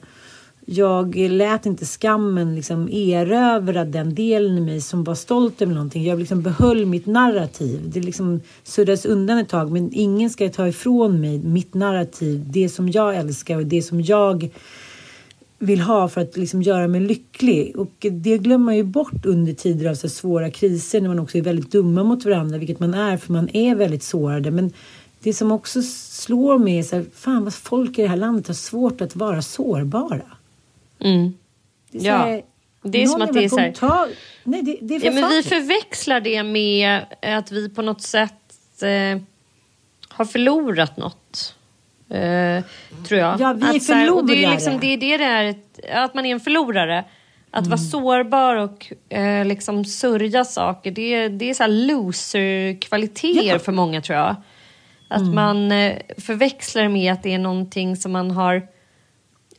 jag 0.66 1.16
lät 1.16 1.66
inte 1.66 1.86
skammen 1.86 2.56
liksom 2.56 2.90
erövra 2.92 3.86
den 3.86 4.16
delen 4.16 4.58
i 4.58 4.62
mig 4.62 4.82
som 4.82 5.04
var 5.04 5.16
stolt 5.16 5.62
över 5.62 5.74
någonting. 5.74 6.04
Jag 6.04 6.20
liksom 6.20 6.42
behöll 6.42 6.86
mitt 6.86 7.06
narrativ. 7.06 7.82
Det 7.94 8.00
liksom 8.00 8.42
suddades 8.64 9.06
undan 9.06 9.38
ett 9.38 9.50
tag 9.50 9.72
men 9.72 9.90
ingen 9.94 10.30
ska 10.30 10.50
ta 10.50 10.68
ifrån 10.68 11.22
mig 11.22 11.40
mitt 11.40 11.74
narrativ. 11.74 12.44
Det 12.48 12.70
som 12.70 12.90
jag 12.90 13.16
älskar 13.16 13.58
och 13.58 13.66
det 13.66 13.82
som 13.82 14.02
jag 14.02 14.50
vill 15.60 15.82
ha 15.82 16.08
för 16.08 16.22
att 16.22 16.38
liksom 16.38 16.62
göra 16.62 16.88
mig 16.88 17.02
lycklig. 17.02 17.76
Och 17.76 17.96
det 18.12 18.38
glömmer 18.38 18.66
man 18.66 18.76
ju 18.76 18.84
bort 18.84 19.26
under 19.26 19.54
tider 19.54 19.90
av 19.90 19.96
så 19.96 20.10
svåra 20.10 20.52
kriser 20.52 21.02
när 21.02 21.08
man 21.08 21.20
också 21.20 21.38
är 21.38 21.42
väldigt 21.42 21.72
dumma 21.72 22.04
mot 22.04 22.26
varandra, 22.26 22.58
vilket 22.58 22.80
man 22.80 22.94
är 22.94 23.18
för 23.18 23.34
man 23.34 23.50
är 23.54 23.76
väldigt 23.76 24.04
sårade. 24.04 24.52
Men 24.52 24.72
det 25.20 25.34
som 25.34 25.52
också 25.52 25.82
slår 25.82 26.58
mig 26.58 26.80
är 26.80 26.84
så 26.84 26.96
här, 26.96 27.06
fan 27.14 27.44
vad 27.44 27.54
folk 27.54 28.00
i 28.00 28.02
det 28.02 28.08
här 28.08 28.18
landet 28.18 28.48
har 28.48 28.54
svårt 28.54 29.02
att 29.02 29.16
vara 29.16 29.42
sårbara. 29.42 30.22
Mm. 31.04 31.34
Det 31.92 32.00
ja. 32.00 32.18
Här, 32.18 32.44
det 32.84 33.04
är 33.04 33.08
som 33.08 33.22
att 33.22 33.34
det 33.34 33.44
är 33.44 33.50
så 33.50 33.60
här... 33.60 33.72
Ta... 33.72 34.08
Nej, 34.44 34.62
det, 34.62 34.78
det 34.82 34.96
är 34.96 35.00
för 35.00 35.08
ja, 35.08 35.14
men 35.14 35.30
vi 35.30 35.44
förväxlar 35.44 36.20
det 36.20 36.44
med 36.44 37.00
att 37.22 37.52
vi 37.52 37.70
på 37.70 37.82
något 37.82 38.02
sätt 38.02 38.82
eh, 38.82 39.22
har 40.08 40.26
förlorat 40.26 40.98
något. 40.98 41.56
Eh, 42.10 42.64
tror 43.08 43.20
jag. 43.20 43.40
Ja, 43.40 43.54
vi 43.54 43.66
är 43.66 43.76
att, 43.76 43.86
förlorare. 43.86 44.12
Och 44.12 44.26
det, 44.26 44.44
är 44.44 44.52
liksom, 44.52 44.80
det 44.80 44.88
är 44.88 44.98
det 44.98 45.18
det 45.18 45.24
är, 45.24 45.56
att 46.04 46.14
man 46.14 46.26
är 46.26 46.32
en 46.32 46.40
förlorare. 46.40 47.06
Att 47.52 47.66
mm. 47.66 47.70
vara 47.70 47.78
sårbar 47.78 48.56
och 48.56 48.94
eh, 49.10 49.46
liksom 49.46 49.86
sörja 49.86 50.46
saker, 50.46 50.92
det, 50.92 51.28
det 51.28 51.50
är 51.50 51.54
så 51.54 51.68
loser-kvaliteter 51.68 53.44
ja. 53.44 53.60
för 53.60 53.72
många 53.72 54.02
tror 54.02 54.18
jag. 54.18 54.36
Att 55.08 55.22
mm. 55.22 55.36
man 55.36 55.72
eh, 55.72 55.98
förväxlar 56.18 56.88
med 56.88 57.14
att 57.14 57.24
det 57.24 57.34
är 57.34 57.40
någonting 57.40 57.96
som 57.96 58.12
man 58.12 58.32
har 58.32 58.68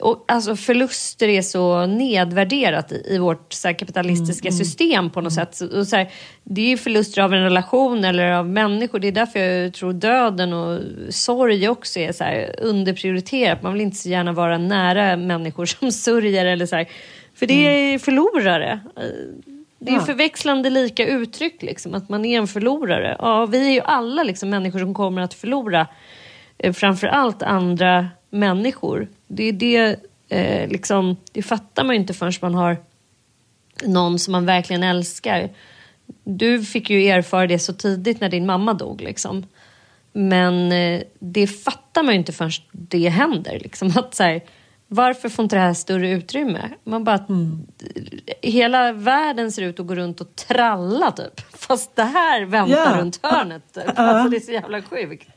och, 0.04 0.24
alltså, 0.28 0.56
förluster 0.56 1.28
är 1.28 1.42
så 1.42 1.86
nedvärderat 1.86 2.92
i, 2.92 3.06
i 3.08 3.18
vårt 3.18 3.52
så 3.52 3.68
här, 3.68 3.74
kapitalistiska 3.74 4.48
mm, 4.48 4.56
mm. 4.56 4.64
system 4.64 5.10
på 5.10 5.20
något 5.20 5.32
mm. 5.36 5.46
sätt. 5.46 5.72
Och, 5.72 5.86
så 5.86 5.96
här, 5.96 6.10
det 6.42 6.72
är 6.72 6.76
förluster 6.76 7.22
av 7.22 7.34
en 7.34 7.42
relation 7.42 8.04
eller 8.04 8.32
av 8.32 8.48
människor. 8.48 8.98
Det 8.98 9.08
är 9.08 9.12
därför 9.12 9.40
jag 9.40 9.74
tror 9.74 9.92
döden 9.92 10.52
och 10.52 10.80
sorg 11.10 11.68
också 11.68 12.00
är 12.00 12.12
så 12.12 12.24
här, 12.24 12.54
underprioriterat. 12.58 13.62
Man 13.62 13.72
vill 13.72 13.82
inte 13.82 13.96
så 13.96 14.08
gärna 14.08 14.32
vara 14.32 14.58
nära 14.58 15.16
människor 15.16 15.66
som 15.80 15.92
sörjer. 15.92 16.46
Eller 16.46 16.66
så 16.66 16.76
här, 16.76 16.88
för 17.34 17.46
det 17.46 17.54
är 17.54 17.98
förlorare. 17.98 18.80
Det 19.78 19.90
är 19.90 19.94
ja. 19.94 20.00
förväxlande 20.00 20.70
lika 20.70 21.06
uttryck, 21.06 21.62
liksom, 21.62 21.94
att 21.94 22.08
man 22.08 22.24
är 22.24 22.38
en 22.38 22.46
förlorare. 22.46 23.16
Ja, 23.18 23.46
vi 23.46 23.66
är 23.66 23.72
ju 23.72 23.80
alla 23.80 24.22
liksom, 24.22 24.50
människor 24.50 24.78
som 24.78 24.94
kommer 24.94 25.22
att 25.22 25.34
förlora 25.34 25.86
eh, 26.58 26.72
framför 26.72 27.06
allt 27.06 27.42
andra 27.42 28.08
människor. 28.34 29.08
Det 29.26 29.44
är 29.44 29.52
det, 29.52 29.96
eh, 30.28 30.68
liksom, 30.68 31.16
det 31.32 31.42
fattar 31.42 31.84
man 31.84 31.94
ju 31.94 32.00
inte 32.00 32.14
förrän 32.14 32.32
man 32.42 32.54
har 32.54 32.76
någon 33.82 34.18
som 34.18 34.32
man 34.32 34.46
verkligen 34.46 34.82
älskar. 34.82 35.50
Du 36.24 36.64
fick 36.64 36.90
ju 36.90 37.06
erfara 37.06 37.46
det 37.46 37.58
så 37.58 37.72
tidigt 37.72 38.20
när 38.20 38.28
din 38.28 38.46
mamma 38.46 38.74
dog. 38.74 39.00
Liksom. 39.00 39.46
Men 40.12 40.72
eh, 40.72 41.02
det 41.18 41.46
fattar 41.46 42.02
man 42.02 42.14
ju 42.14 42.18
inte 42.18 42.32
förrän 42.32 42.50
det 42.72 43.08
händer. 43.08 43.58
Liksom. 43.60 43.88
Att, 43.96 44.14
så 44.14 44.22
här, 44.22 44.42
varför 44.88 45.28
får 45.28 45.42
inte 45.42 45.56
det 45.56 45.62
här 45.62 45.74
större 45.74 46.10
utrymme? 46.10 46.70
Man 46.84 47.04
bara, 47.04 47.24
mm. 47.28 47.66
Hela 48.42 48.92
världen 48.92 49.52
ser 49.52 49.62
ut 49.62 49.80
att 49.80 49.86
gå 49.86 49.94
runt 49.94 50.20
och 50.20 50.36
tralla 50.36 51.10
typ. 51.10 51.40
Fast 51.56 51.96
det 51.96 52.04
här 52.04 52.44
väntar 52.44 52.76
ja. 52.76 53.00
runt 53.00 53.20
hörnet. 53.22 53.74
Typ. 53.74 53.84
Alltså, 53.86 54.28
det 54.28 54.36
är 54.36 54.40
så 54.40 54.52
jävla 54.52 54.82
sjukt. 54.82 55.28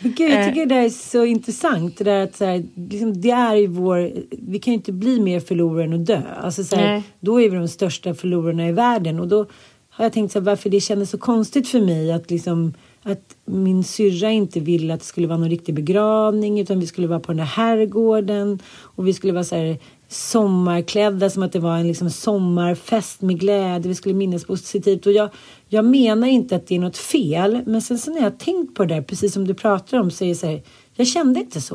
Gud, 0.00 0.30
jag 0.30 0.48
tycker 0.48 0.66
det 0.66 0.74
är 0.74 0.88
så 0.90 1.24
intressant. 1.24 1.98
Det, 1.98 2.04
där 2.04 2.24
att, 2.24 2.36
så 2.36 2.44
här, 2.44 2.64
liksom, 2.74 3.20
det 3.20 3.30
är 3.30 3.54
ju 3.54 3.66
vår, 3.66 4.10
vi 4.30 4.58
kan 4.58 4.72
ju 4.72 4.76
inte 4.76 4.92
bli 4.92 5.20
mer 5.20 5.40
förlorare 5.40 5.84
än 5.84 5.92
att 5.92 6.06
dö. 6.06 6.22
Alltså, 6.36 6.64
så 6.64 6.76
här, 6.76 7.02
då 7.20 7.40
är 7.40 7.50
vi 7.50 7.56
de 7.56 7.68
största 7.68 8.14
förlorarna 8.14 8.68
i 8.68 8.72
världen. 8.72 9.20
Och 9.20 9.28
då 9.28 9.46
har 9.90 10.04
jag 10.04 10.12
tänkt 10.12 10.32
så 10.32 10.38
här, 10.38 10.44
varför 10.44 10.70
det 10.70 10.80
kändes 10.80 11.10
så 11.10 11.18
konstigt 11.18 11.68
för 11.68 11.80
mig 11.80 12.12
att, 12.12 12.30
liksom, 12.30 12.74
att 13.10 13.36
min 13.44 13.84
syrra 13.84 14.30
inte 14.30 14.60
ville 14.60 14.94
att 14.94 15.00
det 15.00 15.06
skulle 15.06 15.26
vara 15.26 15.38
någon 15.38 15.50
riktig 15.50 15.74
begravning 15.74 16.60
utan 16.60 16.80
vi 16.80 16.86
skulle 16.86 17.06
vara 17.06 17.20
på 17.20 17.32
den 17.32 17.36
där 17.36 17.44
herrgården 17.44 18.58
och 18.82 19.08
vi 19.08 19.14
skulle 19.14 19.32
vara 19.32 19.44
så 19.44 19.56
här, 19.56 19.78
sommarklädda 20.08 21.30
som 21.30 21.42
att 21.42 21.52
det 21.52 21.58
var 21.58 21.76
en 21.76 21.88
liksom 21.88 22.10
sommarfest 22.10 23.20
med 23.20 23.40
glädje. 23.40 23.88
Vi 23.88 23.94
skulle 23.94 24.14
minnas 24.14 24.44
positivt. 24.44 25.06
Och 25.06 25.12
jag, 25.12 25.30
jag 25.68 25.84
menar 25.84 26.28
inte 26.28 26.56
att 26.56 26.66
det 26.66 26.74
är 26.74 26.78
något 26.78 26.96
fel, 26.96 27.62
men 27.66 27.82
sen 27.82 27.98
så 27.98 28.10
när 28.10 28.22
jag 28.22 28.38
tänkt 28.38 28.74
på 28.74 28.84
det 28.84 28.94
där, 28.94 29.02
precis 29.02 29.32
som 29.32 29.46
du 29.46 29.54
pratar 29.54 29.98
om, 29.98 30.10
så 30.10 30.24
är 30.24 30.28
det 30.28 30.34
så 30.34 30.46
här, 30.46 30.62
jag 30.94 31.06
kände 31.06 31.40
inte 31.40 31.60
så. 31.60 31.74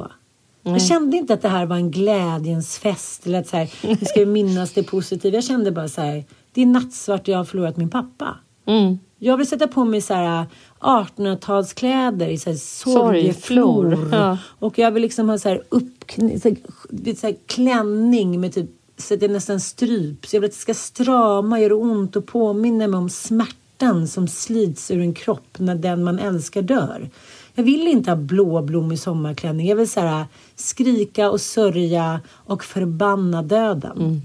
Mm. 0.65 0.77
Jag 0.77 0.81
kände 0.81 1.17
inte 1.17 1.33
att 1.33 1.41
det 1.41 1.49
här 1.49 1.65
var 1.65 1.75
en 1.75 1.91
glädjens 1.91 2.77
fest 2.77 3.27
eller 3.27 3.39
att 3.39 3.47
så 3.47 3.57
här, 3.57 3.69
vi 3.99 4.05
ska 4.05 4.25
minnas 4.25 4.73
det 4.73 4.83
positiva. 4.83 5.35
Jag 5.35 5.43
kände 5.43 5.71
bara 5.71 5.87
så 5.87 6.01
här, 6.01 6.23
det 6.53 6.61
är 6.61 6.65
nattsvart 6.65 7.21
och 7.21 7.27
jag 7.27 7.37
har 7.37 7.45
förlorat 7.45 7.77
min 7.77 7.89
pappa. 7.89 8.37
Mm. 8.65 8.99
Jag 9.23 9.37
vill 9.37 9.47
sätta 9.47 9.67
på 9.67 9.85
mig 9.85 10.01
så 10.01 10.13
här 10.13 10.45
1800-talskläder 10.79 12.27
i 12.27 12.37
så 12.37 12.49
här 12.49 12.57
sorgeflor. 12.57 14.09
Ja. 14.11 14.37
Och 14.59 14.77
jag 14.77 14.91
vill 14.91 15.01
liksom 15.01 15.29
ha 15.29 15.37
så 15.37 15.49
här, 15.49 15.63
upp, 15.69 16.11
så 16.15 16.21
här, 16.21 17.15
så 17.15 17.27
här 17.27 17.35
klänning 17.45 18.41
med 18.41 18.53
typ 18.53 18.69
så 18.97 19.13
att 19.13 19.19
det 19.19 19.27
nästan 19.27 19.59
stryps. 19.59 20.33
Jag 20.33 20.41
vill 20.41 20.47
att 20.47 20.53
det 20.53 20.59
ska 20.59 20.73
strama, 20.73 21.59
göra 21.59 21.75
ont 21.75 22.15
och 22.15 22.25
påminna 22.25 22.87
mig 22.87 22.97
om 22.97 23.09
smärtan 23.09 24.07
som 24.07 24.27
slits 24.27 24.91
ur 24.91 24.99
en 24.99 25.13
kropp 25.13 25.57
när 25.57 25.75
den 25.75 26.03
man 26.03 26.19
älskar 26.19 26.61
dör. 26.61 27.09
Jag 27.55 27.63
vill 27.63 27.87
inte 27.87 28.11
ha 28.11 28.15
blåblommig 28.15 28.99
sommarklänning. 28.99 29.67
Jag 29.67 29.75
vill 29.75 29.89
så 29.89 29.99
här, 29.99 30.25
skrika 30.55 31.31
och 31.31 31.41
sörja 31.41 32.19
och 32.29 32.63
förbanna 32.63 33.41
döden. 33.41 33.97
Mm. 33.97 34.21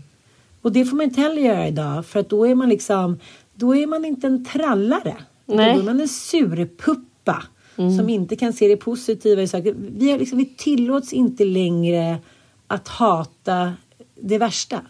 Och 0.63 0.73
det 0.73 0.85
får 0.85 0.97
man 0.97 1.05
inte 1.05 1.21
heller 1.21 1.43
göra 1.43 1.69
idag 1.69 2.07
för 2.07 2.21
att 2.21 2.29
då 2.29 2.47
är 2.47 2.55
man 2.55 2.69
liksom 2.69 3.19
då 3.59 3.77
är 3.77 3.87
man 3.87 4.05
inte 4.05 4.27
en 4.27 4.45
trallare. 4.45 5.17
Nej. 5.47 5.75
Då 5.75 5.81
är 5.81 5.85
man 5.85 6.01
en 6.01 6.09
surpuppa 6.09 7.43
mm. 7.77 7.97
som 7.97 8.09
inte 8.09 8.37
kan 8.37 8.53
se 8.53 8.69
det 8.69 8.77
positiva 8.77 9.43
i 9.43 9.49
saker. 9.49 9.75
Vi, 9.79 10.19
liksom, 10.19 10.39
vi 10.39 10.45
tillåts 10.45 11.13
inte 11.13 11.45
längre 11.45 12.19
att 12.67 12.89
hata 12.89 13.73
det 14.21 14.39
värsta. 14.39 14.81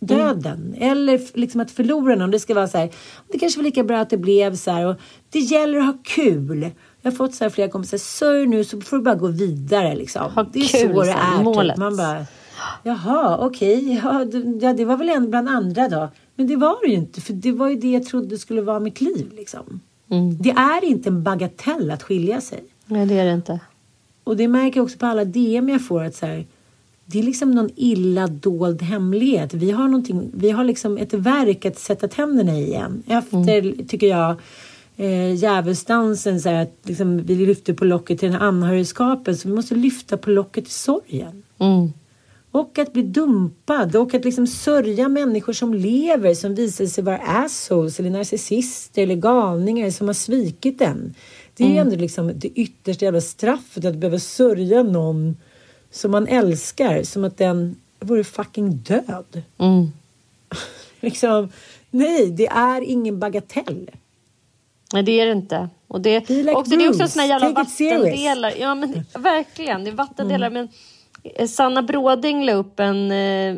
Döden. 0.00 0.74
Mm. 0.76 0.90
Eller 0.92 1.38
liksom 1.38 1.60
att 1.60 1.70
förlora 1.70 2.14
någon. 2.14 2.30
Det 2.30 2.40
ska 2.40 2.54
vara 2.54 2.68
så 2.68 2.78
här. 2.78 2.90
Det 3.32 3.38
kanske 3.38 3.58
var 3.58 3.64
lika 3.64 3.84
bra 3.84 3.98
att 3.98 4.10
det 4.10 4.16
blev 4.16 4.56
så 4.56 4.70
här. 4.70 4.86
Och 4.86 4.96
det 5.30 5.38
gäller 5.38 5.78
att 5.78 5.86
ha 5.86 5.98
kul. 6.02 6.70
Jag 7.02 7.10
har 7.10 7.16
fått 7.16 7.34
så 7.34 7.44
här 7.44 7.50
flera 7.50 7.68
kompisar. 7.68 7.98
Sörj 7.98 8.46
nu 8.46 8.64
så 8.64 8.80
får 8.80 8.96
du 8.96 9.02
bara 9.02 9.14
gå 9.14 9.26
vidare. 9.26 9.96
Liksom. 9.96 10.32
Ha 10.32 10.42
det 10.42 10.58
är 10.58 10.68
kul, 10.68 10.94
så 10.94 11.02
det 11.02 11.10
är. 11.10 11.36
Typ. 11.36 11.44
Målet. 11.44 11.76
Man 11.76 11.96
bara, 11.96 12.26
Jaha, 12.82 13.38
okej. 13.40 13.76
Okay. 13.76 13.94
Ja, 13.94 14.26
ja, 14.60 14.72
det 14.72 14.84
var 14.84 14.96
väl 14.96 15.08
en 15.08 15.30
bland 15.30 15.48
andra 15.48 15.88
då. 15.88 16.08
Men 16.38 16.46
det 16.46 16.56
var 16.56 16.78
det 16.82 16.88
ju 16.88 16.94
inte, 16.94 17.20
för 17.20 17.32
det 17.32 17.52
var 17.52 17.68
ju 17.68 17.76
det 17.76 17.90
jag 17.90 18.04
trodde 18.06 18.38
skulle 18.38 18.60
vara 18.60 18.80
mitt 18.80 19.00
liv. 19.00 19.32
Liksom. 19.36 19.80
Mm. 20.10 20.36
Det 20.42 20.50
är 20.50 20.84
inte 20.84 21.08
en 21.08 21.22
bagatell 21.22 21.90
att 21.90 22.02
skilja 22.02 22.40
sig. 22.40 22.64
Nej, 22.86 23.06
det 23.06 23.18
är 23.18 23.24
det 23.24 23.32
inte. 23.32 23.60
Och 24.24 24.36
det 24.36 24.48
märker 24.48 24.76
jag 24.76 24.84
också 24.84 24.98
på 24.98 25.06
alla 25.06 25.24
DM 25.24 25.68
jag 25.68 25.86
får. 25.86 26.02
att 26.02 26.14
så 26.14 26.26
här, 26.26 26.46
Det 27.04 27.18
är 27.18 27.22
liksom 27.22 27.50
någon 27.50 27.70
illa 27.76 28.26
dold 28.26 28.82
hemlighet. 28.82 29.54
Vi 29.54 29.70
har, 29.70 30.02
vi 30.38 30.50
har 30.50 30.64
liksom 30.64 30.98
ett 30.98 31.14
verk 31.14 31.64
att 31.64 31.78
sätta 31.78 32.08
tänderna 32.08 32.58
i 32.58 32.66
igen. 32.66 33.02
Efter, 33.06 33.58
mm. 33.58 33.86
tycker 33.86 34.06
jag, 34.06 34.36
eh, 34.96 35.34
djävulsdansen. 35.34 36.40
Så 36.40 36.48
här, 36.48 36.62
att 36.62 36.74
liksom, 36.82 37.22
vi 37.22 37.34
lyfter 37.34 37.72
på 37.72 37.84
locket 37.84 38.18
till 38.18 38.30
den 38.30 38.40
här 38.40 38.48
anhörigskapen. 38.48 39.36
Så 39.36 39.48
vi 39.48 39.54
måste 39.54 39.74
lyfta 39.74 40.16
på 40.16 40.30
locket 40.30 40.66
i 40.66 40.70
sorgen. 40.70 41.42
Mm. 41.58 41.92
Och 42.50 42.78
att 42.78 42.92
bli 42.92 43.02
dumpad 43.02 43.96
och 43.96 44.14
att 44.14 44.24
liksom 44.24 44.46
sörja 44.46 45.08
människor 45.08 45.52
som 45.52 45.74
lever 45.74 46.34
som 46.34 46.54
visar 46.54 46.86
sig 46.86 47.04
vara 47.04 47.18
assholes 47.18 48.00
eller 48.00 48.10
narcissister 48.10 49.02
eller 49.02 49.14
galningar 49.14 49.90
som 49.90 50.06
har 50.06 50.14
svikit 50.14 50.80
en. 50.80 51.14
Det 51.54 51.64
är 51.64 51.68
ju 51.68 51.76
ändå 51.76 51.96
liksom 51.96 52.32
det 52.34 52.48
yttersta 52.48 53.04
jävla 53.04 53.20
straffet 53.20 53.84
att 53.84 53.96
behöva 53.96 54.18
sörja 54.18 54.82
någon 54.82 55.36
som 55.90 56.10
man 56.10 56.26
älskar 56.26 57.02
som 57.02 57.24
att 57.24 57.36
den 57.36 57.76
vore 58.00 58.24
fucking 58.24 58.76
död. 58.76 59.42
liksom, 61.00 61.48
nej, 61.90 62.30
det 62.30 62.46
är 62.46 62.80
ingen 62.80 63.18
bagatell. 63.18 63.90
Nej, 64.92 65.02
det 65.02 65.20
är 65.20 65.26
det 65.26 65.32
inte. 65.32 65.68
Och 65.88 66.00
det, 66.00 66.28
like 66.28 66.52
också, 66.52 66.76
det 66.76 66.84
är 66.84 66.88
också 66.88 67.02
en 67.02 67.08
sån 67.08 67.20
här 67.20 67.40
Bruce. 67.40 67.46
jävla 67.46 67.64
Take 67.64 67.98
vattendelar. 67.98 68.52
Ja, 68.60 68.74
men 68.74 69.04
verkligen. 69.22 69.84
Det 69.84 69.90
är 69.90 69.94
vattendelar. 69.94 70.50
Men 70.50 70.64
eh, 70.64 70.70
Sanna 71.48 71.82
Bråding 71.82 72.44
la 72.44 72.52
upp 72.52 72.80
en 72.80 73.12
eh, 73.12 73.56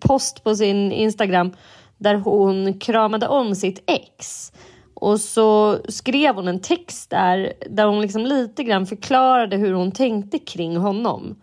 post 0.00 0.44
på 0.44 0.54
sin 0.54 0.92
Instagram 0.92 1.52
där 1.98 2.14
hon 2.14 2.78
kramade 2.78 3.28
om 3.28 3.54
sitt 3.54 3.82
ex. 3.86 4.52
Och 4.94 5.20
så 5.20 5.78
skrev 5.88 6.34
hon 6.34 6.48
en 6.48 6.60
text 6.60 7.10
där, 7.10 7.52
där 7.70 7.86
hon 7.86 8.00
liksom 8.00 8.26
lite 8.26 8.64
grann 8.64 8.86
förklarade 8.86 9.56
hur 9.56 9.72
hon 9.72 9.92
tänkte 9.92 10.38
kring 10.38 10.76
honom. 10.76 11.36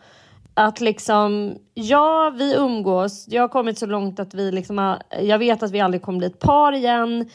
Att 0.53 0.81
liksom, 0.81 1.55
ja 1.73 2.33
vi 2.37 2.53
umgås, 2.55 3.25
jag 3.29 3.43
har 3.43 3.47
kommit 3.47 3.77
så 3.77 3.85
långt 3.85 4.19
att 4.19 4.33
vi 4.33 4.51
liksom 4.51 4.77
har, 4.77 4.97
jag 5.21 5.39
vet 5.39 5.63
att 5.63 5.71
vi 5.71 5.79
aldrig 5.79 6.01
kommer 6.01 6.19
bli 6.19 6.27
ett 6.27 6.39
par 6.39 6.73
igen. 6.73 7.29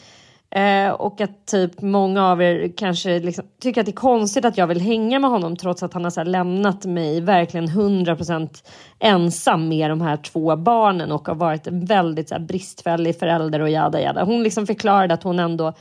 Eh, 0.55 0.91
och 0.91 1.21
att 1.21 1.45
typ 1.45 1.81
många 1.81 2.27
av 2.27 2.41
er 2.41 2.73
kanske 2.77 3.19
liksom, 3.19 3.45
tycker 3.61 3.81
att 3.81 3.85
det 3.85 3.91
är 3.91 3.93
konstigt 3.93 4.45
att 4.45 4.57
jag 4.57 4.67
vill 4.67 4.81
hänga 4.81 5.19
med 5.19 5.29
honom 5.29 5.55
trots 5.55 5.83
att 5.83 5.93
han 5.93 6.03
har 6.03 6.11
så 6.11 6.19
här, 6.19 6.25
lämnat 6.25 6.85
mig 6.85 7.21
verkligen 7.21 7.67
100% 7.67 8.63
ensam 8.99 9.67
med 9.67 9.89
de 9.89 10.01
här 10.01 10.17
två 10.17 10.55
barnen 10.55 11.11
och 11.11 11.27
har 11.27 11.35
varit 11.35 11.67
en 11.67 11.85
väldigt 11.85 12.29
så 12.29 12.35
här, 12.35 12.41
bristfällig 12.41 13.19
förälder 13.19 13.59
och 13.59 13.69
jada 13.69 14.01
jada. 14.01 14.23
Hon 14.23 14.43
liksom 14.43 14.67
förklarade 14.67 15.13
att 15.13 15.23
hon 15.23 15.39
ändå 15.39 15.73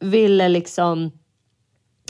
ville 0.00 0.48
liksom 0.48 1.10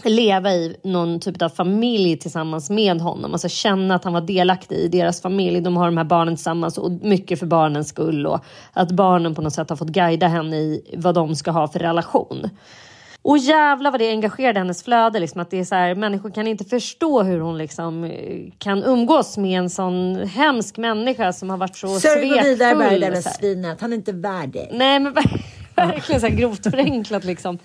leva 0.05 0.51
i 0.53 0.77
någon 0.85 1.21
typ 1.21 1.43
av 1.43 1.49
familj 1.49 2.17
tillsammans 2.19 2.71
med 2.71 3.01
honom. 3.01 3.33
Alltså 3.33 3.49
känna 3.49 3.95
att 3.95 4.05
han 4.05 4.13
var 4.13 4.21
delaktig 4.21 4.77
i 4.77 4.89
deras 4.89 5.23
familj. 5.23 5.61
De 5.61 5.77
har 5.77 5.87
de 5.87 5.97
här 5.97 6.05
barnen 6.05 6.37
tillsammans 6.37 6.79
och 6.79 6.91
mycket 6.91 7.39
för 7.39 7.47
barnens 7.47 7.89
skull. 7.89 8.27
Och 8.27 8.41
att 8.73 8.91
barnen 8.91 9.35
på 9.35 9.43
något 9.43 9.53
sätt 9.55 9.71
har 9.71 9.77
fått 9.77 9.89
guida 9.89 10.29
henne 10.29 10.57
i 10.57 10.95
vad 10.97 11.15
de 11.15 11.37
ska 11.37 11.51
ha 11.51 11.69
för 11.69 11.79
relation. 11.79 12.51
Och 13.23 13.39
jävlar 13.39 13.91
vad 13.91 14.01
det 14.01 14.11
engagerade 14.11 14.59
hennes 14.59 14.83
flöde. 14.83 15.21
Liksom, 15.21 15.41
att 15.41 15.51
det 15.51 15.59
är 15.61 15.65
så 15.65 15.75
här, 15.75 15.95
människor 15.95 16.31
kan 16.31 16.47
inte 16.47 16.65
förstå 16.65 17.23
hur 17.23 17.41
hon 17.41 17.59
liksom, 17.59 18.13
kan 18.59 18.85
umgås 18.85 19.39
med 19.39 19.59
en 19.59 19.71
sån 19.71 20.17
hemsk 20.27 20.77
människa 20.77 21.33
som 21.33 21.51
har 21.51 21.57
varit 21.57 21.77
så 21.77 21.89
Sörj 21.89 22.29
gå 22.29 22.43
vidare 22.43 22.75
med 22.75 23.01
det 23.01 23.07
svekfull. 23.07 23.13
där 23.13 23.21
svinet. 23.21 23.81
Han 23.81 23.93
är 23.93 23.97
inte 23.97 24.13
värd 24.13 24.49
det. 24.49 24.69
Nej 24.73 25.01
men 25.01 25.15
verkligen 25.87 26.21
så 26.21 26.27
här 26.27 26.35
grovt 26.35 26.63
förenklat 26.63 27.25
liksom. 27.25 27.59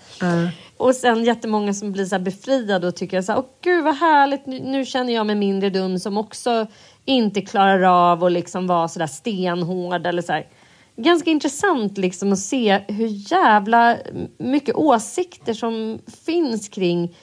Och 0.78 0.96
sen 0.96 1.24
jättemånga 1.24 1.74
som 1.74 1.92
blir 1.92 2.06
så 2.06 2.20
befriade 2.20 2.88
och 2.88 2.96
tycker 2.96 3.22
så 3.22 3.32
här, 3.32 3.40
åh 3.40 3.46
gud 3.62 3.84
vad 3.84 3.96
härligt, 3.96 4.46
nu, 4.46 4.60
nu 4.60 4.86
känner 4.86 5.14
jag 5.14 5.26
mig 5.26 5.36
mindre 5.36 5.70
dum 5.70 6.00
som 6.00 6.18
också 6.18 6.68
inte 7.06 7.42
klarar 7.42 8.12
av 8.12 8.24
att 8.24 8.32
liksom 8.32 8.68
vara 8.68 8.88
så 8.88 9.00
där 9.00 9.08
stenhård 9.08 10.08
eller 10.08 10.22
så 10.22 10.34
här. 10.34 10.48
Ganska 10.96 11.30
intressant 11.30 11.98
liksom 11.98 12.34
att 12.34 12.40
se 12.40 12.80
hur 12.88 13.32
jävla 13.32 13.98
mycket 14.38 14.76
åsikter 14.76 15.54
som 15.54 16.00
finns 16.26 16.70
kring 16.70 17.16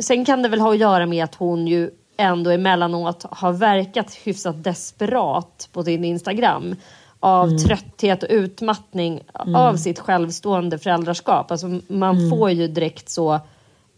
Sen 0.00 0.24
kan 0.24 0.42
det 0.42 0.48
väl 0.48 0.60
ha 0.60 0.72
att 0.72 0.78
göra 0.78 1.06
med 1.06 1.24
att 1.24 1.34
hon 1.34 1.66
ju 1.66 1.90
ändå 2.16 2.50
emellanåt 2.50 3.24
har 3.30 3.52
verkat 3.52 4.14
hyfsat 4.14 4.64
desperat 4.64 5.68
på 5.72 5.82
sin 5.82 6.04
Instagram 6.04 6.76
av 7.20 7.58
trötthet 7.58 8.22
och 8.22 8.28
utmattning 8.30 9.20
av 9.54 9.76
sitt 9.76 9.98
självstående 9.98 10.78
föräldraskap. 10.78 11.50
Alltså 11.50 11.80
man 11.88 12.30
får 12.30 12.50
ju 12.50 12.68
direkt 12.68 13.08
så 13.08 13.40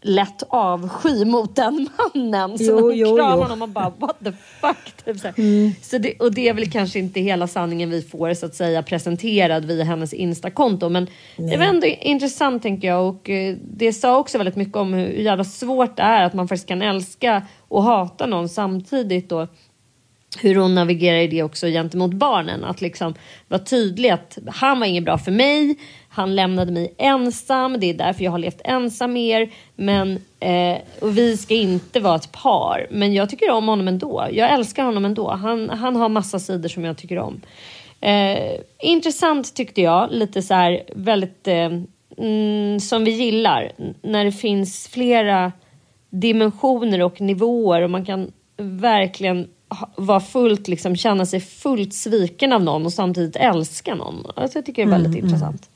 lätt 0.03 0.43
avsky 0.49 1.25
mot 1.25 1.55
den 1.55 1.89
mannen. 1.97 2.57
Så 2.57 2.63
Jo, 2.63 2.81
man 2.81 2.97
jo, 2.97 3.15
kramar 3.15 3.35
jo. 3.35 3.41
honom 3.41 3.61
och 3.61 3.69
bara 3.69 3.93
what 3.97 4.19
the 4.23 4.31
fuck. 4.31 5.05
Typ 5.05 5.19
så 5.19 5.27
här. 5.27 5.83
så 5.83 5.97
det, 5.97 6.19
och 6.19 6.33
det 6.33 6.49
är 6.49 6.53
väl 6.53 6.71
kanske 6.71 6.99
inte 6.99 7.19
hela 7.19 7.47
sanningen 7.47 7.89
vi 7.89 8.01
får 8.01 8.33
så 8.33 8.45
att 8.45 8.55
säga 8.55 8.83
presenterad 8.83 9.65
via 9.65 9.83
hennes 9.83 10.13
Instakonto. 10.13 10.89
Men 10.89 11.07
det 11.35 11.57
var 11.57 11.65
ändå 11.65 11.87
intressant 11.87 12.63
tänker 12.63 12.87
jag 12.87 13.09
och 13.09 13.29
eh, 13.29 13.55
det 13.61 13.93
sa 13.93 14.17
också 14.17 14.37
väldigt 14.37 14.55
mycket 14.55 14.75
om 14.75 14.93
hur 14.93 15.07
jävla 15.07 15.43
svårt 15.43 15.97
det 15.97 16.03
är 16.03 16.23
att 16.23 16.33
man 16.33 16.47
faktiskt 16.47 16.67
kan 16.67 16.81
älska 16.81 17.47
och 17.67 17.83
hata 17.83 18.25
någon 18.25 18.49
samtidigt 18.49 19.29
då 19.29 19.47
hur 20.41 20.55
hon 20.55 20.75
navigerar 20.75 21.17
i 21.17 21.27
det 21.27 21.43
också 21.43 21.67
gentemot 21.67 22.13
barnen. 22.13 22.63
Att 22.63 22.81
liksom 22.81 23.13
vara 23.47 23.61
tydlig 23.61 24.09
att 24.09 24.37
han 24.47 24.79
var 24.79 24.87
inget 24.87 25.03
bra 25.03 25.17
för 25.17 25.31
mig, 25.31 25.75
han 26.09 26.35
lämnade 26.35 26.71
mig 26.71 26.93
ensam, 26.97 27.79
det 27.79 27.89
är 27.89 27.93
därför 27.93 28.23
jag 28.23 28.31
har 28.31 28.39
levt 28.39 28.61
ensam 28.63 29.13
med 29.13 29.23
er. 29.23 29.51
Men, 29.75 30.19
eh, 30.39 30.77
och 30.99 31.17
vi 31.17 31.37
ska 31.37 31.53
inte 31.53 31.99
vara 31.99 32.15
ett 32.15 32.31
par. 32.31 32.87
Men 32.91 33.13
jag 33.13 33.29
tycker 33.29 33.49
om 33.49 33.67
honom 33.67 33.87
ändå. 33.87 34.27
Jag 34.31 34.53
älskar 34.53 34.83
honom 34.83 35.05
ändå. 35.05 35.31
Han, 35.31 35.69
han 35.69 35.95
har 35.95 36.09
massa 36.09 36.39
sidor 36.39 36.69
som 36.69 36.83
jag 36.83 36.97
tycker 36.97 37.19
om. 37.19 37.41
Eh, 38.01 38.59
intressant 38.79 39.55
tyckte 39.55 39.81
jag, 39.81 40.11
lite 40.11 40.41
så 40.41 40.53
här 40.53 40.83
väldigt 40.95 41.47
eh, 41.47 41.71
mm, 42.17 42.79
som 42.79 43.03
vi 43.03 43.11
gillar. 43.11 43.71
När 44.01 44.25
det 44.25 44.31
finns 44.31 44.87
flera 44.87 45.51
dimensioner 46.09 47.01
och 47.01 47.21
nivåer 47.21 47.81
och 47.81 47.89
man 47.89 48.05
kan 48.05 48.31
verkligen 48.57 49.47
vara 49.95 50.19
fullt, 50.19 50.67
liksom, 50.67 50.95
känna 50.95 51.25
sig 51.25 51.39
fullt 51.39 51.93
sviken 51.93 52.53
av 52.53 52.63
någon 52.63 52.85
och 52.85 52.93
samtidigt 52.93 53.35
älska 53.35 53.95
någon. 53.95 54.25
Alltså, 54.35 54.57
jag 54.57 54.65
tycker 54.65 54.85
det 54.85 54.89
är 54.89 54.99
väldigt 54.99 55.23
intressant. 55.23 55.69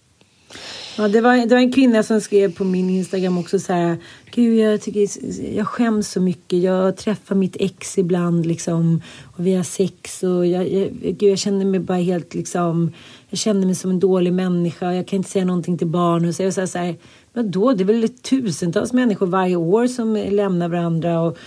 Ja, 0.97 1.07
det, 1.07 1.21
var, 1.21 1.37
det 1.37 1.55
var 1.55 1.61
en 1.61 1.71
kvinna 1.71 2.03
som 2.03 2.21
skrev 2.21 2.53
på 2.53 2.63
min 2.63 2.89
Instagram 2.89 3.37
också 3.37 3.59
så 3.59 3.73
här. 3.73 3.97
Gud, 4.31 4.59
jag, 4.59 4.81
tycker, 4.81 5.07
jag 5.55 5.67
skäms 5.67 6.11
så 6.11 6.21
mycket. 6.21 6.59
Jag 6.59 6.97
träffar 6.97 7.35
mitt 7.35 7.55
ex 7.59 7.97
ibland 7.97 8.45
liksom. 8.45 9.01
Och 9.23 9.47
vi 9.47 9.55
har 9.55 9.63
sex 9.63 10.23
och 10.23 10.47
jag, 10.47 10.73
jag, 10.73 10.89
gud, 10.91 11.31
jag 11.31 11.37
känner 11.37 11.65
mig 11.65 11.79
bara 11.79 11.97
helt 11.97 12.33
liksom. 12.33 12.91
Jag 13.29 13.39
känner 13.39 13.65
mig 13.65 13.75
som 13.75 13.91
en 13.91 13.99
dålig 13.99 14.33
människa. 14.33 14.93
Jag 14.93 15.07
kan 15.07 15.17
inte 15.17 15.29
säga 15.29 15.45
någonting 15.45 15.77
till 15.77 15.87
barn. 15.87 16.25
Och 16.25 16.35
så 16.35 16.43
jag 16.43 16.53
sa 16.53 16.67
så 16.67 16.77
här. 16.77 16.95
Vadå? 17.33 17.73
Det 17.73 17.83
är 17.83 17.85
väl 17.85 18.09
tusentals 18.09 18.93
människor 18.93 19.27
varje 19.27 19.55
år 19.55 19.87
som 19.87 20.15
lämnar 20.15 20.69
varandra 20.69 21.21
och 21.21 21.37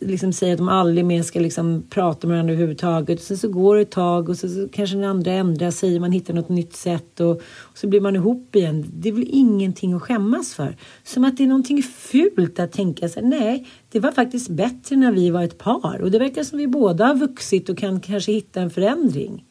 liksom 0.00 0.32
säger 0.32 0.52
att 0.52 0.58
de 0.58 0.68
aldrig 0.68 1.04
mer 1.04 1.22
ska 1.22 1.40
liksom 1.40 1.82
prata 1.90 2.26
med 2.26 2.34
varandra 2.34 2.52
överhuvudtaget. 2.52 3.22
Sen 3.22 3.38
så 3.38 3.48
går 3.48 3.76
det 3.76 3.82
ett 3.82 3.90
tag 3.90 4.28
och 4.28 4.36
så, 4.38 4.48
så 4.48 4.68
kanske 4.72 4.96
den 4.96 5.04
andra 5.04 5.32
ändrar 5.32 5.70
sig. 5.70 6.00
Man 6.00 6.12
hittar 6.12 6.34
något 6.34 6.48
nytt 6.48 6.76
sätt 6.76 7.20
och, 7.20 7.30
och 7.46 7.78
så 7.78 7.86
blir 7.86 8.00
man 8.00 8.16
ihop 8.16 8.56
igen. 8.56 8.86
Det 8.94 9.08
är 9.08 9.12
väl 9.12 9.28
ingenting 9.30 9.92
att 9.92 10.02
skämmas 10.02 10.54
för. 10.54 10.76
Som 11.04 11.24
att 11.24 11.36
det 11.36 11.42
är 11.42 11.46
någonting 11.48 11.82
fult 11.82 12.58
att 12.60 12.72
tänka 12.72 13.08
sig. 13.08 13.22
Nej, 13.22 13.66
det 13.92 14.00
var 14.00 14.12
faktiskt 14.12 14.48
bättre 14.48 14.96
när 14.96 15.12
vi 15.12 15.30
var 15.30 15.42
ett 15.42 15.58
par. 15.58 16.00
Och 16.02 16.10
det 16.10 16.18
verkar 16.18 16.42
som 16.42 16.58
vi 16.58 16.66
båda 16.66 17.06
har 17.06 17.14
vuxit 17.14 17.68
och 17.68 17.78
kan 17.78 18.00
kanske 18.00 18.32
hitta 18.32 18.60
en 18.60 18.70
förändring. 18.70 19.44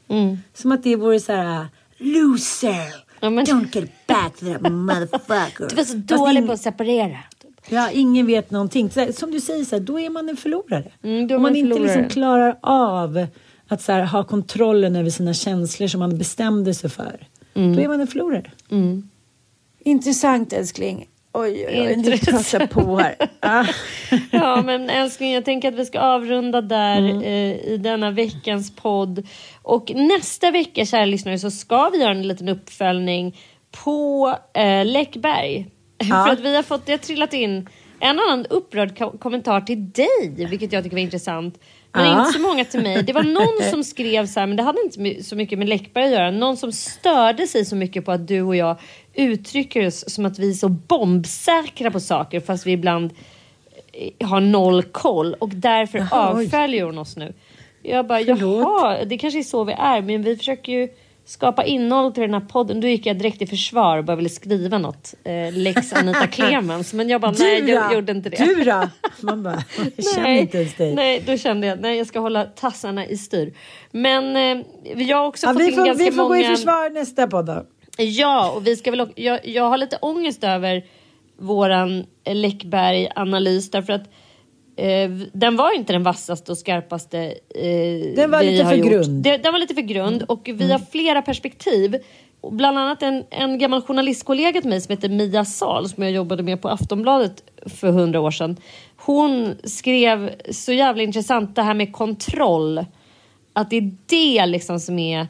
Som 0.54 0.72
att 0.72 0.84
det 0.84 0.96
vore 0.96 1.20
så 1.20 1.32
här 1.32 1.68
loser. 1.98 3.06
Ja, 3.20 3.30
men- 3.30 3.46
Don't 3.46 3.76
get 3.78 3.90
back 4.08 4.38
to 4.40 4.46
that 4.46 4.72
motherfucker. 4.72 5.68
Du 5.70 5.76
var 5.76 5.84
så 5.84 5.98
dålig 5.98 6.48
på 6.48 6.52
att 6.54 6.62
separera. 6.62 7.18
Ja, 7.70 7.90
ingen 7.92 8.26
vet 8.28 8.52
någonting. 8.52 8.90
Så, 8.90 9.00
här, 9.00 9.12
som 9.12 9.32
du 9.32 9.42
säger, 9.42 9.64
så 9.66 9.76
här, 9.76 9.84
då 9.84 10.00
är 10.00 10.10
man 10.10 10.30
en 10.30 10.38
förlorare. 10.38 10.92
Mm, 11.04 11.24
Om 11.24 11.28
man 11.30 11.42
man 11.42 11.56
inte 11.56 11.80
liksom 11.80 12.10
klarar 12.10 12.58
av 12.62 13.26
att 13.68 13.82
så 13.82 13.92
här, 13.92 14.06
ha 14.06 14.24
kontrollen 14.24 14.96
över 14.96 15.10
sina 15.10 15.34
känslor 15.34 15.88
som 15.88 16.00
man 16.00 16.18
bestämde 16.18 16.74
sig 16.74 16.90
för. 16.90 17.28
Mm. 17.54 17.76
Då 17.76 17.82
är 17.82 17.88
man 17.88 18.02
en 18.02 18.08
förlorare. 18.08 18.52
Intressant 19.84 20.54
älskling. 20.54 21.08
Oj, 21.34 21.66
oj, 21.70 21.82
oj, 21.88 21.96
nu 21.96 22.18
pratar 22.18 22.68
på 22.68 22.98
här. 22.98 23.16
Ah. 23.40 23.66
Ja, 24.32 24.62
men 24.66 24.90
älskling, 24.90 25.32
jag 25.34 25.46
tänker 25.46 25.68
att 25.68 25.76
vi 25.76 25.86
ska 25.86 26.00
avrunda 26.00 26.62
där 26.62 26.98
Mm. 26.98 27.22
eh, 27.22 27.56
i 27.74 27.78
denna 27.84 28.12
veckans 28.12 28.76
podd. 28.76 29.28
Och 29.62 29.92
nästa 29.96 30.52
vecka, 30.52 30.86
kära 30.86 31.06
lyssnare, 31.06 31.40
så 31.40 31.52
ska 31.52 31.90
vi 31.90 31.98
göra 31.98 32.12
en 32.12 32.28
liten 32.28 32.50
uppföljning 32.50 33.38
på 33.84 34.36
eh, 34.54 34.86
Läckberg. 34.86 35.68
För 36.04 36.30
att 36.32 36.40
vi 36.40 36.56
har 36.56 36.64
fått, 36.64 36.86
det 36.86 36.92
har 36.92 36.98
trillat 36.98 37.34
in 37.34 37.70
en 38.00 38.20
annan 38.20 38.46
upprörd 38.46 38.98
ko- 38.98 39.18
kommentar 39.18 39.62
till 39.62 39.90
dig, 39.92 40.48
vilket 40.50 40.72
jag 40.74 40.84
tycker 40.84 40.96
var 40.96 41.02
intressant. 41.02 41.60
Men 41.92 42.06
Ja. 42.06 42.20
inte 42.20 42.32
så 42.34 42.40
många 42.40 42.66
till 42.66 42.82
mig. 42.82 43.04
Det 43.04 43.14
var 43.14 43.24
någon 43.24 43.70
som 43.72 43.84
skrev 43.94 44.28
så 44.28 44.40
här, 44.40 44.48
men 44.48 44.58
det 44.58 44.64
hade 44.64 44.78
inte 44.82 45.24
så 45.24 45.36
mycket 45.36 45.60
med 45.60 45.70
Läckberg 45.70 46.06
att 46.06 46.12
göra. 46.12 46.32
Någon 46.32 46.58
som 46.58 46.72
störde 46.72 47.48
sig 47.48 47.66
så 47.66 47.76
mycket 47.76 48.06
på 48.06 48.12
att 48.12 48.28
du 48.28 48.42
och 48.42 48.56
jag 48.56 48.78
uttrycker 49.14 49.88
oss 49.88 50.10
som 50.14 50.26
att 50.26 50.40
vi 50.40 50.50
är 50.50 50.54
så 50.54 50.70
bombsäkra 50.70 51.92
på 51.92 52.00
saker 52.00 52.40
fast 52.40 52.68
vi 52.68 52.72
ibland 52.72 53.12
eh, 53.94 54.28
har 54.28 54.40
noll 54.40 54.84
koll 54.84 55.34
och 55.34 55.50
därför 55.50 55.98
Jaha, 55.98 56.30
avföljer 56.30 56.84
hon 56.86 56.98
oss 56.98 57.18
nu. 57.18 57.34
Jag 57.82 58.08
bara, 58.08 58.20
Förlåt. 58.20 58.40
jaha, 58.62 59.06
det 59.06 59.18
kanske 59.18 59.40
är 59.40 59.44
så 59.44 59.64
vi 59.64 59.74
är, 59.74 60.02
men 60.02 60.24
vi 60.24 60.38
försöker 60.38 60.72
ju 60.72 60.88
skapa 61.26 61.64
innehåll 61.66 62.14
till 62.14 62.22
den 62.22 62.34
här 62.34 62.42
podden. 62.42 62.82
Då 62.82 62.88
gick 62.88 63.06
jag 63.06 63.18
direkt 63.18 63.42
i 63.42 63.48
försvar 63.48 63.98
och 63.98 64.06
bara 64.06 64.16
ville 64.16 64.30
skriva 64.30 64.78
något. 64.78 65.14
Eh, 65.24 65.54
Lex 65.54 65.94
Anita 65.94 66.28
Clemens. 66.28 66.94
Men 66.94 67.10
jag 67.10 67.22
bara, 67.22 67.32
nej 67.32 67.70
jag 67.70 67.94
gjorde 67.94 68.12
inte 68.12 68.30
det. 68.30 68.38
Du 68.38 68.64
då? 68.64 68.90
Man 69.22 69.44
bara, 69.44 69.64
jag 69.96 70.06
känner 70.14 70.28
nej, 70.28 70.40
inte 70.40 70.58
ens 70.58 70.76
dig. 70.76 70.96
Nej, 70.96 71.24
då 71.26 71.38
kände 71.38 71.68
jag, 71.68 71.80
nej 71.80 71.98
jag 71.98 72.08
ska 72.08 72.20
hålla 72.20 72.44
tassarna 72.44 73.06
i 73.06 73.18
styr. 73.18 73.54
Men 73.92 74.36
eh, 74.36 74.66
jag 75.02 75.18
har 75.18 75.28
också 75.28 75.48
Ja, 75.48 75.54
fått 75.54 75.62
vi 75.62 75.68
in 75.68 75.76
får, 75.76 75.86
ganska 75.86 76.04
vi 76.04 76.12
får 76.12 76.24
många... 76.24 76.36
gå 76.36 76.42
i 76.42 76.44
försvar 76.44 76.90
nästa 76.90 77.28
podd 77.28 77.46
då. 77.46 77.66
Ja, 77.98 78.52
och 78.52 78.68
vi 78.68 78.76
ska 78.76 78.92
väl, 78.92 79.12
jag, 79.16 79.48
jag 79.48 79.70
har 79.70 79.78
lite 79.78 79.98
ångest 80.02 80.44
över 80.44 80.84
våran 81.38 82.06
Läckberg-analys 82.26 83.72
därför 83.72 83.94
att 83.94 84.10
eh, 84.76 85.10
den 85.34 85.56
var 85.56 85.76
inte 85.76 85.94
den 85.94 86.04
vassaste 86.04 86.52
och 86.52 86.58
skarpaste 86.58 87.20
eh, 87.56 88.16
Den 88.16 88.32
var 88.32 88.40
vi 88.40 88.52
lite 88.52 88.64
har 88.64 88.72
för 88.72 88.78
gjort. 88.78 88.90
grund. 88.90 89.24
Det, 89.24 89.38
den 89.38 89.52
var 89.52 89.60
lite 89.60 89.74
för 89.74 89.82
grund 89.82 90.24
och 90.24 90.50
vi 90.54 90.72
har 90.72 90.80
flera 90.92 91.22
perspektiv. 91.22 91.96
Bland 92.52 92.78
annat 92.78 93.04
en, 93.04 93.24
en 93.30 93.60
gammal 93.60 93.82
journalistkollega 93.82 94.62
till 94.62 94.70
mig 94.70 94.82
som 94.82 94.92
heter 94.92 95.10
Mia 95.10 95.46
Sal 95.46 95.90
som 95.90 96.04
jag 96.04 96.12
jobbade 96.12 96.44
med 96.44 96.62
på 96.62 96.70
Aftonbladet 96.70 97.44
för 97.66 97.92
hundra 97.92 98.20
år 98.20 98.32
sedan. 98.32 98.58
Hon 98.98 99.56
skrev 99.64 100.32
så 100.52 100.74
jävla 100.74 101.04
intressant 101.04 101.56
det 101.56 101.62
här 101.62 101.74
med 101.74 101.94
kontroll. 101.94 102.86
Att 103.54 103.70
det 103.70 103.76
är 103.78 103.92
det 104.06 104.46
liksom 104.46 104.80
som 104.80 105.00
är 105.00 105.28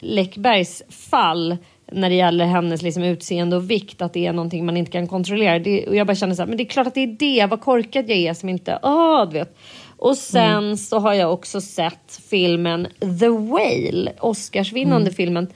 Läckbergs 0.00 0.82
fall 0.88 1.56
när 1.92 2.08
det 2.08 2.16
gäller 2.16 2.44
hennes 2.44 2.82
liksom 2.82 3.02
utseende 3.02 3.56
och 3.56 3.70
vikt, 3.70 4.02
att 4.02 4.12
det 4.12 4.26
är 4.26 4.32
någonting 4.32 4.66
man 4.66 4.76
inte 4.76 4.92
kan 4.92 5.08
kontrollera. 5.08 5.58
Det, 5.58 5.86
och 5.86 5.96
jag 5.96 6.06
bara 6.06 6.14
känner 6.14 6.34
så 6.34 6.42
här, 6.42 6.46
men 6.46 6.56
det 6.56 6.62
är 6.62 6.68
klart 6.68 6.86
att 6.86 6.94
det 6.94 7.00
är 7.00 7.16
det, 7.18 7.46
vad 7.50 7.60
korkad 7.60 8.10
jag 8.10 8.18
är 8.18 8.34
som 8.34 8.48
inte, 8.48 8.78
åh, 8.82 9.28
du 9.28 9.32
vet. 9.38 9.56
Och 9.96 10.16
sen 10.16 10.78
så 10.78 10.98
har 10.98 11.14
jag 11.14 11.32
också 11.32 11.60
sett 11.60 12.20
filmen 12.30 12.86
The 13.20 13.28
Whale, 13.28 14.12
Oscarsvinnande 14.20 15.10
filmen, 15.10 15.48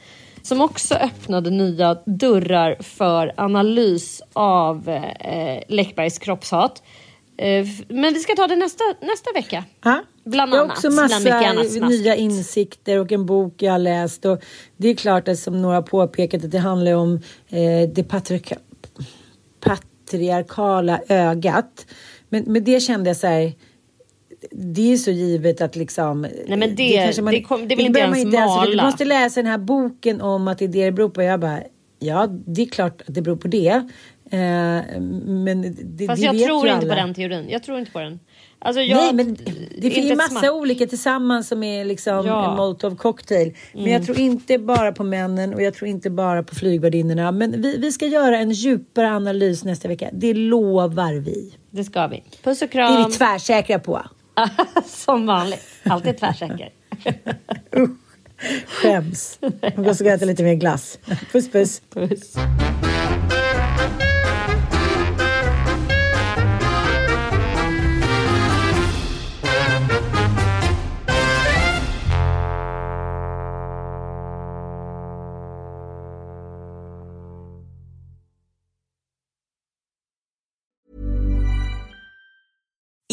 som 0.43 0.61
också 0.61 0.95
öppnade 0.95 1.51
nya 1.51 1.95
dörrar 2.07 2.77
för 2.81 3.33
analys 3.37 4.23
av 4.33 4.89
eh, 4.89 5.63
Läckbergs 5.69 6.19
kroppshat. 6.19 6.83
Eh, 7.37 7.67
men 7.89 8.15
vi 8.15 8.21
ska 8.21 8.35
ta 8.35 8.47
det 8.47 8.57
nästa, 8.57 8.85
nästa 9.01 9.33
vecka. 9.35 9.65
Ja. 9.85 10.03
Bland 10.27 10.53
jag 10.53 10.57
har 10.57 10.65
annat, 10.65 10.77
också 10.77 10.91
massa 10.91 11.35
annat 11.35 11.89
nya 11.91 12.17
insikter 12.17 12.99
och 12.99 13.13
en 13.13 13.27
bok 13.27 13.63
jag 13.63 13.73
har 13.73 13.79
läst. 13.79 14.25
Och 14.25 14.43
det 14.77 14.89
är 14.89 14.95
klart 14.95 15.29
att 15.29 15.39
som 15.39 15.63
några 15.63 15.83
påpekat 15.83 16.45
att 16.45 16.51
det 16.51 16.59
handlar 16.59 16.93
om 16.95 17.15
eh, 17.49 17.89
det 17.95 18.05
patriarka, 18.09 18.57
patriarkala 19.61 21.01
ögat. 21.09 21.87
Men 22.29 22.43
med 22.43 22.63
det 22.63 22.81
kände 22.81 23.11
jag 23.11 23.17
så 23.17 23.27
här. 23.27 23.53
Det 24.51 24.93
är 24.93 24.97
så 24.97 25.11
givet 25.11 25.61
att 25.61 25.77
liksom... 25.77 26.21
Nej, 26.23 26.59
men 26.59 26.75
det- 26.75 27.13
det 27.31 27.43
kom- 27.43 27.69
det 27.69 27.77
vill 27.77 27.87
inte 27.87 27.93
behöver 28.01 28.17
ens 28.19 28.35
man 28.35 28.49
mala. 28.49 28.71
Du 28.83 28.83
måste 28.91 29.05
läsa 29.05 29.43
den 29.43 29.51
här 29.51 29.59
boken 29.59 30.21
om 30.21 30.49
att 30.49 30.59
det 30.59 30.65
är 30.65 30.69
det 30.69 30.85
det 30.85 30.93
beror 30.93 31.09
på. 31.09 31.23
Jag 31.23 31.41
bara, 31.41 31.61
ja 31.99 32.27
det 32.47 32.63
är 32.63 32.67
klart 32.67 33.01
att 33.09 33.15
det 33.15 33.23
beror 33.23 33.37
på 33.37 33.49
det. 33.49 33.69
Eh, 34.31 35.01
men 35.27 35.77
det, 35.83 36.07
Fast 36.07 36.23
det 36.23 36.27
jag 36.27 36.47
tror 36.47 36.69
inte 36.69 36.87
på 36.87 36.93
alla. 36.93 37.03
den 37.03 37.15
teorin. 37.15 37.47
Jag 37.49 37.63
tror 37.63 37.79
inte 37.79 37.91
på 37.91 38.01
den. 38.01 38.21
Alltså 38.59 38.81
jag, 38.83 38.97
Nej, 38.97 39.13
men 39.15 39.37
det 39.79 39.91
finns 39.91 40.11
ju 40.11 40.17
massa 40.17 40.53
olika 40.53 40.87
tillsammans 40.87 41.49
som 41.49 41.63
är 41.63 41.85
liksom 41.85 42.27
Ja. 42.27 42.51
en 42.51 42.57
molotov 42.57 42.97
cocktail. 42.97 43.55
Men 43.73 43.81
Mm. 43.83 43.93
jag 43.93 44.05
tror 44.07 44.19
inte 44.19 44.59
bara 44.59 44.93
på 44.93 45.05
männen 45.05 45.55
och 45.55 45.63
jag 45.63 45.75
tror 45.75 45.89
inte 45.89 46.11
bara 46.11 46.43
på 46.43 46.55
flygvärdinnorna. 46.55 47.33
Men 47.33 47.63
vi, 47.63 47.79
vi 47.79 47.93
ska 47.93 48.07
göra 48.07 48.39
en 48.39 48.51
djupare 48.51 49.11
analys 49.11 49.65
nästa 49.65 49.89
vecka. 49.89 50.11
Det 50.13 50.35
lovar 50.35 51.15
vi. 51.15 51.55
Det 51.71 51.85
ska 51.85 52.07
vi. 52.07 52.23
Puss 52.43 52.63
och 52.63 52.69
Det 52.73 52.79
är 52.79 52.89
kram. 52.89 53.11
vi 53.11 53.17
tvärsäkra 53.17 53.79
på. 53.79 54.03
Som 54.87 55.27
vanligt. 55.27 55.65
Alltid 55.85 56.19
tvärsäker. 56.19 56.71
Skäms. 58.67 59.39
Jag 59.77 59.89
och 59.89 60.01
äta 60.01 60.25
lite 60.25 60.43
mer 60.43 60.55
glass. 60.55 60.99
Puss 61.33 61.51
puss. 61.51 61.83
Puss. 61.95 62.35